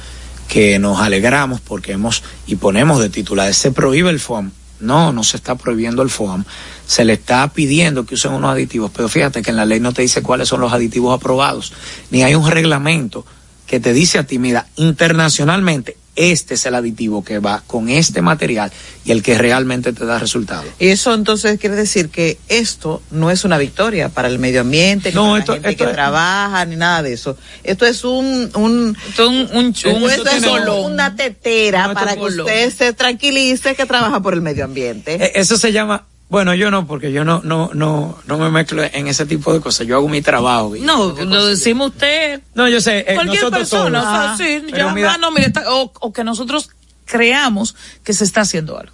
que 0.47 0.77
nos 0.79 0.99
alegramos 0.99 1.59
porque 1.61 1.93
hemos 1.93 2.23
y 2.45 2.57
ponemos 2.57 2.99
de 2.99 3.09
titular, 3.09 3.51
se 3.53 3.71
prohíbe 3.71 4.09
el 4.09 4.19
FOAM. 4.19 4.51
No, 4.81 5.13
no 5.13 5.23
se 5.23 5.37
está 5.37 5.55
prohibiendo 5.55 6.01
el 6.01 6.09
FOAM. 6.09 6.43
Se 6.85 7.05
le 7.05 7.13
está 7.13 7.47
pidiendo 7.47 8.05
que 8.05 8.15
usen 8.15 8.33
unos 8.33 8.51
aditivos, 8.51 8.91
pero 8.93 9.07
fíjate 9.07 9.41
que 9.41 9.51
en 9.51 9.57
la 9.57 9.65
ley 9.65 9.79
no 9.79 9.93
te 9.93 10.01
dice 10.01 10.21
cuáles 10.21 10.47
son 10.47 10.61
los 10.61 10.73
aditivos 10.73 11.15
aprobados, 11.15 11.73
ni 12.09 12.23
hay 12.23 12.35
un 12.35 12.49
reglamento 12.49 13.25
que 13.67 13.79
te 13.79 13.93
dice 13.93 14.19
a 14.19 14.23
ti, 14.25 14.37
mira, 14.37 14.67
internacionalmente 14.75 15.97
este 16.15 16.56
es 16.56 16.65
el 16.65 16.76
aditivo 16.76 17.24
que 17.24 17.39
va 17.39 17.63
con 17.65 17.89
este 17.89 18.21
material 18.21 18.71
y 19.06 19.12
el 19.12 19.24
que 19.24 19.38
realmente 19.38 19.93
te 19.93 20.06
da 20.06 20.19
resultado. 20.19 20.63
Y 20.80 20.88
eso 20.89 21.13
entonces 21.13 21.60
quiere 21.60 21.76
decir 21.76 22.10
que 22.10 22.38
esto 22.50 23.02
no 23.12 23.32
es 23.32 23.45
una 23.45 23.58
victoria 23.58 24.10
para 24.10 24.28
el 24.28 24.38
medio 24.38 24.62
ambiente, 24.62 25.12
no, 25.13 25.30
para 25.30 25.39
esto, 25.39 25.52
la 25.54 25.56
gente 25.56 25.69
esto 25.71 25.84
que 25.86 25.89
es- 25.91 25.95
trabaja, 25.95 26.65
ni 26.65 26.76
nada 26.76 27.02
de 27.02 27.13
eso. 27.13 27.38
Esto 27.63 27.86
es 27.86 28.04
un, 28.04 28.52
un, 28.56 28.97
un, 29.19 29.50
un, 29.54 29.67
esto 29.74 29.89
un- 29.89 30.04
es 30.04 30.12
esto 30.17 30.30
tiene- 30.30 30.47
solo 30.47 30.82
una 30.82 31.15
tetera 31.15 31.88
No, 31.88 31.93
para 31.93 32.12
es 32.12 32.17
que 32.17 32.24
usted 32.24 32.74
se 32.74 32.93
tranquilice 32.93 33.76
que 33.76 33.86
trabaja 33.86 34.19
por 34.21 34.34
el 34.34 34.41
medio 34.41 34.65
ambiente. 34.65 35.15
Eh, 35.15 35.32
Eso 35.36 35.58
se 35.58 35.71
llama, 35.71 36.06
bueno, 36.31 36.55
yo 36.55 36.71
no, 36.71 36.87
porque 36.87 37.11
yo 37.11 37.23
no, 37.23 37.41
no, 37.43 37.69
no, 37.75 38.17
no 38.25 38.37
me 38.39 38.49
mezclo 38.49 38.81
en 38.83 39.07
ese 39.07 39.25
tipo 39.27 39.53
de 39.53 39.59
cosas. 39.61 39.85
Yo 39.85 39.97
hago 39.97 40.09
mi 40.09 40.21
trabajo. 40.23 40.75
y- 40.75 40.81
No, 40.81 41.11
lo 41.11 41.45
decimos 41.45 41.89
usted. 41.91 42.41
No, 42.55 42.67
yo 42.67 42.81
sé, 42.81 42.99
eh, 42.99 43.13
Cualquier 43.15 43.43
nosotros 43.43 43.69
persona, 43.69 44.01
todos. 44.01 44.13
o 44.33 44.37
sea, 44.37 44.37
sí, 44.37 44.63
ya, 44.75 44.93
mira, 44.93 45.13
ah, 45.13 45.17
no, 45.19 45.29
mira, 45.31 45.45
está- 45.47 45.71
o, 45.71 45.91
o 45.99 46.11
que 46.13 46.23
nosotros 46.23 46.69
creamos 47.05 47.75
que 48.03 48.13
se 48.13 48.23
está 48.23 48.41
haciendo 48.41 48.79
algo. 48.79 48.93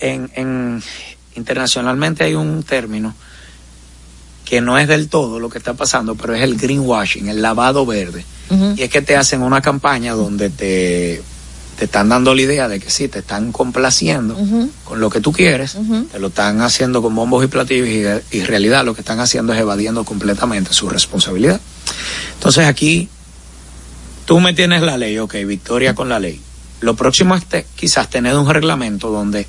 en, 0.00 0.30
en- 0.34 0.82
internacionalmente 1.36 2.24
hay 2.24 2.34
un 2.34 2.62
término 2.62 3.14
que 4.44 4.60
no 4.60 4.78
es 4.78 4.88
del 4.88 5.08
todo 5.08 5.38
lo 5.40 5.50
que 5.50 5.58
está 5.58 5.74
pasando, 5.74 6.14
pero 6.14 6.34
es 6.34 6.42
el 6.42 6.56
greenwashing, 6.56 7.28
el 7.28 7.42
lavado 7.42 7.84
verde. 7.84 8.24
Y 8.76 8.82
es 8.82 8.90
que 8.90 9.02
te 9.02 9.16
hacen 9.16 9.42
una 9.42 9.60
campaña 9.60 10.14
donde 10.14 10.50
te, 10.50 11.20
te 11.78 11.84
están 11.84 12.08
dando 12.08 12.34
la 12.34 12.42
idea 12.42 12.68
de 12.68 12.80
que 12.80 12.88
sí, 12.90 13.08
te 13.08 13.18
están 13.18 13.52
complaciendo 13.52 14.34
con 14.84 14.98
lo 15.00 15.10
que 15.10 15.20
tú 15.20 15.32
quieres, 15.32 15.76
te 16.10 16.18
lo 16.18 16.28
están 16.28 16.60
haciendo 16.62 17.02
con 17.02 17.14
bombos 17.14 17.44
y 17.44 17.48
platillos 17.48 17.88
y, 17.88 18.36
y 18.36 18.40
en 18.40 18.46
realidad 18.46 18.84
lo 18.84 18.94
que 18.94 19.02
están 19.02 19.20
haciendo 19.20 19.52
es 19.52 19.60
evadiendo 19.60 20.04
completamente 20.04 20.72
su 20.72 20.88
responsabilidad. 20.88 21.60
Entonces 22.34 22.66
aquí 22.66 23.08
tú 24.24 24.40
me 24.40 24.54
tienes 24.54 24.82
la 24.82 24.96
ley, 24.96 25.18
ok, 25.18 25.34
victoria 25.46 25.94
con 25.94 26.08
la 26.08 26.18
ley. 26.18 26.40
Lo 26.80 26.96
próximo 26.96 27.34
es 27.34 27.44
te- 27.46 27.66
quizás 27.76 28.08
tener 28.10 28.34
un 28.36 28.48
reglamento 28.48 29.10
donde 29.10 29.46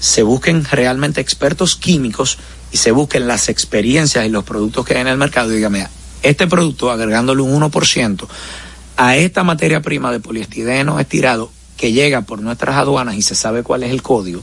se 0.00 0.22
busquen 0.22 0.64
realmente 0.64 1.20
expertos 1.20 1.76
químicos 1.76 2.38
y 2.72 2.76
se 2.76 2.90
busquen 2.90 3.26
las 3.26 3.48
experiencias 3.48 4.26
y 4.26 4.28
los 4.28 4.44
productos 4.44 4.84
que 4.84 4.94
hay 4.94 5.00
en 5.00 5.08
el 5.08 5.16
mercado 5.16 5.52
y 5.52 5.56
dígame, 5.56 5.86
este 6.22 6.46
producto 6.46 6.90
agregándole 6.90 7.42
un 7.42 7.58
1% 7.70 8.26
a 8.96 9.16
esta 9.16 9.42
materia 9.44 9.80
prima 9.82 10.12
de 10.12 10.20
poliestireno 10.20 11.00
estirado 11.00 11.50
que 11.76 11.92
llega 11.92 12.22
por 12.22 12.40
nuestras 12.40 12.76
aduanas 12.76 13.16
y 13.16 13.22
se 13.22 13.34
sabe 13.34 13.62
cuál 13.62 13.82
es 13.82 13.90
el 13.90 14.02
código, 14.02 14.42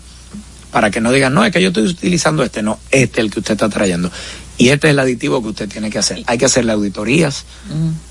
para 0.71 0.89
que 0.91 1.01
no 1.01 1.11
digan, 1.11 1.33
no, 1.33 1.43
es 1.45 1.51
que 1.51 1.61
yo 1.61 1.69
estoy 1.69 1.87
utilizando 1.87 2.43
este, 2.43 2.61
no, 2.61 2.79
este 2.91 3.19
es 3.21 3.25
el 3.25 3.31
que 3.31 3.39
usted 3.39 3.53
está 3.53 3.69
trayendo. 3.69 4.11
Y 4.57 4.69
este 4.69 4.87
es 4.87 4.91
el 4.91 4.99
aditivo 4.99 5.41
que 5.41 5.47
usted 5.49 5.67
tiene 5.69 5.89
que 5.89 5.97
hacer. 5.97 6.21
Hay 6.27 6.37
que 6.37 6.45
hacerle 6.45 6.71
auditorías, 6.73 7.45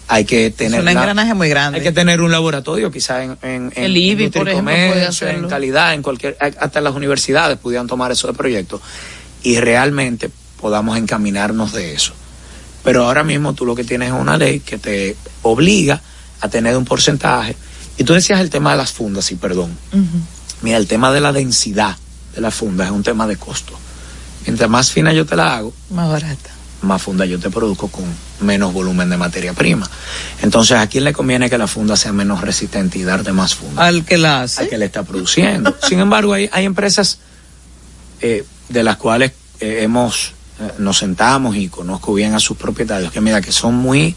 hay 0.09 0.25
que 0.25 0.47
Es 0.47 0.57
tener... 0.57 0.81
un 0.81 0.85
la- 0.87 0.93
engranaje 0.93 1.33
muy 1.35 1.49
grande. 1.49 1.79
hay 1.79 1.85
que 1.85 1.93
tener 1.93 2.21
un 2.21 2.33
laboratorio, 2.33 2.91
quizás 2.91 3.23
en, 3.25 3.39
en, 3.43 3.73
en 3.77 3.85
El 3.85 3.97
IBI, 3.97 4.29
por 4.31 4.49
ejemplo, 4.49 4.73
comercio, 4.75 5.29
en 5.29 5.49
calidad, 5.49 5.95
en 5.95 6.03
cualquier, 6.03 6.37
hasta 6.41 6.81
las 6.81 6.95
universidades 6.95 7.57
pudieran 7.59 7.87
tomar 7.87 8.11
eso 8.11 8.27
de 8.27 8.33
proyecto 8.35 8.81
y 9.43 9.59
realmente 9.61 10.29
podamos 10.61 10.99
encaminarnos 10.99 11.73
de 11.73 11.95
eso. 11.95 12.15
Pero 12.83 13.05
ahora 13.05 13.23
mismo 13.23 13.53
tú 13.55 13.65
lo 13.65 13.77
que 13.77 13.85
tienes 13.85 14.09
es 14.09 14.15
una 14.15 14.37
ley 14.37 14.61
que 14.61 14.79
te 14.79 15.17
obliga 15.43 16.01
a 16.41 16.49
tener 16.49 16.77
un 16.77 16.85
porcentaje. 16.85 17.55
Y 18.01 18.05
tú 18.05 18.15
decías 18.15 18.41
el 18.41 18.49
tema 18.49 18.71
de 18.71 18.79
las 18.79 18.93
fundas, 18.93 19.31
y 19.31 19.35
perdón. 19.35 19.77
Mira, 20.63 20.79
el 20.79 20.87
tema 20.87 21.13
de 21.13 21.21
la 21.21 21.35
densidad 21.35 21.99
de 22.35 22.41
las 22.41 22.55
fundas 22.55 22.87
es 22.87 22.93
un 22.95 23.03
tema 23.03 23.27
de 23.27 23.37
costo. 23.37 23.75
Mientras 24.47 24.71
más 24.71 24.91
fina 24.91 25.13
yo 25.13 25.27
te 25.27 25.37
la 25.37 25.55
hago, 25.59 25.75
Más 25.91 26.09
barata. 26.09 26.51
más 26.81 27.03
funda 27.03 27.27
yo 27.27 27.39
te 27.39 27.51
produzco 27.51 27.89
con 27.89 28.07
menos 28.41 28.73
volumen 28.73 29.11
de 29.11 29.19
materia 29.19 29.53
prima. 29.53 29.87
Entonces, 30.41 30.79
¿a 30.79 30.87
quién 30.87 31.05
le 31.05 31.13
conviene 31.13 31.51
que 31.51 31.59
la 31.59 31.67
funda 31.67 31.95
sea 31.95 32.11
menos 32.15 32.41
resistente 32.41 32.99
y 32.99 33.03
darte 33.03 33.33
más 33.33 33.55
funda? 33.55 33.85
Al 33.87 34.07
que 34.07 34.17
la 34.17 34.41
hace. 34.45 34.63
Al 34.63 34.69
que 34.71 34.79
le 34.79 34.87
está 34.87 35.03
produciendo. 35.03 35.77
Sin 35.87 36.01
embargo, 36.01 36.33
hay, 36.33 36.49
hay 36.53 36.65
empresas 36.65 37.19
eh, 38.23 38.47
de 38.71 38.83
las 38.83 38.97
cuales 38.97 39.33
eh, 39.61 39.81
hemos 39.83 40.33
eh, 40.59 40.73
nos 40.79 40.97
sentamos 40.97 41.55
y 41.55 41.69
conozco 41.69 42.15
bien 42.15 42.33
a 42.33 42.41
sus 42.41 42.57
propietarios 42.57 43.13
que 43.13 43.21
mira 43.21 43.43
que 43.43 43.53
son 43.53 43.75
muy 43.75 44.17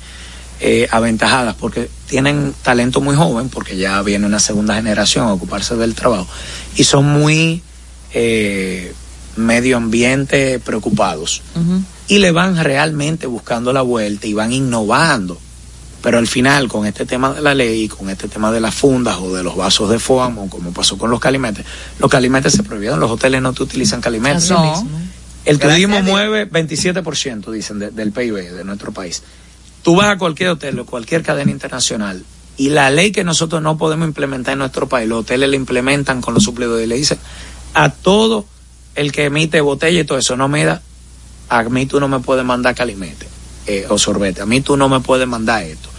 eh, 0.65 0.87
aventajadas 0.91 1.55
porque 1.55 1.89
tienen 2.07 2.53
talento 2.63 3.01
muy 3.01 3.15
joven 3.17 3.49
porque 3.49 3.75
ya 3.75 4.01
viene 4.01 4.25
una 4.25 4.39
segunda 4.39 4.75
generación 4.75 5.27
a 5.27 5.33
ocuparse 5.33 5.75
del 5.75 5.93
trabajo 5.93 6.25
y 6.77 6.85
son 6.85 7.05
muy 7.05 7.61
eh, 8.13 8.93
medio 9.35 9.77
ambiente 9.77 10.59
preocupados 10.59 11.41
y 12.07 12.19
le 12.19 12.31
van 12.31 12.63
realmente 12.63 13.27
buscando 13.27 13.73
la 13.73 13.81
vuelta 13.81 14.27
y 14.27 14.33
van 14.33 14.53
innovando. 14.53 15.37
Pero 16.01 16.17
al 16.17 16.27
final, 16.27 16.67
con 16.67 16.85
este 16.85 17.05
tema 17.05 17.33
de 17.33 17.41
la 17.41 17.53
ley, 17.55 17.87
con 17.87 18.09
este 18.09 18.27
tema 18.27 18.51
de 18.51 18.59
las 18.59 18.75
fundas 18.75 19.17
o 19.19 19.33
de 19.33 19.41
los 19.41 19.55
vasos 19.55 19.89
de 19.89 19.99
foam, 19.99 20.37
o 20.37 20.49
como 20.49 20.71
pasó 20.73 20.97
con 20.97 21.09
los 21.09 21.19
calimetes, 21.21 21.65
los 21.97 22.11
calimetes 22.11 22.51
se 22.53 22.61
prohibieron, 22.63 22.99
los 22.99 23.09
hoteles 23.09 23.41
no 23.41 23.53
te 23.53 23.63
utilizan 23.63 24.01
calimetes. 24.01 24.43
Mismo. 24.83 24.99
El 25.45 25.59
turismo 25.59 25.95
mueve 26.11 26.49
27%, 26.49 27.51
dicen, 27.51 27.79
de- 27.79 27.91
del 27.91 28.11
PIB 28.11 28.51
de 28.53 28.63
nuestro 28.65 28.91
país. 28.91 29.23
Tú 29.83 29.95
vas 29.95 30.07
a 30.07 30.17
cualquier 30.17 30.49
hotel 30.49 30.79
o 30.79 30.85
cualquier 30.85 31.23
cadena 31.23 31.51
internacional 31.51 32.23
y 32.57 32.69
la 32.69 32.89
ley 32.89 33.11
que 33.11 33.23
nosotros 33.23 33.61
no 33.61 33.77
podemos 33.77 34.07
implementar 34.07 34.53
en 34.53 34.59
nuestro 34.59 34.87
país, 34.87 35.07
los 35.07 35.21
hoteles 35.21 35.49
la 35.49 35.55
implementan 35.55 36.21
con 36.21 36.33
los 36.33 36.43
suplidores 36.43 36.85
y 36.85 36.89
le 36.89 36.95
dicen 36.95 37.19
a 37.73 37.89
todo 37.89 38.45
el 38.95 39.11
que 39.11 39.25
emite 39.25 39.59
botella 39.61 39.99
y 39.99 40.03
todo 40.03 40.17
eso, 40.17 40.37
no 40.37 40.47
mira, 40.47 40.81
a 41.49 41.63
mí 41.63 41.85
tú 41.85 41.99
no 41.99 42.07
me 42.07 42.19
puedes 42.19 42.45
mandar 42.45 42.75
calimete 42.75 43.27
eh, 43.67 43.85
o 43.89 43.97
sorbete, 43.97 44.41
a 44.41 44.45
mí 44.45 44.61
tú 44.61 44.77
no 44.77 44.89
me 44.89 44.99
puedes 44.99 45.27
mandar 45.27 45.63
esto. 45.63 45.89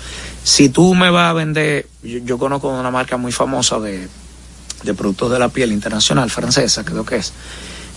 Si 0.45 0.69
tú 0.69 0.95
me 0.95 1.11
vas 1.11 1.31
a 1.31 1.33
vender, 1.33 1.89
yo, 2.03 2.19
yo 2.19 2.39
conozco 2.39 2.69
una 2.69 2.91
marca 2.91 3.17
muy 3.17 3.33
famosa 3.33 3.81
de, 3.81 4.09
de 4.83 4.95
productos 4.95 5.33
de 5.33 5.39
la 5.39 5.49
piel 5.49 5.73
internacional, 5.73 6.31
francesa 6.31 6.85
creo 6.85 7.05
que 7.05 7.17
es, 7.17 7.33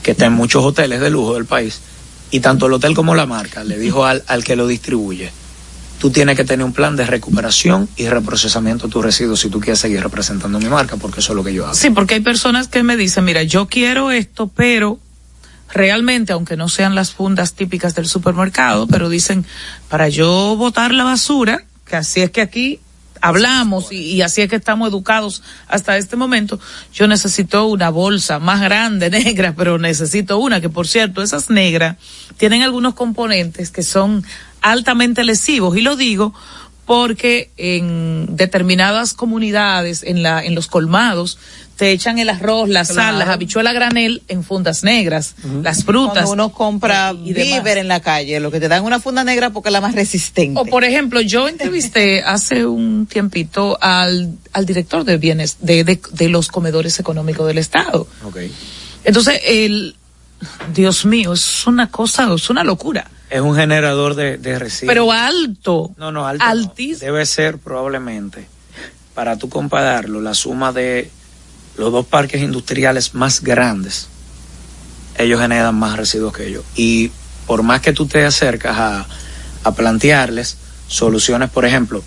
que 0.02 0.12
está 0.12 0.26
en 0.26 0.34
muchos 0.34 0.63
hoteles 0.63 1.00
de 1.00 1.10
lujo 1.10 1.36
del 1.36 1.45
país, 1.45 1.80
y 2.32 2.39
tanto 2.39 2.65
el 2.65 2.73
hotel 2.73 2.95
como 2.95 3.15
la 3.15 3.26
marca 3.26 3.63
le 3.63 3.78
dijo 3.78 4.06
al, 4.06 4.23
al 4.28 4.43
que 4.43 4.56
lo 4.56 4.67
distribuye, 4.67 5.32
tú 5.99 6.12
tienes 6.12 6.36
que 6.36 6.43
tener 6.43 6.65
un 6.65 6.73
plan 6.73 6.95
de 6.95 7.05
recuperación 7.05 7.89
y 7.95 8.07
reprocesamiento 8.07 8.88
de 8.88 8.93
tus 8.93 9.03
residuos 9.03 9.39
si 9.39 9.49
tú 9.49 9.60
quieres 9.60 9.79
seguir 9.79 10.01
representando 10.01 10.60
mi 10.60 10.67
marca, 10.67 10.97
porque 10.97 11.19
eso 11.19 11.33
es 11.33 11.36
lo 11.36 11.43
que 11.43 11.53
yo 11.53 11.65
hago. 11.65 11.75
Sí, 11.75 11.89
porque 11.89 12.15
hay 12.15 12.21
personas 12.21 12.67
que 12.67 12.83
me 12.83 12.97
dicen, 12.97 13.25
mira, 13.25 13.43
yo 13.43 13.67
quiero 13.67 14.12
esto, 14.12 14.47
pero 14.47 14.99
realmente, 15.73 16.33
aunque 16.33 16.55
no 16.55 16.69
sean 16.69 16.95
las 16.95 17.12
fundas 17.12 17.53
típicas 17.53 17.95
del 17.95 18.07
supermercado, 18.07 18.88
pero 18.88 19.10
dicen, 19.10 19.45
para 19.89 20.10
yo 20.10 20.55
botar 20.55 20.93
la 20.93 21.03
basura, 21.03 21.63
que 21.86 21.95
así 21.95 22.21
es 22.21 22.31
que 22.31 22.41
aquí 22.41 22.79
hablamos 23.21 23.91
y, 23.91 23.97
y 23.97 24.21
así 24.21 24.41
es 24.41 24.49
que 24.49 24.55
estamos 24.55 24.89
educados 24.89 25.41
hasta 25.67 25.97
este 25.97 26.15
momento, 26.15 26.60
yo 26.93 27.07
necesito 27.07 27.65
una 27.65 27.89
bolsa 27.89 28.39
más 28.39 28.62
grande, 28.62 29.10
negra, 29.10 29.53
pero 29.57 29.77
necesito 29.77 30.38
una, 30.38 30.62
que 30.62 30.69
por 30.69 30.88
cierto, 30.88 31.21
esas 31.21 31.49
negras 31.49 31.97
tienen 32.38 32.62
algunos 32.62 32.93
componentes 32.93 33.71
que 33.71 33.83
son 33.83 34.23
altamente 34.71 35.23
lesivos, 35.23 35.77
y 35.77 35.82
lo 35.82 35.95
digo 35.95 36.34
porque 36.86 37.51
en 37.58 38.38
determinadas 38.38 39.13
comunidades, 39.13 40.03
en 40.03 40.23
la, 40.23 40.41
en 40.45 40.56
los 40.56 40.67
colmados, 40.67 41.38
te 41.76 41.91
echan 41.91 42.18
el 42.18 42.30
arroz, 42.30 42.70
la 42.70 42.86
sal, 42.86 42.95
Claro. 42.95 43.18
las 43.20 43.28
habichuelas 43.28 43.74
granel 43.74 44.24
en 44.30 44.41
fundas 44.43 44.86
negras, 44.86 45.36
las 45.63 45.84
frutas. 45.84 46.13
Cuando 46.26 46.32
uno 46.32 46.51
compra 46.53 47.13
y- 47.13 47.38
y 47.38 47.41
en 47.53 47.88
la 47.89 47.99
calle, 47.99 48.39
lo 48.39 48.51
que 48.51 48.61
te 48.61 48.70
dan 48.70 48.86
una 48.86 49.01
funda 49.01 49.26
negra 49.26 49.49
porque 49.49 49.68
es 49.68 49.74
la 49.74 49.82
más 49.82 49.95
resistente. 49.95 50.57
O 50.59 50.65
por 50.65 50.86
ejemplo, 50.86 51.20
yo 51.20 51.49
entrevisté 51.49 52.24
hace 52.26 52.65
un 52.65 53.05
tiempito 53.05 53.78
al, 53.82 54.32
al 54.53 54.65
director 54.65 55.03
de 55.03 55.18
bienes 55.18 55.57
de, 55.59 55.84
de, 55.84 55.99
de 56.13 56.30
los 56.30 56.47
comedores 56.47 56.99
económicos 57.01 57.45
del 57.47 57.57
Estado. 57.57 58.07
Okay. 58.24 58.49
Entonces, 59.03 59.41
el, 59.45 59.95
Dios 60.74 61.05
mío, 61.05 61.34
es 61.34 61.68
una 61.68 61.91
cosa, 61.91 62.34
es 62.34 62.49
una 62.49 62.63
locura. 62.63 63.11
Es 63.30 63.41
un 63.41 63.55
generador 63.55 64.15
de, 64.15 64.38
de 64.38 64.57
residuos. 64.57 64.93
Pero 64.93 65.11
alto. 65.11 65.91
No, 65.97 66.11
no, 66.11 66.25
alto. 66.25 66.43
no. 66.43 66.49
Altísimo. 66.49 67.05
Debe 67.05 67.25
ser 67.25 67.57
probablemente, 67.57 68.47
para 69.13 69.38
tú 69.38 69.49
compararlo, 69.49 70.21
la 70.21 70.34
suma 70.34 70.71
de 70.71 71.11
los 71.78 71.91
dos 71.91 72.05
parques 72.05 72.41
industriales 72.41 73.13
más 73.13 73.41
grandes. 73.41 74.07
Ellos 75.17 75.41
generan 75.41 75.75
más 75.75 75.97
residuos 75.97 76.34
que 76.34 76.47
ellos. 76.47 76.63
Y 76.75 77.11
por 77.45 77.63
más 77.63 77.82
que 77.82 77.93
tú 77.93 78.05
te 78.07 78.23
acercas 78.25 78.78
a, 78.78 79.05
a 79.63 79.71
plantearles 79.73 80.57
soluciones, 80.88 81.49
por 81.49 81.65
ejemplo, 81.65 82.03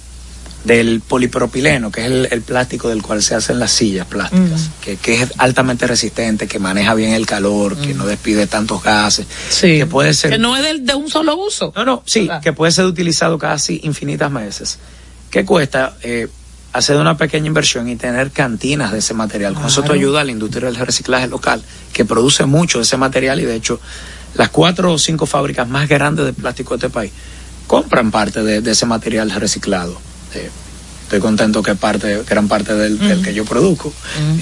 del 0.64 1.00
polipropileno, 1.00 1.90
que 1.90 2.02
es 2.02 2.06
el, 2.08 2.28
el 2.30 2.42
plástico 2.42 2.88
del 2.90 3.02
cual 3.02 3.22
se 3.22 3.34
hacen 3.34 3.58
las 3.58 3.72
sillas 3.72 4.06
plásticas, 4.06 4.68
que, 4.82 4.96
que 4.98 5.22
es 5.22 5.32
altamente 5.38 5.86
resistente, 5.86 6.46
que 6.46 6.58
maneja 6.58 6.92
bien 6.94 7.12
el 7.12 7.24
calor, 7.26 7.76
que 7.76 7.94
no 7.94 8.06
despide 8.06 8.46
tantos 8.46 8.82
gases, 8.82 9.26
Sí. 9.48 9.78
que 9.78 9.86
puede 9.86 10.12
ser 10.12 10.32
Que 10.32 10.38
no 10.38 10.56
es 10.56 10.62
del- 10.62 10.84
de, 10.84 10.94
un 10.94 11.08
solo 11.08 11.36
uso. 11.36 11.72
no, 11.74 11.84
no, 11.84 12.02
sí, 12.04 12.20
¿Verdad? 12.26 12.42
que 12.42 12.52
puede 12.52 12.72
ser 12.72 12.84
utilizado 12.84 13.38
casi 13.38 13.80
infinitas 13.84 14.30
veces. 14.32 14.78
¿Qué 15.30 15.44
cuesta? 15.46 15.96
Eh, 16.02 16.28
hacer 16.74 16.96
una 16.98 17.16
pequeña 17.16 17.46
inversión 17.46 17.88
y 17.88 17.96
tener 17.96 18.30
cantinas 18.30 18.92
de 18.92 18.98
ese 18.98 19.14
material. 19.14 19.54
Con 19.54 19.66
eso 19.66 19.82
te 19.82 19.92
ayuda 19.92 20.20
a 20.20 20.24
la 20.24 20.30
industria 20.30 20.66
del 20.70 20.76
reciclaje 20.76 21.26
local, 21.26 21.62
que 21.92 22.04
produce 22.04 22.44
mucho 22.44 22.78
de 22.78 22.84
ese 22.84 22.96
material 22.96 23.40
y 23.40 23.44
de 23.44 23.54
hecho 23.56 23.80
las 24.34 24.50
cuatro 24.50 24.92
o 24.92 24.98
cinco 24.98 25.24
fábricas 25.26 25.66
más 25.68 25.88
grandes 25.88 26.26
de 26.26 26.32
plástico 26.32 26.76
de 26.76 26.86
este 26.86 26.90
país 26.94 27.12
compran 27.66 28.10
parte 28.10 28.42
de, 28.42 28.70
ese 28.70 28.84
material 28.86 29.30
reciclado. 29.32 30.00
Eh, 30.34 30.50
estoy 31.02 31.20
contento 31.20 31.62
que 31.62 31.74
parte, 31.74 32.22
gran 32.22 32.46
parte 32.46 32.74
del, 32.74 32.98
que 33.22 33.34
yo 33.34 33.44
produzco 33.44 33.92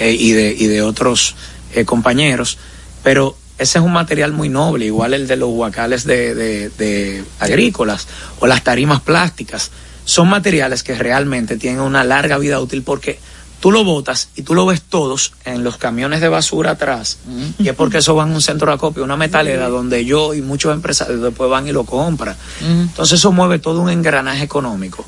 eh, 0.00 0.14
y, 0.18 0.32
de, 0.32 0.54
y 0.56 0.66
de 0.66 0.82
otros 0.82 1.34
eh, 1.74 1.84
compañeros, 1.84 2.58
pero 3.02 3.36
ese 3.56 3.78
es 3.78 3.84
un 3.84 3.92
material 3.92 4.32
muy 4.32 4.48
noble, 4.48 4.84
igual 4.84 5.14
el 5.14 5.26
de 5.26 5.36
los 5.36 5.48
huacales 5.50 6.04
de, 6.04 6.34
de 6.34 7.24
agrícolas 7.40 8.06
o 8.40 8.46
las 8.46 8.62
tarimas 8.62 9.00
plásticas. 9.00 9.70
Son 10.04 10.28
materiales 10.28 10.82
que 10.82 10.94
realmente 10.94 11.56
tienen 11.56 11.80
una 11.80 12.04
larga 12.04 12.38
vida 12.38 12.60
útil 12.60 12.82
porque 12.82 13.18
tú 13.60 13.72
lo 13.72 13.84
botas 13.84 14.28
y 14.36 14.42
tú 14.42 14.54
lo 14.54 14.66
ves 14.66 14.82
todos 14.82 15.32
en 15.44 15.64
los 15.64 15.76
camiones 15.76 16.20
de 16.20 16.28
basura 16.28 16.72
atrás. 16.72 17.18
Y 17.58 17.68
es 17.68 17.74
porque 17.74 17.98
eso 17.98 18.14
van 18.14 18.30
a 18.30 18.34
un 18.34 18.42
centro 18.42 18.68
de 18.68 18.74
acopio, 18.74 19.04
una 19.04 19.16
metalera 19.16 19.68
donde 19.68 20.04
yo 20.04 20.34
y 20.34 20.42
muchos 20.42 20.72
empresarios 20.72 21.20
después 21.20 21.50
van 21.50 21.66
y 21.66 21.72
lo 21.72 21.84
compran. 21.84 22.36
Entonces 22.62 23.18
eso 23.18 23.32
mueve 23.32 23.58
todo 23.58 23.80
un 23.80 23.90
engranaje 23.90 24.44
económico, 24.44 25.04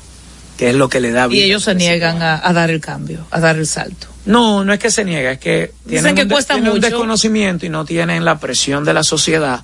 que 0.61 0.69
es 0.69 0.75
lo 0.75 0.89
que 0.89 0.99
le 0.99 1.09
da 1.09 1.25
vida. 1.25 1.41
Y 1.41 1.45
ellos 1.45 1.63
se 1.63 1.73
niegan 1.73 2.21
a, 2.21 2.53
dar 2.53 2.69
el 2.69 2.79
cambio, 2.79 3.25
a 3.31 3.39
dar 3.39 3.57
el 3.57 3.65
salto. 3.65 4.05
No, 4.25 4.63
no 4.63 4.71
es 4.73 4.77
que 4.77 4.91
se 4.91 5.03
niega, 5.03 5.31
es 5.31 5.39
que 5.39 5.73
tienen, 5.89 6.13
que 6.13 6.27
cuesta 6.27 6.55
mucho. 6.55 6.73
un 6.73 6.79
desconocimiento 6.79 7.65
y 7.65 7.69
no 7.69 7.83
tienen 7.83 8.23
la 8.23 8.39
presión 8.39 8.85
de 8.85 8.93
la 8.93 9.01
sociedad 9.01 9.63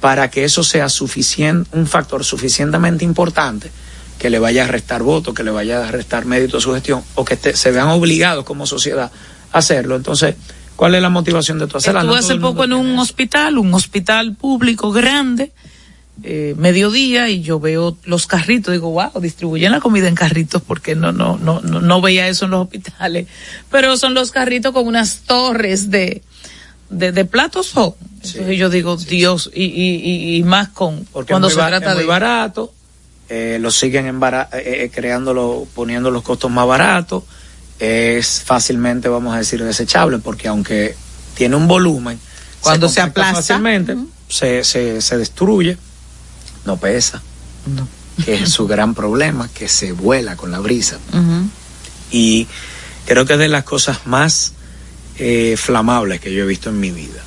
para 0.00 0.28
que 0.28 0.44
eso 0.44 0.62
sea 0.62 0.90
suficiente, 0.90 1.70
un 1.72 1.86
factor 1.86 2.22
suficientemente 2.22 3.02
importante 3.02 3.70
que 4.18 4.28
le 4.28 4.38
vaya 4.38 4.64
a 4.64 4.66
restar 4.66 5.02
votos, 5.02 5.32
que 5.32 5.42
le 5.42 5.50
vaya 5.50 5.88
a 5.88 5.90
restar 5.90 6.26
mérito 6.26 6.58
a 6.58 6.60
su 6.60 6.74
gestión, 6.74 7.02
o 7.14 7.24
que 7.24 7.38
se 7.56 7.70
vean 7.70 7.88
obligados 7.88 8.44
como 8.44 8.66
sociedad 8.66 9.10
a 9.52 9.58
hacerlo. 9.58 9.96
Entonces, 9.96 10.34
¿cuál 10.76 10.96
es 10.96 11.00
la 11.00 11.08
motivación 11.08 11.58
de 11.58 11.66
tu 11.66 11.78
hacerla? 11.78 12.02
Estuve 12.02 12.18
hace 12.18 12.36
poco 12.36 12.64
en 12.64 12.74
un 12.74 12.98
hospital, 12.98 13.56
un 13.56 13.72
hospital 13.72 14.34
público 14.34 14.92
grande, 14.92 15.52
eh, 16.22 16.54
mediodía, 16.56 17.28
y 17.28 17.42
yo 17.42 17.60
veo 17.60 17.96
los 18.04 18.26
carritos, 18.26 18.72
digo, 18.72 18.90
wow, 18.90 19.20
distribuyen 19.20 19.72
la 19.72 19.80
comida 19.80 20.08
en 20.08 20.14
carritos, 20.14 20.62
porque 20.62 20.94
no, 20.94 21.12
no, 21.12 21.36
no, 21.36 21.60
no, 21.60 21.80
no 21.80 22.00
veía 22.00 22.28
eso 22.28 22.44
en 22.44 22.52
los 22.52 22.62
hospitales. 22.62 23.26
Pero 23.70 23.96
son 23.96 24.14
los 24.14 24.30
carritos 24.30 24.72
con 24.72 24.86
unas 24.86 25.20
torres 25.20 25.90
de, 25.90 26.22
de, 26.90 27.24
platos 27.24 27.66
son. 27.66 27.94
Entonces 28.14 28.56
yo 28.56 28.70
digo, 28.70 28.96
Dios, 28.96 29.50
y, 29.54 29.64
y, 29.64 30.36
y, 30.36 30.42
más 30.44 30.68
con 30.70 31.04
cuando 31.26 31.50
se 31.50 31.56
trata 31.56 31.90
es 31.90 31.94
muy 31.94 32.02
de 32.02 32.08
barato 32.08 32.72
eh, 33.28 33.58
lo 33.58 33.70
siguen 33.70 34.06
en 34.06 34.22
eh, 34.22 34.46
eh, 34.52 34.90
creándolo, 34.92 35.66
poniendo 35.74 36.10
los 36.10 36.22
costos 36.22 36.50
más 36.50 36.66
baratos, 36.66 37.24
es 37.78 38.42
fácilmente, 38.44 39.08
vamos 39.08 39.34
a 39.34 39.38
decir, 39.38 39.64
desechable, 39.64 40.18
porque 40.18 40.48
aunque 40.48 40.94
tiene 41.34 41.56
un 41.56 41.66
volumen, 41.66 42.20
cuando 42.60 42.88
se, 42.88 43.00
aplasta 43.00 43.36
fácilmente, 43.36 43.96
se, 44.28 44.62
se, 44.62 45.00
se, 45.00 45.16
destruye, 45.16 45.78
no 46.64 46.76
pesa, 46.76 47.22
que 48.24 48.34
es 48.34 48.50
su 48.50 48.66
gran 48.66 48.94
problema, 48.94 49.48
que 49.52 49.68
se 49.68 49.92
vuela 49.92 50.36
con 50.36 50.50
la 50.50 50.60
brisa. 50.60 50.98
Y 52.10 52.46
creo 53.06 53.24
que 53.26 53.34
es 53.34 53.38
de 53.38 53.48
las 53.48 53.64
cosas 53.64 54.06
más 54.06 54.52
flamables 55.56 56.20
que 56.20 56.32
yo 56.32 56.44
he 56.44 56.46
visto 56.46 56.70
en 56.70 56.80
mi 56.80 56.90
vida 56.90 57.24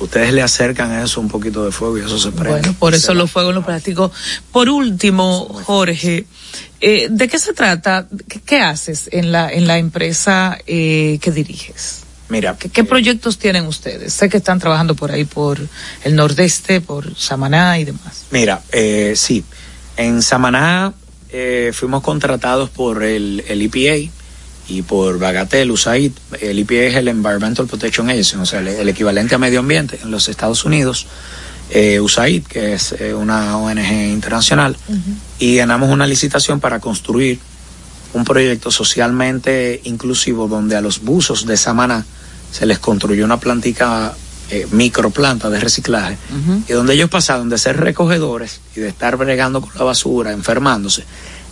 ustedes 0.00 0.32
le 0.32 0.42
acercan 0.42 0.90
a 0.90 1.02
eso 1.02 1.20
un 1.20 1.28
poquito 1.28 1.64
de 1.64 1.72
fuego 1.72 1.98
y 1.98 2.02
eso 2.02 2.18
se 2.18 2.30
prende. 2.30 2.60
Bueno, 2.60 2.76
por 2.78 2.94
eso 2.94 3.14
los 3.14 3.30
fuegos 3.30 3.54
los 3.54 3.64
plásticos. 3.64 4.12
Por 4.52 4.68
último, 4.68 5.48
Jorge, 5.64 6.26
eh, 6.80 7.08
¿de 7.10 7.28
qué 7.28 7.38
se 7.38 7.52
trata? 7.52 8.06
¿Qué, 8.46 8.60
haces 8.60 9.08
en 9.12 9.32
la, 9.32 9.50
en 9.52 9.66
la 9.66 9.78
empresa 9.78 10.58
eh, 10.66 11.18
que 11.20 11.30
diriges? 11.30 12.00
Mira. 12.28 12.56
¿Qué, 12.56 12.84
proyectos 12.84 13.38
tienen 13.38 13.66
ustedes? 13.66 14.12
Sé 14.12 14.28
que 14.28 14.36
están 14.36 14.58
trabajando 14.58 14.94
por 14.94 15.12
ahí, 15.12 15.24
por 15.24 15.58
el 16.04 16.14
nordeste, 16.14 16.80
por 16.80 17.16
Samaná 17.16 17.78
y 17.78 17.84
demás. 17.84 18.26
Mira, 18.30 18.62
eh, 18.72 19.14
sí. 19.16 19.44
En 19.96 20.22
Samaná 20.22 20.92
fuimos 21.72 22.02
contratados 22.02 22.70
por 22.70 23.02
el, 23.02 23.44
el 23.48 23.62
EPA, 23.62 24.10
y 24.68 24.82
por 24.82 25.18
Bagatel, 25.18 25.70
USAID, 25.70 26.12
el 26.40 26.58
EPA 26.58 26.74
es 26.74 26.94
el 26.96 27.08
Environmental 27.08 27.66
Protection 27.66 28.08
Agency, 28.10 28.36
o 28.36 28.46
sea, 28.46 28.60
el, 28.60 28.88
equivalente 28.88 29.34
a 29.34 29.38
medio 29.38 29.60
ambiente 29.60 29.98
en 30.02 30.10
los 30.10 30.28
Estados 30.28 30.64
Unidos, 30.64 31.06
eh, 31.70 32.00
USAID, 32.00 32.44
que 32.44 32.74
es 32.74 32.92
eh, 32.92 33.14
una 33.14 33.56
ONG 33.56 33.90
internacional, 34.12 34.76
y 35.38 35.56
ganamos 35.56 35.90
una 35.90 36.06
licitación 36.06 36.60
para 36.60 36.80
construir 36.80 37.38
un 38.12 38.24
proyecto 38.24 38.70
socialmente 38.70 39.80
inclusivo 39.84 40.48
donde 40.48 40.76
a 40.76 40.80
los 40.80 41.00
buzos 41.00 41.46
de 41.46 41.56
Samaná 41.56 42.04
se 42.50 42.66
les 42.66 42.78
construyó 42.78 43.24
una 43.24 43.38
plantica 43.38 44.14
eh, 44.50 44.66
microplanta 44.70 45.50
de 45.50 45.60
reciclaje 45.60 46.16
y 46.66 46.72
donde 46.72 46.94
ellos 46.94 47.10
pasaron 47.10 47.48
de 47.50 47.58
ser 47.58 47.78
recogedores 47.78 48.60
y 48.74 48.80
de 48.80 48.88
estar 48.88 49.16
bregando 49.16 49.60
con 49.60 49.70
la 49.74 49.84
basura, 49.84 50.32
enfermándose, 50.32 51.04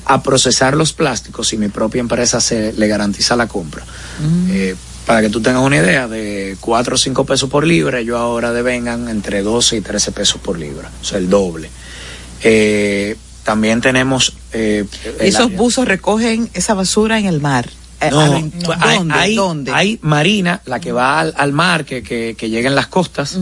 a 0.06 0.22
procesar 0.22 0.76
los 0.76 0.92
plásticos 0.92 1.52
y 1.52 1.58
mi 1.58 1.68
propia 1.68 2.00
empresa 2.00 2.40
se 2.40 2.72
le 2.72 2.88
garantiza 2.88 3.36
la 3.36 3.48
compra. 3.48 3.84
Eh, 4.50 4.74
para 5.04 5.20
que 5.20 5.28
tú 5.28 5.40
tengas 5.40 5.62
una 5.62 5.76
idea, 5.76 6.08
de 6.08 6.56
4 6.60 6.94
o 6.94 6.98
5 6.98 7.24
pesos 7.24 7.50
por 7.50 7.66
libra, 7.66 8.00
yo 8.00 8.16
ahora 8.16 8.52
devengan 8.52 9.08
entre 9.08 9.42
12 9.42 9.76
y 9.76 9.80
13 9.80 10.12
pesos 10.12 10.40
por 10.40 10.58
libra, 10.58 10.90
o 11.00 11.04
sea, 11.04 11.18
el 11.18 11.28
doble. 11.28 11.70
Eh, 12.42 13.16
también 13.44 13.80
tenemos... 13.80 14.32
Eh, 14.52 14.84
¿Esos 15.20 15.52
buzos 15.52 15.86
recogen 15.86 16.50
esa 16.54 16.74
basura 16.74 17.18
en 17.18 17.26
el 17.26 17.40
mar? 17.40 17.68
No, 18.10 18.74
hay, 18.80 19.38
hay, 19.72 19.98
marina, 20.02 20.60
la 20.66 20.80
que 20.80 20.92
va 20.92 21.20
al, 21.20 21.52
mar, 21.52 21.84
que, 21.84 22.02
que, 22.02 22.50
llega 22.50 22.68
en 22.68 22.74
las 22.74 22.88
costas, 22.88 23.38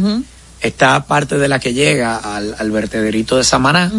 está 0.61 1.05
parte 1.07 1.39
de 1.39 1.49
la 1.49 1.59
que 1.59 1.75
llega 1.75 2.17
al, 2.17 2.55
al 2.59 2.71
vertederito 2.71 3.37
de 3.37 3.45
Samaná, 3.45 3.93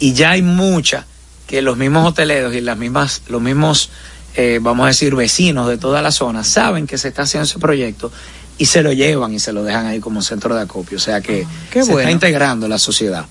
y 0.00 0.12
ya 0.12 0.30
hay 0.30 0.42
mucha 0.42 1.06
que 1.48 1.62
los 1.62 1.76
mismos 1.76 2.06
hoteleros 2.06 2.54
y 2.54 2.60
las 2.60 2.76
mismas, 2.76 3.22
los 3.28 3.40
mismos, 3.40 3.90
eh, 4.36 4.60
vamos 4.60 4.84
a 4.84 4.88
decir, 4.88 5.14
vecinos 5.14 5.66
de 5.66 5.78
toda 5.78 6.02
la 6.02 6.12
zona 6.12 6.44
saben 6.44 6.86
que 6.86 6.98
se 6.98 7.08
está 7.08 7.22
haciendo 7.22 7.44
ese 7.46 7.58
proyecto 7.58 8.12
y 8.58 8.66
se 8.66 8.82
lo 8.82 8.92
llevan 8.92 9.32
y 9.32 9.38
se 9.38 9.52
lo 9.52 9.64
dejan 9.64 9.86
ahí 9.86 9.98
como 9.98 10.20
centro 10.20 10.54
de 10.54 10.60
acopio. 10.60 10.98
O 10.98 11.00
sea 11.00 11.22
que 11.22 11.46
ah, 11.46 11.72
se 11.72 11.80
está 11.80 12.10
integrando 12.10 12.68
la 12.68 12.78
sociedad. 12.78 13.24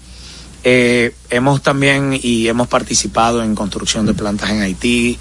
Eh, 0.63 1.13
hemos 1.29 1.61
también 1.61 2.19
y 2.21 2.47
hemos 2.47 2.67
participado 2.67 3.43
en 3.43 3.53
construcción 3.53 4.07
de 4.07 4.15
plantas 4.15 4.49
en 4.49 4.61
Haití. 4.61 5.19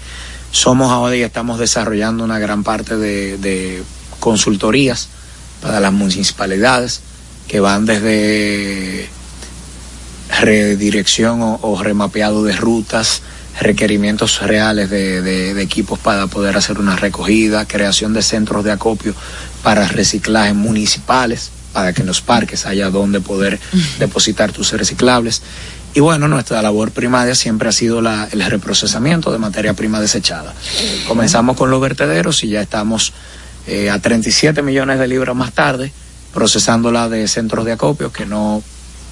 Somos 0.51 0.91
ahora 0.91 1.15
y 1.15 1.21
estamos 1.21 1.59
desarrollando 1.59 2.23
una 2.23 2.39
gran 2.39 2.63
parte 2.63 2.97
de 2.97 3.83
consultorías 4.19 5.09
para 5.61 5.79
las 5.79 5.93
municipalidades 5.93 7.01
que 7.47 7.59
van 7.59 7.85
desde 7.85 9.09
redirección 10.39 11.39
o, 11.41 11.81
remapeado 11.81 12.43
de 12.43 12.55
rutas, 12.55 13.21
requerimientos 13.59 14.41
reales 14.41 14.89
de, 14.89 15.59
equipos 15.61 15.97
para 15.99 16.27
poder 16.27 16.57
hacer 16.57 16.79
una 16.79 16.95
recogida, 16.95 17.67
creación 17.67 18.13
de 18.13 18.21
centros 18.21 18.63
de 18.63 18.71
acopio 18.71 19.15
para 19.63 19.87
reciclaje 19.87 20.53
municipales, 20.53 21.51
para 21.73 21.93
que 21.93 22.01
en 22.01 22.07
los 22.07 22.21
parques 22.21 22.65
haya 22.65 22.89
donde 22.89 23.21
poder 23.21 23.59
depositar 23.99 24.51
tus 24.51 24.71
reciclables. 24.73 25.41
Y 25.97 25.99
bueno, 25.99 26.27
nuestra 26.27 26.61
labor 26.61 26.91
primaria 26.91 27.33
siempre 27.33 27.69
ha 27.69 27.71
sido 27.71 28.03
la, 28.03 28.29
el 28.31 28.45
reprocesamiento 28.45 29.31
de 29.31 29.39
materia 29.39 29.73
prima 29.73 29.99
desechada. 29.99 30.53
Comenzamos 31.07 31.57
con 31.57 31.71
los 31.71 31.81
vertederos 31.81 32.43
y 32.43 32.49
ya 32.49 32.61
estamos 32.61 33.13
eh, 33.65 33.89
a 33.89 33.97
37 33.97 34.61
millones 34.61 34.99
de 34.99 35.07
libras 35.07 35.35
más 35.35 35.53
tarde, 35.53 35.91
procesándola 36.35 37.09
de 37.09 37.27
centros 37.27 37.65
de 37.65 37.71
acopio 37.71 38.13
que 38.13 38.27
no 38.27 38.61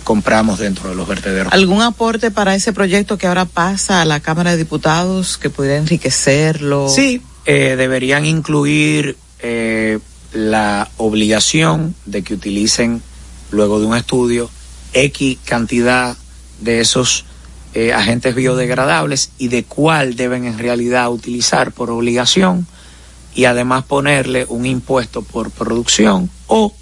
compramos 0.04 0.60
dentro 0.60 0.88
de 0.88 0.96
los 0.96 1.08
vertederos. 1.08 1.52
¿Algún 1.54 1.82
aporte 1.82 2.30
para 2.30 2.54
ese 2.54 2.72
proyecto 2.72 3.18
que 3.18 3.26
ahora 3.26 3.46
pasa 3.46 4.04
a 4.04 4.06
la 4.06 4.20
Cámara 4.20 4.52
de 4.52 4.58
Diputados 4.58 5.40
que 5.40 5.50
pudiera 5.50 5.78
enriquecerlo? 5.78 6.88
Sí, 6.88 7.20
eh, 7.48 7.78
deberían 7.80 8.26
incluir 8.26 9.18
eh, 9.40 9.98
la 10.34 10.88
obligación 10.98 11.96
de 12.06 12.22
que 12.22 12.36
utilicen, 12.36 13.02
luego 13.50 13.80
de 13.80 13.88
un 13.88 13.96
estudio, 13.98 14.52
X 14.94 15.40
cantidad 15.46 16.16
de 16.60 16.82
esos 16.82 17.26
eh, 17.74 17.94
agentes 17.94 18.36
biodegradables 18.36 19.32
y 19.38 19.50
de 19.50 19.64
cuál 19.64 20.16
deben 20.16 20.46
en 20.46 20.58
realidad 20.58 21.12
utilizar 21.12 21.72
por 21.72 21.90
obligación 21.90 22.68
y 23.34 23.46
además 23.46 23.84
ponerle 23.84 24.46
un 24.48 24.66
impuesto 24.66 25.22
por 25.22 25.52
producción 25.52 26.30
o 26.48 26.74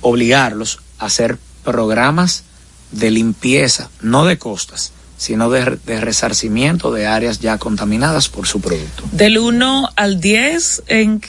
obligarlos 0.00 0.80
a 0.98 1.06
hacer 1.06 1.38
programas 1.64 2.44
de 2.92 3.10
limpieza, 3.10 3.90
no 4.00 4.24
de 4.24 4.38
costas, 4.38 4.92
sino 5.18 5.50
de, 5.50 5.64
resarcimiento 6.00 6.92
de 6.92 7.06
áreas 7.06 7.40
ya 7.40 7.58
contaminadas 7.58 8.28
por 8.28 8.46
su 8.46 8.60
producto. 8.60 9.04
Del 9.12 9.38
1 9.38 9.90
al 9.96 10.20
10, 10.20 10.84
¿en 10.86 11.20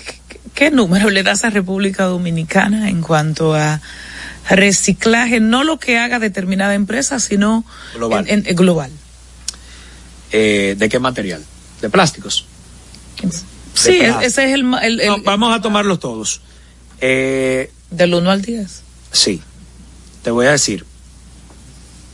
qué 0.53 0.71
número 0.71 1.09
le 1.09 1.23
das 1.23 1.43
a 1.43 1.49
República 1.49 2.05
Dominicana 2.05 2.89
en 2.89 3.01
cuanto 3.01 3.55
a 3.55 3.81
reciclaje? 4.49 5.39
No 5.39 5.63
lo 5.63 5.79
que 5.79 5.97
haga 5.97 6.19
determinada 6.19 6.73
empresa, 6.73 7.19
sino 7.19 7.65
global. 7.95 8.25
En, 8.27 8.43
global. 8.55 8.91
Eh, 10.31 10.75
¿De 10.77 10.89
qué 10.89 10.99
material? 10.99 11.43
de 11.81 11.89
plásticos. 11.89 12.45
Sí, 13.73 13.99
ese 13.99 14.25
es 14.25 14.37
el... 14.53 14.73
el, 14.81 14.99
el 14.99 15.07
no, 15.07 15.17
vamos 15.23 15.53
a 15.53 15.61
tomarlos 15.61 15.99
todos. 15.99 16.41
Eh, 17.01 17.71
del 17.91 18.13
1 18.13 18.31
al 18.31 18.41
10. 18.41 18.81
Sí. 19.11 19.41
Te 20.23 20.31
voy 20.31 20.47
a 20.47 20.51
decir, 20.51 20.85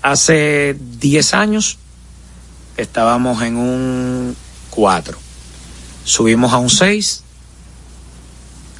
hace 0.01 0.77
10 0.99 1.33
años 1.33 1.77
estábamos 2.77 3.41
en 3.41 3.57
un 3.57 4.35
4. 4.69 5.17
Subimos 6.03 6.53
a 6.53 6.57
un 6.57 6.69
6. 6.69 7.23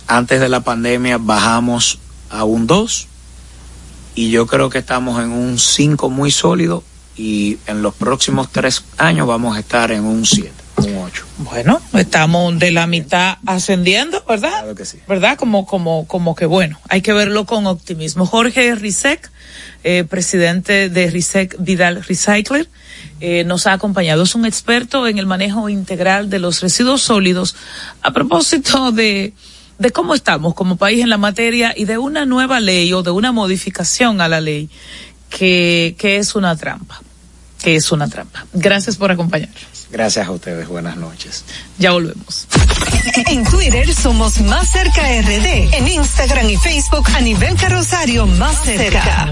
Antes 0.07 0.39
de 0.39 0.49
la 0.49 0.59
pandemia 0.61 1.17
bajamos 1.17 1.99
a 2.29 2.43
un 2.43 2.67
2. 2.67 3.07
Y 4.15 4.31
yo 4.31 4.47
creo 4.47 4.69
que 4.69 4.79
estamos 4.79 5.21
en 5.21 5.31
un 5.31 5.59
5 5.59 6.09
muy 6.09 6.31
sólido. 6.31 6.83
Y 7.17 7.59
en 7.67 7.81
los 7.81 7.93
próximos 7.93 8.49
3 8.51 8.83
años 8.97 9.27
vamos 9.27 9.55
a 9.55 9.59
estar 9.59 9.91
en 9.91 10.03
un 10.03 10.25
7. 10.25 10.51
Un 10.77 10.97
8. 10.97 11.25
Bueno, 11.37 11.81
estamos 11.93 12.57
de 12.59 12.71
la 12.71 12.87
mitad 12.87 13.37
ascendiendo, 13.45 14.23
¿verdad? 14.27 14.49
Claro 14.49 14.75
que 14.75 14.85
sí. 14.85 14.99
¿Verdad? 15.07 15.37
Como, 15.37 15.65
como, 15.65 16.07
como 16.07 16.35
que 16.35 16.45
bueno, 16.45 16.79
hay 16.89 17.01
que 17.01 17.13
verlo 17.13 17.45
con 17.45 17.67
optimismo. 17.67 18.25
Jorge 18.25 18.75
Rizek, 18.75 19.31
eh, 19.83 20.03
presidente 20.03 20.89
de 20.89 21.09
Rizek 21.09 21.55
Vidal 21.59 22.03
Recycler, 22.03 22.69
eh, 23.21 23.43
nos 23.45 23.67
ha 23.67 23.73
acompañado. 23.73 24.23
Es 24.23 24.35
un 24.35 24.45
experto 24.45 25.07
en 25.07 25.17
el 25.17 25.25
manejo 25.25 25.69
integral 25.69 26.29
de 26.29 26.39
los 26.39 26.61
residuos 26.61 27.01
sólidos. 27.01 27.55
A 28.01 28.11
propósito 28.11 28.91
de, 28.91 29.33
de 29.77 29.91
cómo 29.91 30.15
estamos 30.15 30.53
como 30.53 30.77
país 30.77 31.01
en 31.01 31.09
la 31.09 31.17
materia 31.17 31.73
y 31.75 31.85
de 31.85 31.97
una 31.97 32.25
nueva 32.25 32.59
ley 32.59 32.93
o 32.93 33.03
de 33.03 33.11
una 33.11 33.31
modificación 33.31 34.21
a 34.21 34.27
la 34.27 34.41
ley 34.41 34.69
que, 35.29 35.95
que 35.97 36.17
es 36.17 36.35
una 36.35 36.55
trampa. 36.55 37.01
Que 37.61 37.75
es 37.75 37.91
una 37.91 38.07
trampa. 38.07 38.45
Gracias 38.53 38.95
por 38.95 39.11
acompañarnos. 39.11 39.87
Gracias 39.91 40.27
a 40.27 40.31
ustedes. 40.31 40.67
Buenas 40.67 40.97
noches. 40.97 41.45
Ya 41.79 41.91
volvemos. 41.91 42.47
En 43.27 43.43
Twitter 43.45 43.93
somos 43.93 44.39
Más 44.41 44.71
Cerca 44.71 45.01
RD. 45.01 45.73
En 45.73 45.87
Instagram 45.87 46.49
y 46.49 46.57
Facebook 46.57 47.07
a 47.15 47.21
nivel 47.21 47.55
carrosario 47.55 48.25
Más 48.25 48.63
Cerca. 48.63 49.31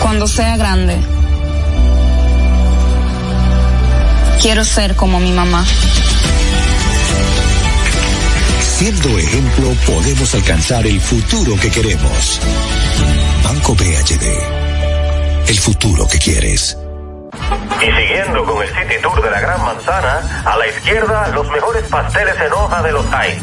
Cuando 0.00 0.26
sea 0.26 0.56
grande, 0.56 0.98
quiero 4.40 4.64
ser 4.64 4.96
como 4.96 5.20
mi 5.20 5.32
mamá. 5.32 5.64
Siendo 8.60 9.18
ejemplo, 9.18 9.72
podemos 9.86 10.34
alcanzar 10.34 10.86
el 10.86 11.00
futuro 11.00 11.54
que 11.60 11.70
queremos. 11.70 12.40
Banco 13.44 13.74
BHD. 13.74 15.48
El 15.48 15.58
futuro 15.58 16.08
que 16.08 16.18
quieres. 16.18 16.78
Y 17.80 17.84
siguiendo 17.84 18.44
con 18.44 18.62
el 18.62 18.68
City 18.68 18.94
Tour 19.02 19.22
de 19.22 19.30
la 19.30 19.40
Gran 19.40 19.62
Manzana, 19.64 20.42
a 20.44 20.56
la 20.56 20.66
izquierda 20.66 21.28
los 21.28 21.48
mejores 21.50 21.84
pasteles 21.88 22.34
en 22.40 22.52
hoja 22.52 22.82
de 22.82 22.92
los 22.92 23.04
Heights. 23.12 23.42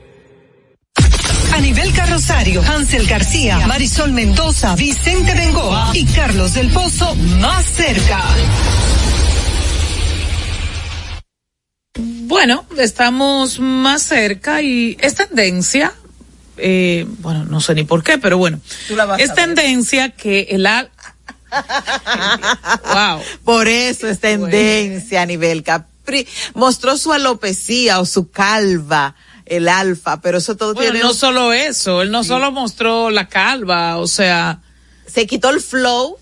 A 1.61 1.63
nivel 1.63 1.93
carrosario, 1.93 2.63
Hansel 2.63 3.05
García, 3.05 3.59
Marisol 3.67 4.11
Mendoza, 4.13 4.75
Vicente 4.75 5.35
Bengoa 5.35 5.91
y 5.93 6.05
Carlos 6.05 6.55
del 6.55 6.71
Pozo 6.71 7.13
más 7.39 7.63
cerca. 7.63 8.19
Bueno, 11.93 12.65
estamos 12.79 13.59
más 13.59 14.01
cerca 14.01 14.63
y 14.63 14.97
es 14.99 15.13
tendencia, 15.13 15.93
eh, 16.57 17.05
bueno, 17.19 17.45
no 17.45 17.61
sé 17.61 17.75
ni 17.75 17.83
por 17.83 18.03
qué, 18.03 18.17
pero 18.17 18.39
bueno, 18.39 18.59
es 19.19 19.35
tendencia 19.35 20.09
que 20.09 20.47
el 20.49 20.65
al 20.65 20.89
wow. 22.91 23.21
Por 23.45 23.67
eso 23.67 24.07
es 24.07 24.19
tendencia 24.19 25.21
a 25.21 25.25
nivel 25.27 25.61
Capri. 25.61 26.27
Mostró 26.55 26.97
su 26.97 27.13
alopecia 27.13 27.99
o 27.99 28.05
su 28.05 28.31
calva 28.31 29.15
el 29.51 29.67
alfa, 29.67 30.21
pero 30.21 30.37
eso 30.37 30.55
todo 30.55 30.73
bueno, 30.73 30.91
tiene. 30.91 31.05
no 31.05 31.13
solo 31.13 31.51
eso, 31.51 32.01
él 32.01 32.09
no 32.09 32.23
sí. 32.23 32.29
solo 32.29 32.51
mostró 32.51 33.09
la 33.09 33.27
calva, 33.27 33.97
o 33.97 34.07
sea. 34.07 34.61
Se 35.05 35.27
quitó 35.27 35.49
el 35.49 35.59
flow 35.59 36.17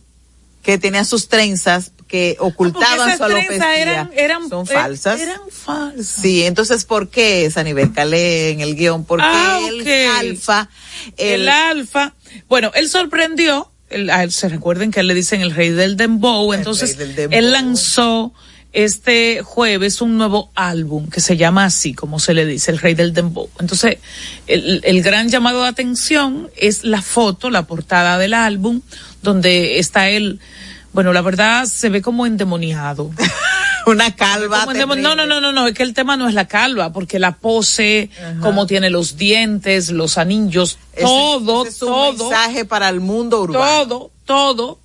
que 0.64 0.80
tenía 0.80 1.06
sus 1.06 1.28
trenzas 1.28 1.92
que 2.08 2.38
ocultaban 2.40 3.16
su 3.16 3.24
alopecia. 3.24 3.78
Eran, 3.78 4.10
eran, 4.16 4.50
son 4.50 4.66
falsas. 4.66 5.22
Eran 5.22 5.42
falsas. 5.52 6.08
Sí, 6.08 6.44
entonces, 6.44 6.86
¿por 6.86 7.10
qué 7.10 7.46
es 7.46 7.56
a 7.58 7.64
nivel 7.64 7.94
calé 7.94 8.50
en 8.50 8.62
el 8.62 8.76
guion? 8.76 9.06
Porque 9.06 9.28
ah, 9.28 9.60
el 9.68 9.82
okay. 9.82 10.06
alfa. 10.06 10.70
El, 11.18 11.42
el, 11.42 11.50
alfa. 11.50 12.16
Bueno, 12.48 12.72
él 12.74 12.90
sorprendió. 12.90 13.72
Él, 13.92 14.10
a 14.10 14.24
él 14.24 14.32
se 14.32 14.50
recuerden 14.50 14.90
que 14.90 15.02
él 15.02 15.08
le 15.08 15.14
dicen 15.14 15.42
el 15.42 15.52
rey 15.52 15.70
del 15.70 15.98
dembow, 15.98 16.52
el 16.54 16.60
entonces 16.60 16.98
del 16.98 17.16
dembow. 17.16 17.38
él 17.38 17.52
lanzó 17.52 18.34
este 18.72 19.42
jueves 19.44 20.02
un 20.02 20.18
nuevo 20.18 20.52
álbum 20.56 21.10
que 21.10 21.22
se 21.22 21.38
llama 21.38 21.66
así, 21.66 21.94
como 21.94 22.20
se 22.20 22.34
le 22.34 22.46
dice, 22.46 22.72
el 22.72 22.80
rey 22.80 22.94
del 22.94 23.14
dembow. 23.14 23.50
Entonces, 23.60 23.98
el, 24.48 24.82
el, 24.84 25.02
gran 25.02 25.30
llamado 25.30 25.64
de 25.64 25.70
atención 25.70 26.50
es 26.56 26.84
la 26.84 27.02
foto, 27.02 27.50
la 27.50 27.64
portada 27.64 28.18
del 28.18 28.34
álbum, 28.34 28.82
donde 29.24 29.80
está 29.80 30.10
él, 30.10 30.40
bueno, 30.94 31.14
la 31.14 31.22
verdad 31.22 31.66
se 31.66 31.90
ve 31.90 32.02
como 32.02 32.26
endemoniado. 32.26 33.12
Una 33.86 34.16
calva. 34.16 34.66
No, 34.66 35.16
no, 35.16 35.26
no, 35.26 35.42
no, 35.42 35.52
no, 35.52 35.68
es 35.68 35.74
que 35.74 35.84
el 35.84 35.94
tema 35.94 36.16
no 36.16 36.28
es 36.28 36.36
la 36.36 36.48
calva, 36.48 36.92
porque 36.94 37.18
la 37.18 37.38
pose, 37.38 38.10
como 38.42 38.68
tiene 38.68 38.90
los 38.90 39.18
dientes, 39.18 39.90
los 39.90 40.18
anillos, 40.18 40.78
Ese- 40.94 41.04
todo, 41.04 41.64
ese 41.64 41.70
es 41.76 41.82
un 41.82 41.88
todo, 41.90 42.30
mensaje 42.30 42.66
para 42.66 42.90
el 42.90 43.00
mundo 43.00 43.42
urbano. 43.42 43.88
todo, 43.88 44.12
todo, 44.26 44.80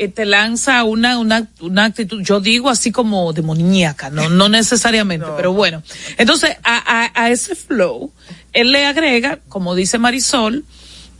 eh, 0.00 0.08
te 0.08 0.24
lanza 0.24 0.84
una, 0.84 1.18
una, 1.18 1.48
una 1.60 1.84
actitud, 1.84 2.22
yo 2.22 2.40
digo 2.40 2.70
así 2.70 2.90
como 2.90 3.32
demoníaca, 3.32 4.10
no, 4.10 4.28
no 4.28 4.48
necesariamente, 4.48 5.26
pero 5.36 5.52
bueno. 5.52 5.82
Entonces, 6.16 6.56
a, 6.62 7.04
a, 7.04 7.24
a 7.24 7.30
ese 7.30 7.54
flow, 7.54 8.12
él 8.52 8.72
le 8.72 8.86
agrega, 8.86 9.40
como 9.48 9.74
dice 9.74 9.98
Marisol, 9.98 10.64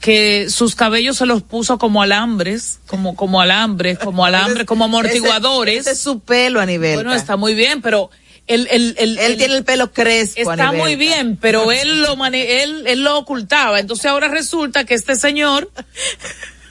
que 0.00 0.48
sus 0.48 0.74
cabellos 0.74 1.18
se 1.18 1.26
los 1.26 1.42
puso 1.42 1.78
como 1.78 2.02
alambres, 2.02 2.80
como, 2.86 3.14
como 3.16 3.40
alambres, 3.40 3.98
como 3.98 4.24
alambres, 4.24 4.66
como 4.66 4.86
amortiguadores. 4.86 5.80
Ese, 5.80 5.90
ese 5.90 5.98
es 5.98 6.00
su 6.00 6.20
pelo 6.20 6.60
a 6.60 6.66
nivel. 6.66 6.94
Bueno, 6.94 7.12
está 7.12 7.36
muy 7.36 7.54
bien, 7.54 7.82
pero 7.82 8.10
el, 8.46 8.66
el, 8.70 8.94
el, 8.98 9.18
Él 9.18 9.36
tiene 9.36 9.56
el 9.56 9.64
pelo 9.64 9.92
crespo. 9.92 10.50
Está 10.50 10.72
muy 10.72 10.96
bien, 10.96 11.36
pero 11.36 11.70
él 11.70 12.02
lo 12.02 12.16
mane 12.16 12.62
él, 12.62 12.84
él 12.86 13.04
lo 13.04 13.18
ocultaba. 13.18 13.78
Entonces 13.78 14.06
ahora 14.06 14.28
resulta 14.28 14.84
que 14.84 14.94
este 14.94 15.14
señor, 15.14 15.70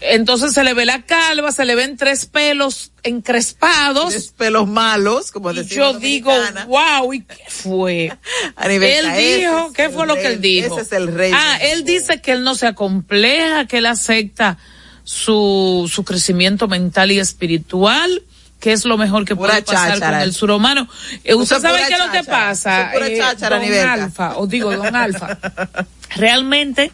entonces 0.02 0.54
se 0.54 0.64
le 0.64 0.74
ve 0.74 0.86
la 0.86 1.02
calva, 1.04 1.52
se 1.52 1.66
le 1.66 1.76
ven 1.76 1.98
tres 1.98 2.26
pelos 2.26 2.92
encrespados. 3.04 4.10
Tres 4.10 4.34
pelos 4.36 4.68
malos, 4.68 5.32
como 5.32 5.52
Y 5.52 5.56
decimos 5.56 5.94
yo 5.94 6.00
digo, 6.00 6.32
wow, 6.68 7.14
¿y 7.14 7.22
qué 7.22 7.44
fue? 7.48 8.18
Anibelka, 8.56 9.18
él 9.18 9.26
ese 9.26 9.38
dijo, 9.38 9.74
¿qué 9.74 9.90
fue 9.90 10.08
lo 10.08 10.16
que 10.16 10.28
él 10.28 10.42
dijo? 10.42 10.80
ese 10.80 10.82
es 10.82 10.92
el 10.94 11.14
rey 11.14 11.32
Ah, 11.34 11.58
él 11.62 11.84
dice 11.84 12.22
que 12.22 12.32
él 12.32 12.44
no 12.44 12.56
se 12.56 12.68
acompleja, 12.68 13.66
que 13.66 13.80
él 13.80 13.86
acepta 13.86 14.58
su, 15.04 15.90
su 15.92 16.04
crecimiento 16.04 16.68
mental 16.68 17.12
y 17.12 17.20
espiritual, 17.20 18.24
que 18.60 18.74
es 18.74 18.86
lo 18.86 18.98
mejor 18.98 19.26
que 19.26 19.36
Pura 19.36 19.50
puede 19.54 19.64
pasar 19.64 19.94
cháchara. 19.94 20.18
con 20.20 20.22
el 20.28 20.34
surhumano. 20.34 20.88
Eh, 21.24 21.34
¿Usted 21.34 21.60
sabe 21.60 21.80
qué 21.88 21.94
es 21.94 22.00
lo 22.00 22.12
que 22.12 22.24
pasa? 22.24 22.92
Eh, 22.94 23.20
don. 23.40 23.90
Alfa, 23.90 24.38
os 24.38 24.50
digo, 24.50 24.76
don 24.76 24.96
Alfa. 24.96 25.38
Realmente, 26.16 26.92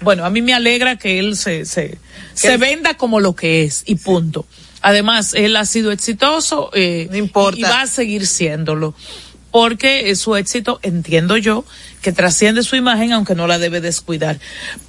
bueno, 0.00 0.24
a 0.24 0.30
mí 0.30 0.42
me 0.42 0.54
alegra 0.54 0.96
que 0.96 1.18
él 1.18 1.36
se, 1.36 1.64
se, 1.64 1.98
se 2.34 2.54
él- 2.54 2.58
venda 2.58 2.94
como 2.96 3.20
lo 3.20 3.34
que 3.34 3.64
es 3.64 3.82
y 3.86 3.96
punto. 3.96 4.46
Además, 4.82 5.34
él 5.34 5.56
ha 5.56 5.64
sido 5.64 5.90
exitoso 5.90 6.70
eh, 6.74 7.08
No 7.10 7.16
importa. 7.16 7.58
y 7.58 7.62
va 7.62 7.80
a 7.82 7.86
seguir 7.86 8.26
siéndolo. 8.26 8.94
Porque 9.50 10.10
eh, 10.10 10.16
su 10.16 10.36
éxito, 10.36 10.78
entiendo 10.82 11.36
yo, 11.38 11.64
que 12.02 12.12
trasciende 12.12 12.62
su 12.62 12.76
imagen, 12.76 13.12
aunque 13.12 13.34
no 13.34 13.46
la 13.46 13.58
debe 13.58 13.80
descuidar. 13.80 14.38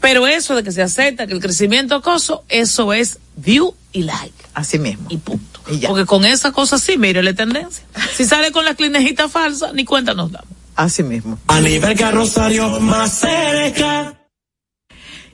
Pero 0.02 0.28
eso 0.28 0.56
de 0.56 0.64
que 0.64 0.72
se 0.74 0.82
acepta 0.82 1.26
que 1.26 1.34
el 1.34 1.40
crecimiento 1.40 1.96
acoso, 1.96 2.44
eso 2.50 2.92
es 2.92 3.20
view 3.38 3.74
y 3.94 4.04
like. 4.04 4.34
Así 4.54 4.78
mismo. 4.78 5.08
Y 5.10 5.18
punto. 5.18 5.62
Y 5.72 5.80
ya. 5.80 5.88
Porque 5.90 6.06
con 6.06 6.26
esa 6.26 6.52
cosa 6.52 6.78
sí, 6.80 6.98
mire 6.98 7.24
la 7.24 7.34
tendencia. 7.34 7.86
Si 8.16 8.26
sale 8.26 8.52
con 8.52 8.66
la 8.66 8.76
clinejita 8.76 9.30
falsa, 9.30 9.72
ni 9.74 9.86
cuenta 9.86 10.14
nos 10.14 10.32
damos. 10.34 10.50
Así 10.76 11.02
mismo. 11.02 11.40
Anibelka 11.48 12.12
Rosario 12.12 12.68
más 12.82 13.20
cerca. 13.20 14.16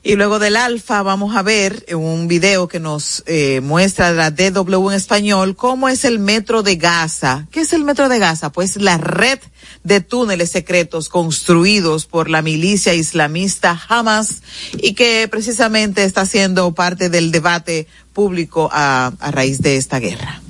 Y 0.05 0.15
luego 0.15 0.37
del 0.37 0.57
alfa 0.57 1.01
vamos 1.01 1.33
a 1.33 1.43
ver 1.43 1.85
un 1.95 2.27
video 2.27 2.67
que 2.67 2.81
nos 2.81 3.23
eh, 3.25 3.61
muestra 3.61 4.11
la 4.11 4.31
DW 4.31 4.89
en 4.89 4.97
español 4.97 5.55
cómo 5.55 5.87
es 5.87 6.03
el 6.03 6.19
metro 6.19 6.61
de 6.61 6.75
Gaza. 6.75 7.47
¿Qué 7.51 7.61
es 7.61 7.71
el 7.71 7.85
metro 7.85 8.09
de 8.09 8.19
Gaza? 8.19 8.51
Pues 8.51 8.75
la 8.75 8.97
red 8.97 9.39
de 9.85 10.01
túneles 10.01 10.51
secretos 10.51 11.07
construidos 11.07 12.05
por 12.05 12.29
la 12.29 12.41
milicia 12.41 12.93
islamista 12.93 13.81
Hamas 13.87 14.41
y 14.73 14.93
que 14.93 15.25
precisamente 15.31 16.03
está 16.03 16.25
siendo 16.25 16.73
parte 16.73 17.07
del 17.07 17.31
debate 17.31 17.87
público 18.11 18.69
a, 18.73 19.13
a 19.21 19.31
raíz 19.31 19.61
de 19.61 19.77
esta 19.77 19.99
guerra. 19.99 20.41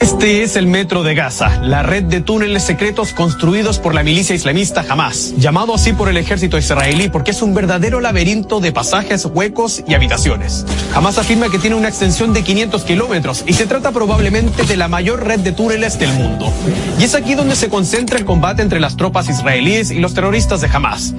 Este 0.00 0.42
es 0.44 0.54
el 0.54 0.68
metro 0.68 1.02
de 1.02 1.16
Gaza, 1.16 1.60
la 1.60 1.82
red 1.82 2.04
de 2.04 2.20
túneles 2.20 2.62
secretos 2.62 3.12
construidos 3.12 3.80
por 3.80 3.94
la 3.94 4.04
milicia 4.04 4.32
islamista 4.32 4.84
Hamas, 4.88 5.34
llamado 5.36 5.74
así 5.74 5.92
por 5.92 6.08
el 6.08 6.16
ejército 6.16 6.56
israelí 6.56 7.08
porque 7.08 7.32
es 7.32 7.42
un 7.42 7.52
verdadero 7.52 8.00
laberinto 8.00 8.60
de 8.60 8.70
pasajes, 8.70 9.24
huecos 9.24 9.82
y 9.88 9.94
habitaciones. 9.94 10.64
Hamas 10.94 11.18
afirma 11.18 11.50
que 11.50 11.58
tiene 11.58 11.74
una 11.74 11.88
extensión 11.88 12.32
de 12.32 12.44
500 12.44 12.84
kilómetros 12.84 13.44
y 13.46 13.54
se 13.54 13.66
trata 13.66 13.90
probablemente 13.90 14.62
de 14.62 14.76
la 14.76 14.86
mayor 14.86 15.24
red 15.26 15.40
de 15.40 15.50
túneles 15.50 15.98
del 15.98 16.12
mundo. 16.12 16.52
Y 17.00 17.04
es 17.04 17.16
aquí 17.16 17.34
donde 17.34 17.56
se 17.56 17.68
concentra 17.68 18.18
el 18.18 18.24
combate 18.24 18.62
entre 18.62 18.78
las 18.78 18.96
tropas 18.96 19.28
israelíes 19.28 19.90
y 19.90 19.98
los 19.98 20.14
terroristas 20.14 20.60
de 20.60 20.68
Hamas. 20.72 21.12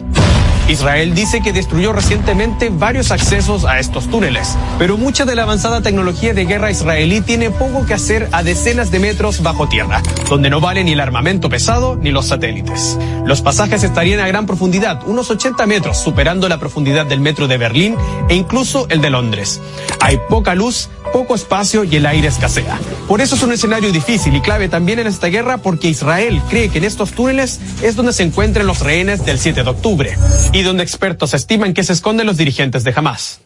Israel 0.70 1.16
dice 1.16 1.42
que 1.42 1.52
destruyó 1.52 1.94
recientemente 1.94 2.70
varios 2.70 3.10
accesos 3.10 3.66
a 3.66 3.80
estos 3.80 4.08
túneles, 4.08 4.56
pero 4.78 4.98
mucha 4.98 5.26
de 5.26 5.36
la 5.36 5.42
avanzada 5.42 5.82
tecnología 5.82 6.36
de 6.36 6.46
guerra 6.46 6.70
israelí 6.70 7.22
tiene 7.22 7.50
poco 7.50 7.88
que 7.88 7.96
hacer 7.96 8.30
a 8.32 8.44
decenas 8.44 8.92
de 8.92 9.00
metros 9.00 9.42
bajo 9.42 9.68
tierra, 9.68 10.04
donde 10.30 10.52
no 10.52 10.62
vale 10.62 10.84
ni 10.84 10.92
el 10.92 11.00
armamento 11.00 11.50
pesado 11.50 11.96
ni 11.96 12.12
los 12.12 12.28
satélites. 12.28 13.00
Los 13.26 13.42
pasajes 13.42 13.84
estarían 13.84 14.20
a 14.20 14.28
gran 14.28 14.46
profundidad, 14.46 15.02
unos 15.08 15.32
80 15.32 15.66
metros, 15.66 15.98
superando 15.98 16.48
la 16.48 16.60
profundidad 16.60 17.08
del 17.08 17.20
metro 17.20 17.48
de 17.48 17.58
Berlín 17.58 17.96
e 18.30 18.36
incluso 18.36 18.86
el 18.90 19.02
de 19.02 19.10
Londres. 19.10 19.60
Hay 20.00 20.20
poca 20.30 20.54
luz, 20.54 20.90
poco 21.12 21.36
espacio 21.36 21.84
y 21.84 21.96
el 21.96 22.06
aire 22.06 22.28
escasea. 22.28 22.80
Por 23.08 23.22
eso 23.22 23.36
es 23.36 23.44
un 23.44 23.52
escenario 23.52 23.92
difícil 23.92 24.36
y 24.36 24.42
clave 24.42 24.70
también 24.70 25.00
en 25.00 25.08
esta 25.08 25.28
guerra 25.28 25.58
porque 25.58 25.88
Israel 25.88 26.42
cree 26.50 26.70
que 26.70 26.78
en 26.78 26.84
estos 26.84 27.12
túneles 27.12 27.60
es 27.82 27.96
donde 27.96 28.14
se 28.14 28.24
encuentran 28.24 28.68
los 28.68 28.80
rehenes 28.80 29.26
del 29.26 29.40
7 29.40 29.64
de 29.64 29.70
octubre 29.70 30.18
y 30.54 30.62
donde 30.62 30.84
expertos 30.84 31.34
estiman 31.34 31.74
que 31.74 31.84
se 31.84 31.94
esconden 31.94 32.28
los 32.28 32.38
dirigentes 32.38 32.84
de 32.84 32.94
Hamas. 32.96 33.42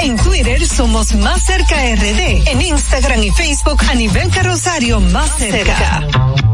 En 0.00 0.16
Twitter 0.16 0.66
somos 0.66 1.14
Más 1.14 1.44
Cerca 1.44 1.76
RD. 1.76 2.48
En 2.48 2.62
Instagram 2.62 3.22
y 3.22 3.30
Facebook 3.30 3.80
a 3.90 3.94
nivel 3.94 4.30
Rosario 4.42 5.00
Más 5.00 5.36
Cerca. 5.36 6.53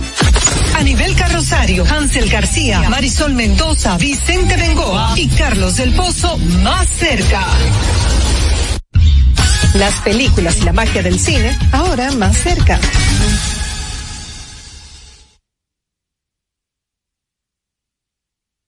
A 0.75 0.83
nivel 0.83 1.15
carrosario, 1.15 1.85
Hansel 1.85 2.29
García, 2.29 2.89
Marisol 2.89 3.33
Mendoza, 3.33 3.97
Vicente 3.97 4.57
Bengoa 4.57 5.13
y 5.15 5.27
Carlos 5.27 5.77
del 5.77 5.93
Pozo 5.93 6.37
más 6.37 6.87
cerca. 6.87 7.45
Las 9.75 9.95
películas 10.01 10.57
y 10.61 10.65
la 10.65 10.73
magia 10.73 11.03
del 11.03 11.19
cine, 11.19 11.57
ahora 11.71 12.11
más 12.11 12.37
cerca. 12.37 12.79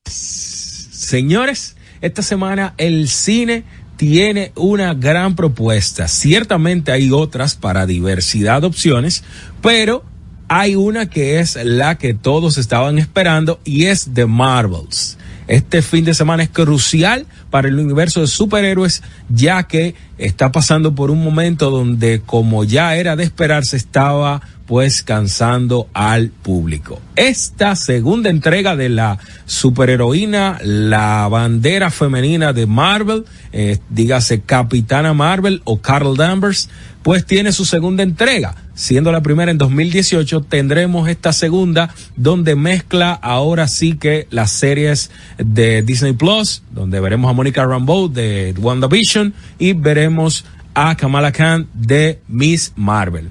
Señores, 0.05 1.75
esta 2.01 2.21
semana 2.21 2.73
el 2.77 3.07
cine 3.07 3.63
tiene 3.97 4.51
una 4.55 4.93
gran 4.93 5.35
propuesta. 5.35 6.07
Ciertamente 6.07 6.91
hay 6.91 7.11
otras 7.11 7.55
para 7.55 7.85
diversidad 7.85 8.61
de 8.61 8.67
opciones, 8.67 9.23
pero 9.61 10.03
hay 10.47 10.75
una 10.75 11.09
que 11.09 11.39
es 11.39 11.57
la 11.63 11.97
que 11.97 12.13
todos 12.13 12.57
estaban 12.57 12.97
esperando 12.97 13.59
y 13.63 13.85
es 13.85 14.09
The 14.13 14.25
Marvels. 14.25 15.17
Este 15.47 15.81
fin 15.81 16.05
de 16.05 16.13
semana 16.13 16.43
es 16.43 16.49
crucial 16.49 17.25
para 17.49 17.67
el 17.67 17.77
universo 17.77 18.21
de 18.21 18.27
superhéroes 18.27 19.03
ya 19.29 19.63
que 19.63 19.93
está 20.17 20.51
pasando 20.51 20.95
por 20.95 21.11
un 21.11 21.21
momento 21.23 21.69
donde 21.69 22.21
como 22.25 22.63
ya 22.63 22.95
era 22.95 23.15
de 23.15 23.25
esperarse 23.25 23.75
estaba 23.75 24.41
pues 24.73 25.03
cansando 25.03 25.87
al 25.93 26.29
público. 26.29 26.99
Esta 27.15 27.75
segunda 27.75 28.31
entrega 28.31 28.75
de 28.75 28.89
la 28.89 29.19
superheroína, 29.45 30.57
la 30.63 31.27
bandera 31.27 31.91
femenina 31.91 32.53
de 32.53 32.65
Marvel, 32.65 33.25
eh, 33.51 33.77
dígase 33.91 34.41
Capitana 34.41 35.13
Marvel 35.13 35.61
o 35.65 35.79
Carol 35.79 36.17
Danvers, 36.17 36.71
pues 37.03 37.23
tiene 37.23 37.51
su 37.51 37.65
segunda 37.65 38.01
entrega. 38.01 38.55
Siendo 38.73 39.11
la 39.11 39.21
primera 39.21 39.51
en 39.51 39.59
2018, 39.59 40.41
tendremos 40.41 41.07
esta 41.07 41.33
segunda 41.33 41.93
donde 42.15 42.55
mezcla 42.55 43.13
ahora 43.13 43.67
sí 43.67 43.93
que 43.95 44.25
las 44.31 44.49
series 44.49 45.11
de 45.37 45.83
Disney 45.83 46.13
Plus, 46.13 46.63
donde 46.71 46.99
veremos 46.99 47.29
a 47.29 47.33
Monica 47.33 47.63
Rambeau 47.63 48.11
de 48.11 48.55
WandaVision 48.57 49.35
y 49.59 49.73
veremos 49.73 50.45
a 50.73 50.97
Kamala 50.97 51.31
Khan 51.31 51.67
de 51.75 52.21
Miss 52.27 52.73
Marvel 52.75 53.29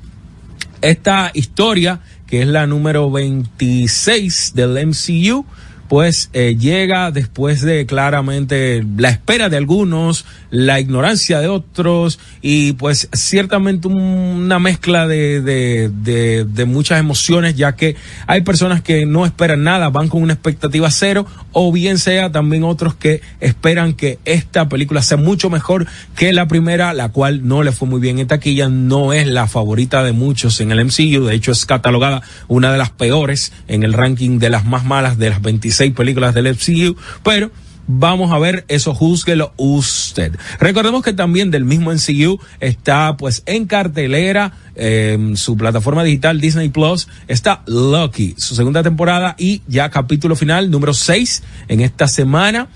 esta 0.83 1.31
historia, 1.35 2.01
que 2.27 2.43
es 2.43 2.49
la 2.49 2.67
número 2.67 3.11
26 3.11 4.53
del 4.55 4.87
MCU, 4.87 5.47
pues 5.89 6.31
eh, 6.33 6.57
llega 6.59 7.11
después 7.11 7.61
de 7.61 7.85
claramente 7.85 8.85
la 8.97 9.11
espera 9.11 9.49
de 9.49 9.59
algunos, 9.59 10.25
la 10.53 10.79
ignorancia 10.79 11.41
de 11.41 11.49
otros 11.49 12.21
y 12.43 12.75
pues 12.75 13.09
ciertamente 13.15 13.89
una 13.89 14.59
mezcla 14.59 15.09
de, 15.09 15.41
de, 15.41 15.89
de, 15.89 16.45
de, 16.45 16.65
muchas 16.67 17.01
emociones 17.01 17.57
ya 17.57 17.75
que 17.75 17.97
hay 18.27 18.43
personas 18.43 18.83
que 18.83 19.07
no 19.07 19.25
esperan 19.25 19.65
nada, 19.65 19.89
van 19.89 20.09
con 20.09 20.23
una 20.23 20.35
expectativa 20.35 20.91
cero 20.91 21.27
o 21.53 21.73
bien 21.73 21.97
sea 21.97 22.31
también 22.31 22.65
otros 22.65 22.95
que 22.95 23.23
esperan 23.41 23.95
que 23.95 24.19
esta 24.27 24.69
película 24.69 25.01
sea 25.01 25.17
mucho 25.17 25.49
mejor 25.49 25.87
que 26.17 26.35
la 26.35 26.47
primera, 26.49 26.93
la 26.93 27.09
cual 27.09 27.49
no 27.49 27.63
le 27.63 27.73
fue 27.73 27.89
muy 27.89 28.01
bien 28.01 28.19
en 28.19 28.27
taquilla, 28.27 28.69
no 28.69 29.15
es 29.15 29.27
la 29.27 29.47
favorita 29.47 30.05
de 30.05 30.13
muchos 30.13 30.61
en 30.61 30.71
el 30.71 30.85
MCU, 30.85 31.25
de 31.25 31.35
hecho 31.35 31.53
es 31.53 31.65
catalogada 31.65 32.21
una 32.49 32.71
de 32.71 32.77
las 32.77 32.91
peores 32.91 33.55
en 33.69 33.85
el 33.85 33.95
ranking 33.95 34.39
de 34.39 34.51
las 34.51 34.67
más 34.67 34.85
malas 34.85 35.17
de 35.17 35.31
las 35.31 35.41
26 35.41 35.95
películas 35.95 36.35
del 36.35 36.53
MCU, 36.53 36.95
pero 37.23 37.51
vamos 37.87 38.33
a 38.33 38.39
ver 38.39 38.65
eso, 38.69 38.95
júzguelo 38.95 39.53
usted. 39.57 40.37
Recordemos 40.59 41.03
que 41.03 41.13
también 41.13 41.51
del 41.51 41.65
mismo 41.65 41.93
MCU 41.93 42.39
está 42.61 43.17
pues 43.17 43.43
en 43.47 43.67
cartelera 43.67 44.53
eh, 44.75 45.33
su 45.35 45.57
plataforma 45.57 46.03
digital 46.03 46.41
Disney 46.41 46.71
Plus 46.71 47.09
está 47.29 47.63
Lucky, 47.67 48.35
su 48.39 48.55
segunda 48.55 48.83
temporada 48.83 49.35
y 49.39 49.63
ya 49.69 49.91
capítulo 49.91 50.37
final 50.37 50.71
número 50.71 50.95
6 50.95 51.43
en 51.69 51.81
esta 51.81 52.09
semana. 52.09 52.69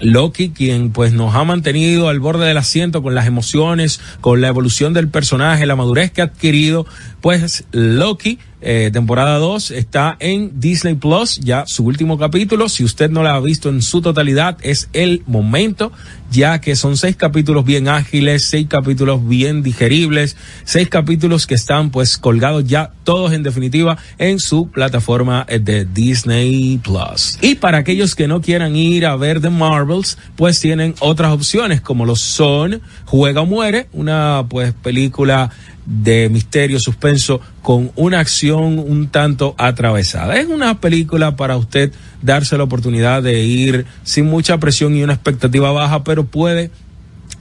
Loki, 0.00 0.50
quien 0.50 0.90
pues 0.90 1.12
nos 1.12 1.34
ha 1.34 1.44
mantenido 1.44 2.08
al 2.08 2.18
borde 2.18 2.46
del 2.46 2.56
asiento 2.56 3.02
con 3.02 3.14
las 3.14 3.26
emociones, 3.26 4.00
con 4.20 4.40
la 4.40 4.48
evolución 4.48 4.92
del 4.92 5.08
personaje, 5.08 5.66
la 5.66 5.76
madurez 5.76 6.10
que 6.10 6.20
ha 6.20 6.24
adquirido, 6.24 6.84
pues 7.20 7.64
Loki 7.70 8.38
eh, 8.66 8.90
temporada 8.90 9.38
2 9.38 9.72
está 9.72 10.16
en 10.20 10.58
Disney 10.58 10.94
Plus, 10.94 11.38
ya 11.38 11.64
su 11.66 11.84
último 11.84 12.16
capítulo. 12.16 12.70
Si 12.70 12.82
usted 12.82 13.10
no 13.10 13.22
la 13.22 13.34
ha 13.34 13.40
visto 13.40 13.68
en 13.68 13.82
su 13.82 14.00
totalidad, 14.00 14.56
es 14.62 14.88
el 14.94 15.22
momento, 15.26 15.92
ya 16.34 16.60
que 16.60 16.74
son 16.74 16.96
seis 16.96 17.16
capítulos 17.16 17.64
bien 17.64 17.88
ágiles, 17.88 18.44
seis 18.44 18.66
capítulos 18.68 19.26
bien 19.26 19.62
digeribles, 19.62 20.36
seis 20.64 20.88
capítulos 20.88 21.46
que 21.46 21.54
están 21.54 21.90
pues 21.90 22.18
colgados 22.18 22.64
ya 22.64 22.90
todos 23.04 23.32
en 23.32 23.42
definitiva 23.42 23.96
en 24.18 24.40
su 24.40 24.68
plataforma 24.68 25.46
de 25.46 25.84
Disney 25.84 26.78
Plus. 26.82 27.38
Y 27.40 27.54
para 27.54 27.78
aquellos 27.78 28.14
que 28.14 28.26
no 28.26 28.40
quieran 28.40 28.74
ir 28.74 29.06
a 29.06 29.16
ver 29.16 29.40
The 29.40 29.50
Marvels, 29.50 30.18
pues 30.36 30.58
tienen 30.60 30.94
otras 30.98 31.32
opciones 31.32 31.80
como 31.80 32.04
lo 32.04 32.16
son 32.16 32.80
Juega 33.04 33.42
o 33.42 33.46
Muere, 33.46 33.88
una 33.92 34.44
pues 34.48 34.72
película 34.72 35.50
de 35.86 36.28
misterio, 36.30 36.80
suspenso, 36.80 37.40
con 37.62 37.92
una 37.94 38.20
acción 38.20 38.78
un 38.78 39.08
tanto 39.08 39.54
atravesada. 39.58 40.36
Es 40.36 40.46
una 40.46 40.80
película 40.80 41.36
para 41.36 41.56
usted 41.56 41.92
darse 42.24 42.56
la 42.56 42.64
oportunidad 42.64 43.22
de 43.22 43.42
ir 43.42 43.86
sin 44.02 44.26
mucha 44.26 44.58
presión 44.58 44.96
y 44.96 45.02
una 45.02 45.12
expectativa 45.12 45.70
baja, 45.72 46.04
pero 46.04 46.24
puede, 46.24 46.70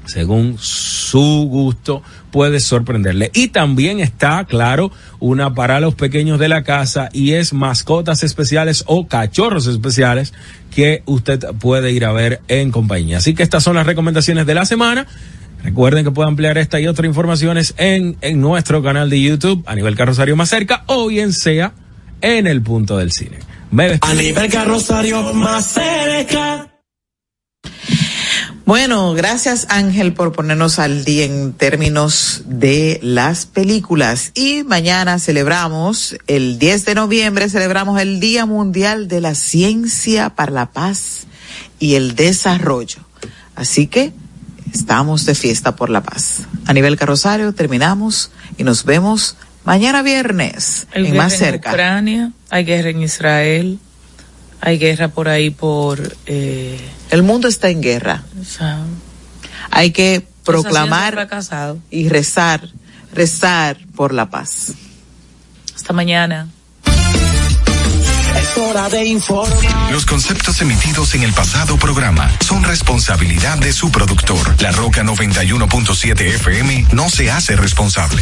según 0.06 0.58
su 0.60 1.48
gusto, 1.50 2.04
puede 2.32 2.60
sorprenderle. 2.60 3.32
Y 3.34 3.48
también 3.48 4.02
está, 4.02 4.44
claro, 4.44 4.92
una 5.20 5.54
para 5.54 5.80
los 5.80 5.96
pequeños 5.96 6.38
de 6.38 6.50
la 6.50 6.64
casa 6.64 7.10
y 7.14 7.32
es 7.32 7.54
mascotas 7.54 8.24
especiales 8.24 8.84
o 8.86 9.08
cachorros 9.08 9.68
especiales 9.68 10.34
que 10.76 11.02
usted 11.06 11.40
puede 11.60 11.92
ir 11.92 12.04
a 12.04 12.12
ver 12.12 12.42
en 12.50 12.72
compañía. 12.72 13.20
Así 13.20 13.34
que 13.34 13.44
estas 13.44 13.64
son 13.64 13.78
las 13.78 13.86
recomendaciones 13.86 14.46
de 14.46 14.54
la 14.54 14.66
semana. 14.66 15.08
Recuerden 15.64 16.04
que 16.04 16.12
pueden 16.12 16.32
ampliar 16.32 16.58
esta 16.58 16.82
y 16.82 16.88
otras 16.88 17.08
informaciones 17.08 17.74
en, 17.78 18.18
en 18.20 18.42
nuestro 18.42 18.84
canal 18.84 19.10
de 19.10 19.22
YouTube 19.22 19.64
a 19.66 19.76
nivel 19.76 19.96
carrosario 19.96 20.36
más 20.36 20.50
cerca 20.50 20.84
o 20.88 21.08
bien 21.08 21.32
sea 21.32 21.72
en 22.20 22.48
el 22.48 22.62
punto 22.62 22.98
del 22.98 23.14
cine. 23.14 23.38
A 24.01 24.13
nivel 24.13 24.51
carrosario 24.51 25.34
más 25.34 25.65
cerca. 25.65 26.69
Bueno, 28.65 29.13
gracias 29.13 29.65
Ángel 29.69 30.13
por 30.13 30.32
ponernos 30.32 30.78
al 30.78 31.03
día 31.03 31.26
en 31.26 31.53
términos 31.53 32.43
de 32.45 32.99
las 33.01 33.45
películas. 33.47 34.32
Y 34.36 34.63
mañana 34.63 35.17
celebramos, 35.17 36.15
el 36.28 36.59
10 36.59 36.86
de 36.86 36.95
noviembre, 36.95 37.49
celebramos 37.49 37.99
el 37.99 38.19
Día 38.19 38.45
Mundial 38.45 39.07
de 39.07 39.21
la 39.21 39.34
Ciencia 39.34 40.30
para 40.30 40.51
la 40.51 40.71
Paz 40.71 41.26
y 41.80 41.95
el 41.95 42.15
Desarrollo. 42.15 42.99
Así 43.55 43.88
que 43.88 44.13
estamos 44.71 45.26
de 45.26 45.36
fiesta 45.36 45.76
por 45.76 45.89
la 45.89 46.03
paz. 46.03 46.43
A 46.67 46.74
nivel 46.74 46.95
carrosario 46.95 47.53
terminamos 47.53 48.32
y 48.57 48.63
nos 48.63 48.86
vemos 48.86 49.36
mañana 49.66 50.01
viernes 50.01 50.88
Hay 50.93 51.07
en 51.07 51.18
más 51.18 51.38
cerca. 51.38 51.70
En 51.70 51.76
Ucrania, 51.76 52.32
hay 52.49 52.64
guerra 52.66 52.89
en 52.89 53.01
Israel, 53.01 53.80
hay 54.61 54.78
guerra 54.78 55.07
por 55.09 55.30
ahí 55.30 55.49
por... 55.49 56.16
Eh, 56.26 56.80
El 57.09 57.24
mundo 57.24 57.47
está 57.47 57.70
en 57.70 57.82
guerra. 57.82 58.24
o 58.39 58.45
sea, 58.45 58.80
Hay 59.72 59.91
que 59.91 60.26
proclamar 60.43 61.28
y 61.89 62.09
rezar, 62.09 62.70
rezar 63.14 63.78
por 63.95 64.14
la 64.14 64.30
paz. 64.30 64.74
Hasta 65.76 65.93
mañana. 65.93 66.47
Es 68.38 68.57
hora 68.57 68.89
de 68.89 69.05
informar. 69.05 69.91
Los 69.91 70.05
conceptos 70.05 70.61
emitidos 70.61 71.14
en 71.16 71.24
el 71.24 71.34
pasado 71.34 71.78
programa 71.78 72.32
son 72.45 72.64
responsabilidad 72.64 73.57
de 73.57 73.74
su 73.74 73.91
productor. 73.91 74.61
La 74.61 74.72
Roca 74.72 75.03
91.7 75.03 76.22
FM 76.22 76.88
no 76.93 77.09
se 77.09 77.32
hace 77.32 77.55
responsable. 77.55 78.22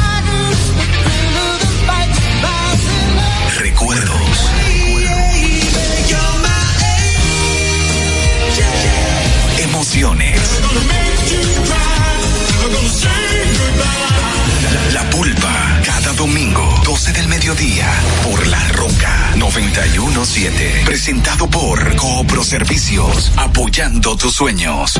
Presentado 20.85 21.47
por 21.47 21.95
Coopro 21.95 22.43
Servicios, 22.43 23.31
apoyando 23.37 24.17
tus 24.17 24.33
sueños. 24.33 24.99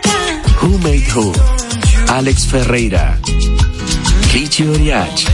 Who 0.61 0.77
Made 0.77 1.07
Who, 1.15 1.31
Alex 2.09 2.45
Ferreira, 2.45 3.17
Richie 4.31 4.69
Oriach, 4.69 5.25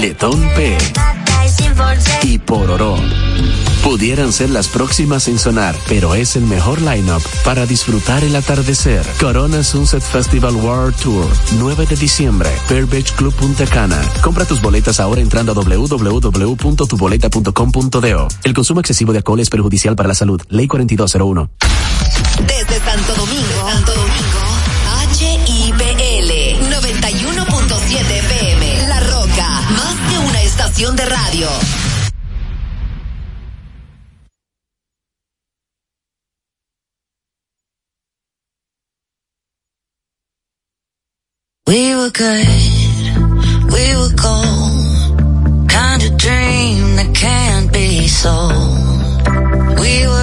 Letón 0.00 0.38
P 0.54 0.76
y 2.22 2.38
Pororó. 2.38 2.96
Pudieran 3.82 4.32
ser 4.32 4.50
las 4.50 4.68
próximas 4.68 5.26
en 5.28 5.38
sonar, 5.38 5.74
pero 5.88 6.14
es 6.14 6.36
el 6.36 6.44
mejor 6.44 6.82
lineup 6.82 7.22
para 7.44 7.64
disfrutar 7.66 8.22
el 8.22 8.36
atardecer. 8.36 9.04
Corona 9.18 9.64
Sunset 9.64 10.02
Festival 10.02 10.54
World 10.56 10.94
Tour, 10.96 11.26
9 11.58 11.86
de 11.86 11.96
diciembre, 11.96 12.50
Fair 12.66 12.84
Beach 12.86 13.12
Club 13.12 13.34
Punta 13.34 13.64
Cana. 13.66 14.00
Compra 14.22 14.44
tus 14.44 14.60
boletas 14.62 15.00
ahora 15.00 15.20
entrando 15.20 15.50
a 15.52 15.54
www.tuboleta.com.do. 15.54 18.28
El 18.44 18.54
consumo 18.54 18.80
excesivo 18.80 19.12
de 19.12 19.18
alcohol 19.18 19.40
es 19.40 19.50
perjudicial 19.50 19.96
para 19.96 20.08
la 20.08 20.14
salud. 20.14 20.40
Ley 20.48 20.68
4201. 20.68 21.50
Desde 22.46 22.78
Santo 22.80 23.14
Domingo, 23.14 23.41
estación 30.82 30.96
de 30.96 31.04
radio. 31.04 31.48
We 41.66 41.94
were 41.94 42.10
good, 42.10 42.46
we 43.72 43.96
were 43.96 44.14
gold. 44.16 45.68
Kind 45.68 46.02
of 46.02 46.16
dream 46.18 46.96
that 46.96 47.12
can't 47.14 47.72
be 47.72 48.08
sold. 48.08 48.58
We 49.78 50.06
were 50.06 50.21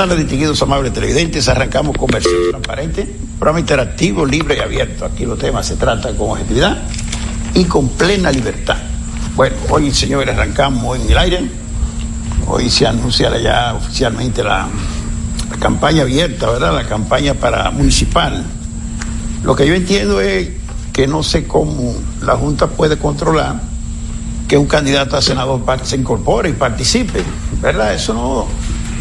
tardes, 0.00 0.16
distinguidos 0.16 0.62
amables 0.62 0.94
televidentes. 0.94 1.46
Arrancamos 1.50 1.94
con 1.94 2.06
versión 2.06 2.32
transparente, 2.48 3.06
programa 3.38 3.60
interactivo, 3.60 4.24
libre 4.24 4.56
y 4.56 4.60
abierto. 4.60 5.04
Aquí 5.04 5.26
los 5.26 5.38
temas 5.38 5.66
se 5.66 5.76
tratan 5.76 6.16
con 6.16 6.30
objetividad 6.30 6.78
y 7.52 7.64
con 7.64 7.86
plena 7.90 8.32
libertad. 8.32 8.78
Bueno, 9.36 9.56
hoy, 9.68 9.90
señores, 9.90 10.34
arrancamos 10.34 10.98
en 10.98 11.10
el 11.10 11.18
aire. 11.18 11.50
Hoy 12.46 12.70
se 12.70 12.86
anuncia 12.86 13.36
ya 13.36 13.74
oficialmente 13.74 14.42
la, 14.42 14.68
campaña 15.60 16.00
abierta, 16.00 16.48
¿verdad? 16.48 16.74
La 16.74 16.86
campaña 16.88 17.34
para 17.34 17.70
municipal. 17.70 18.42
Lo 19.42 19.54
que 19.54 19.66
yo 19.66 19.74
entiendo 19.74 20.22
es 20.22 20.48
que 20.94 21.06
no 21.06 21.22
sé 21.22 21.46
cómo 21.46 21.94
la 22.22 22.36
Junta 22.36 22.68
puede 22.68 22.96
controlar 22.96 23.60
que 24.48 24.56
un 24.56 24.66
candidato 24.66 25.18
a 25.18 25.20
senador 25.20 25.62
se 25.82 25.96
incorpore 25.96 26.48
y 26.48 26.54
participe, 26.54 27.22
¿verdad? 27.60 27.92
Eso 27.92 28.14
no, 28.14 28.46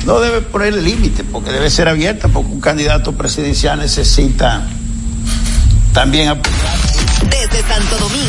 no 0.06 0.20
debe 0.20 0.42
ponerle 0.42 0.82
límite, 0.82 1.24
porque 1.24 1.52
debe 1.52 1.70
ser 1.70 1.88
abierta, 1.88 2.28
porque 2.28 2.52
un 2.52 2.62
candidato 2.62 3.14
presidencial 3.14 3.80
necesita 3.80 4.66
también 5.94 6.30
apoyar. 6.30 6.78
Desde 7.30 7.62
Santo 7.68 7.98
Domingo, 7.98 8.29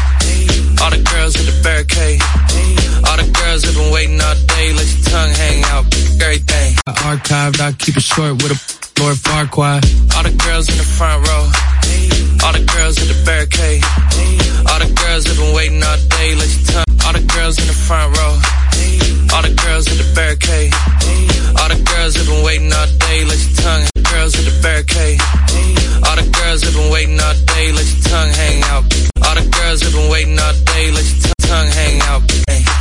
all 0.81 0.89
the 0.91 1.01
girls 1.11 1.35
in 1.39 1.45
the 1.45 1.55
barricade. 1.63 2.19
All 3.07 3.17
the 3.17 3.27
girls 3.31 3.63
have 3.65 3.75
been 3.75 3.91
waiting 3.91 4.19
all 4.21 4.35
day. 4.47 4.73
Let 4.73 4.87
your 4.87 5.03
tongue 5.11 5.33
hang 5.33 5.63
out. 5.73 5.85
Great 6.17 6.43
thing. 6.45 6.77
I 6.87 6.91
archived, 7.11 7.59
I 7.61 7.73
keep 7.73 7.97
it 7.97 8.03
short 8.03 8.41
with 8.41 8.51
a 8.55 8.59
Lord 9.01 9.17
Farquhar. 9.17 9.81
All 10.15 10.23
the 10.23 10.35
girls 10.45 10.69
in 10.69 10.77
the 10.77 10.87
front 10.97 11.27
row. 11.27 11.43
All 12.43 12.53
the 12.53 12.65
girls 12.65 12.97
in 13.01 13.07
the 13.07 13.19
barricade. 13.25 13.83
All 14.69 14.79
the 14.79 14.91
girls 14.93 15.25
have 15.25 15.37
been 15.37 15.53
waiting 15.55 15.81
all 15.83 15.97
day. 16.09 16.35
Let 16.35 16.49
your 16.49 16.65
tongue. 16.73 16.89
All 17.05 17.13
the 17.13 17.25
girls 17.33 17.57
in 17.59 17.67
the 17.67 17.77
front 17.87 18.17
row. 18.17 18.33
All 19.33 19.41
the 19.41 19.53
girls 19.65 19.85
in 19.91 19.97
the 19.97 20.07
barricade. 20.15 20.73
All 21.59 21.69
the 21.69 21.81
girls 21.83 22.15
have 22.15 22.25
been 22.27 22.43
waiting 22.43 22.71
all 22.73 22.87
day. 22.97 23.25
Let 23.25 23.37
your 23.37 23.55
tongue 23.61 23.90
girls 24.21 24.37
at 24.37 24.45
the 24.45 24.61
barricade. 24.61 25.19
All 26.05 26.15
the 26.15 26.29
girls 26.29 26.61
have 26.61 26.73
been 26.75 26.91
waiting 26.91 27.19
all 27.19 27.33
day, 27.33 27.71
let 27.71 27.89
your 27.89 28.03
tongue 28.03 28.29
hang 28.29 28.61
out. 28.69 28.83
All 29.25 29.33
the 29.33 29.49
girls 29.49 29.81
have 29.81 29.93
been 29.93 30.11
waiting 30.11 30.37
all 30.37 30.53
day, 30.53 30.91
let 30.91 31.05
your 31.09 31.33
tongue 31.49 31.67
hang 31.67 32.01
out. 32.01 32.61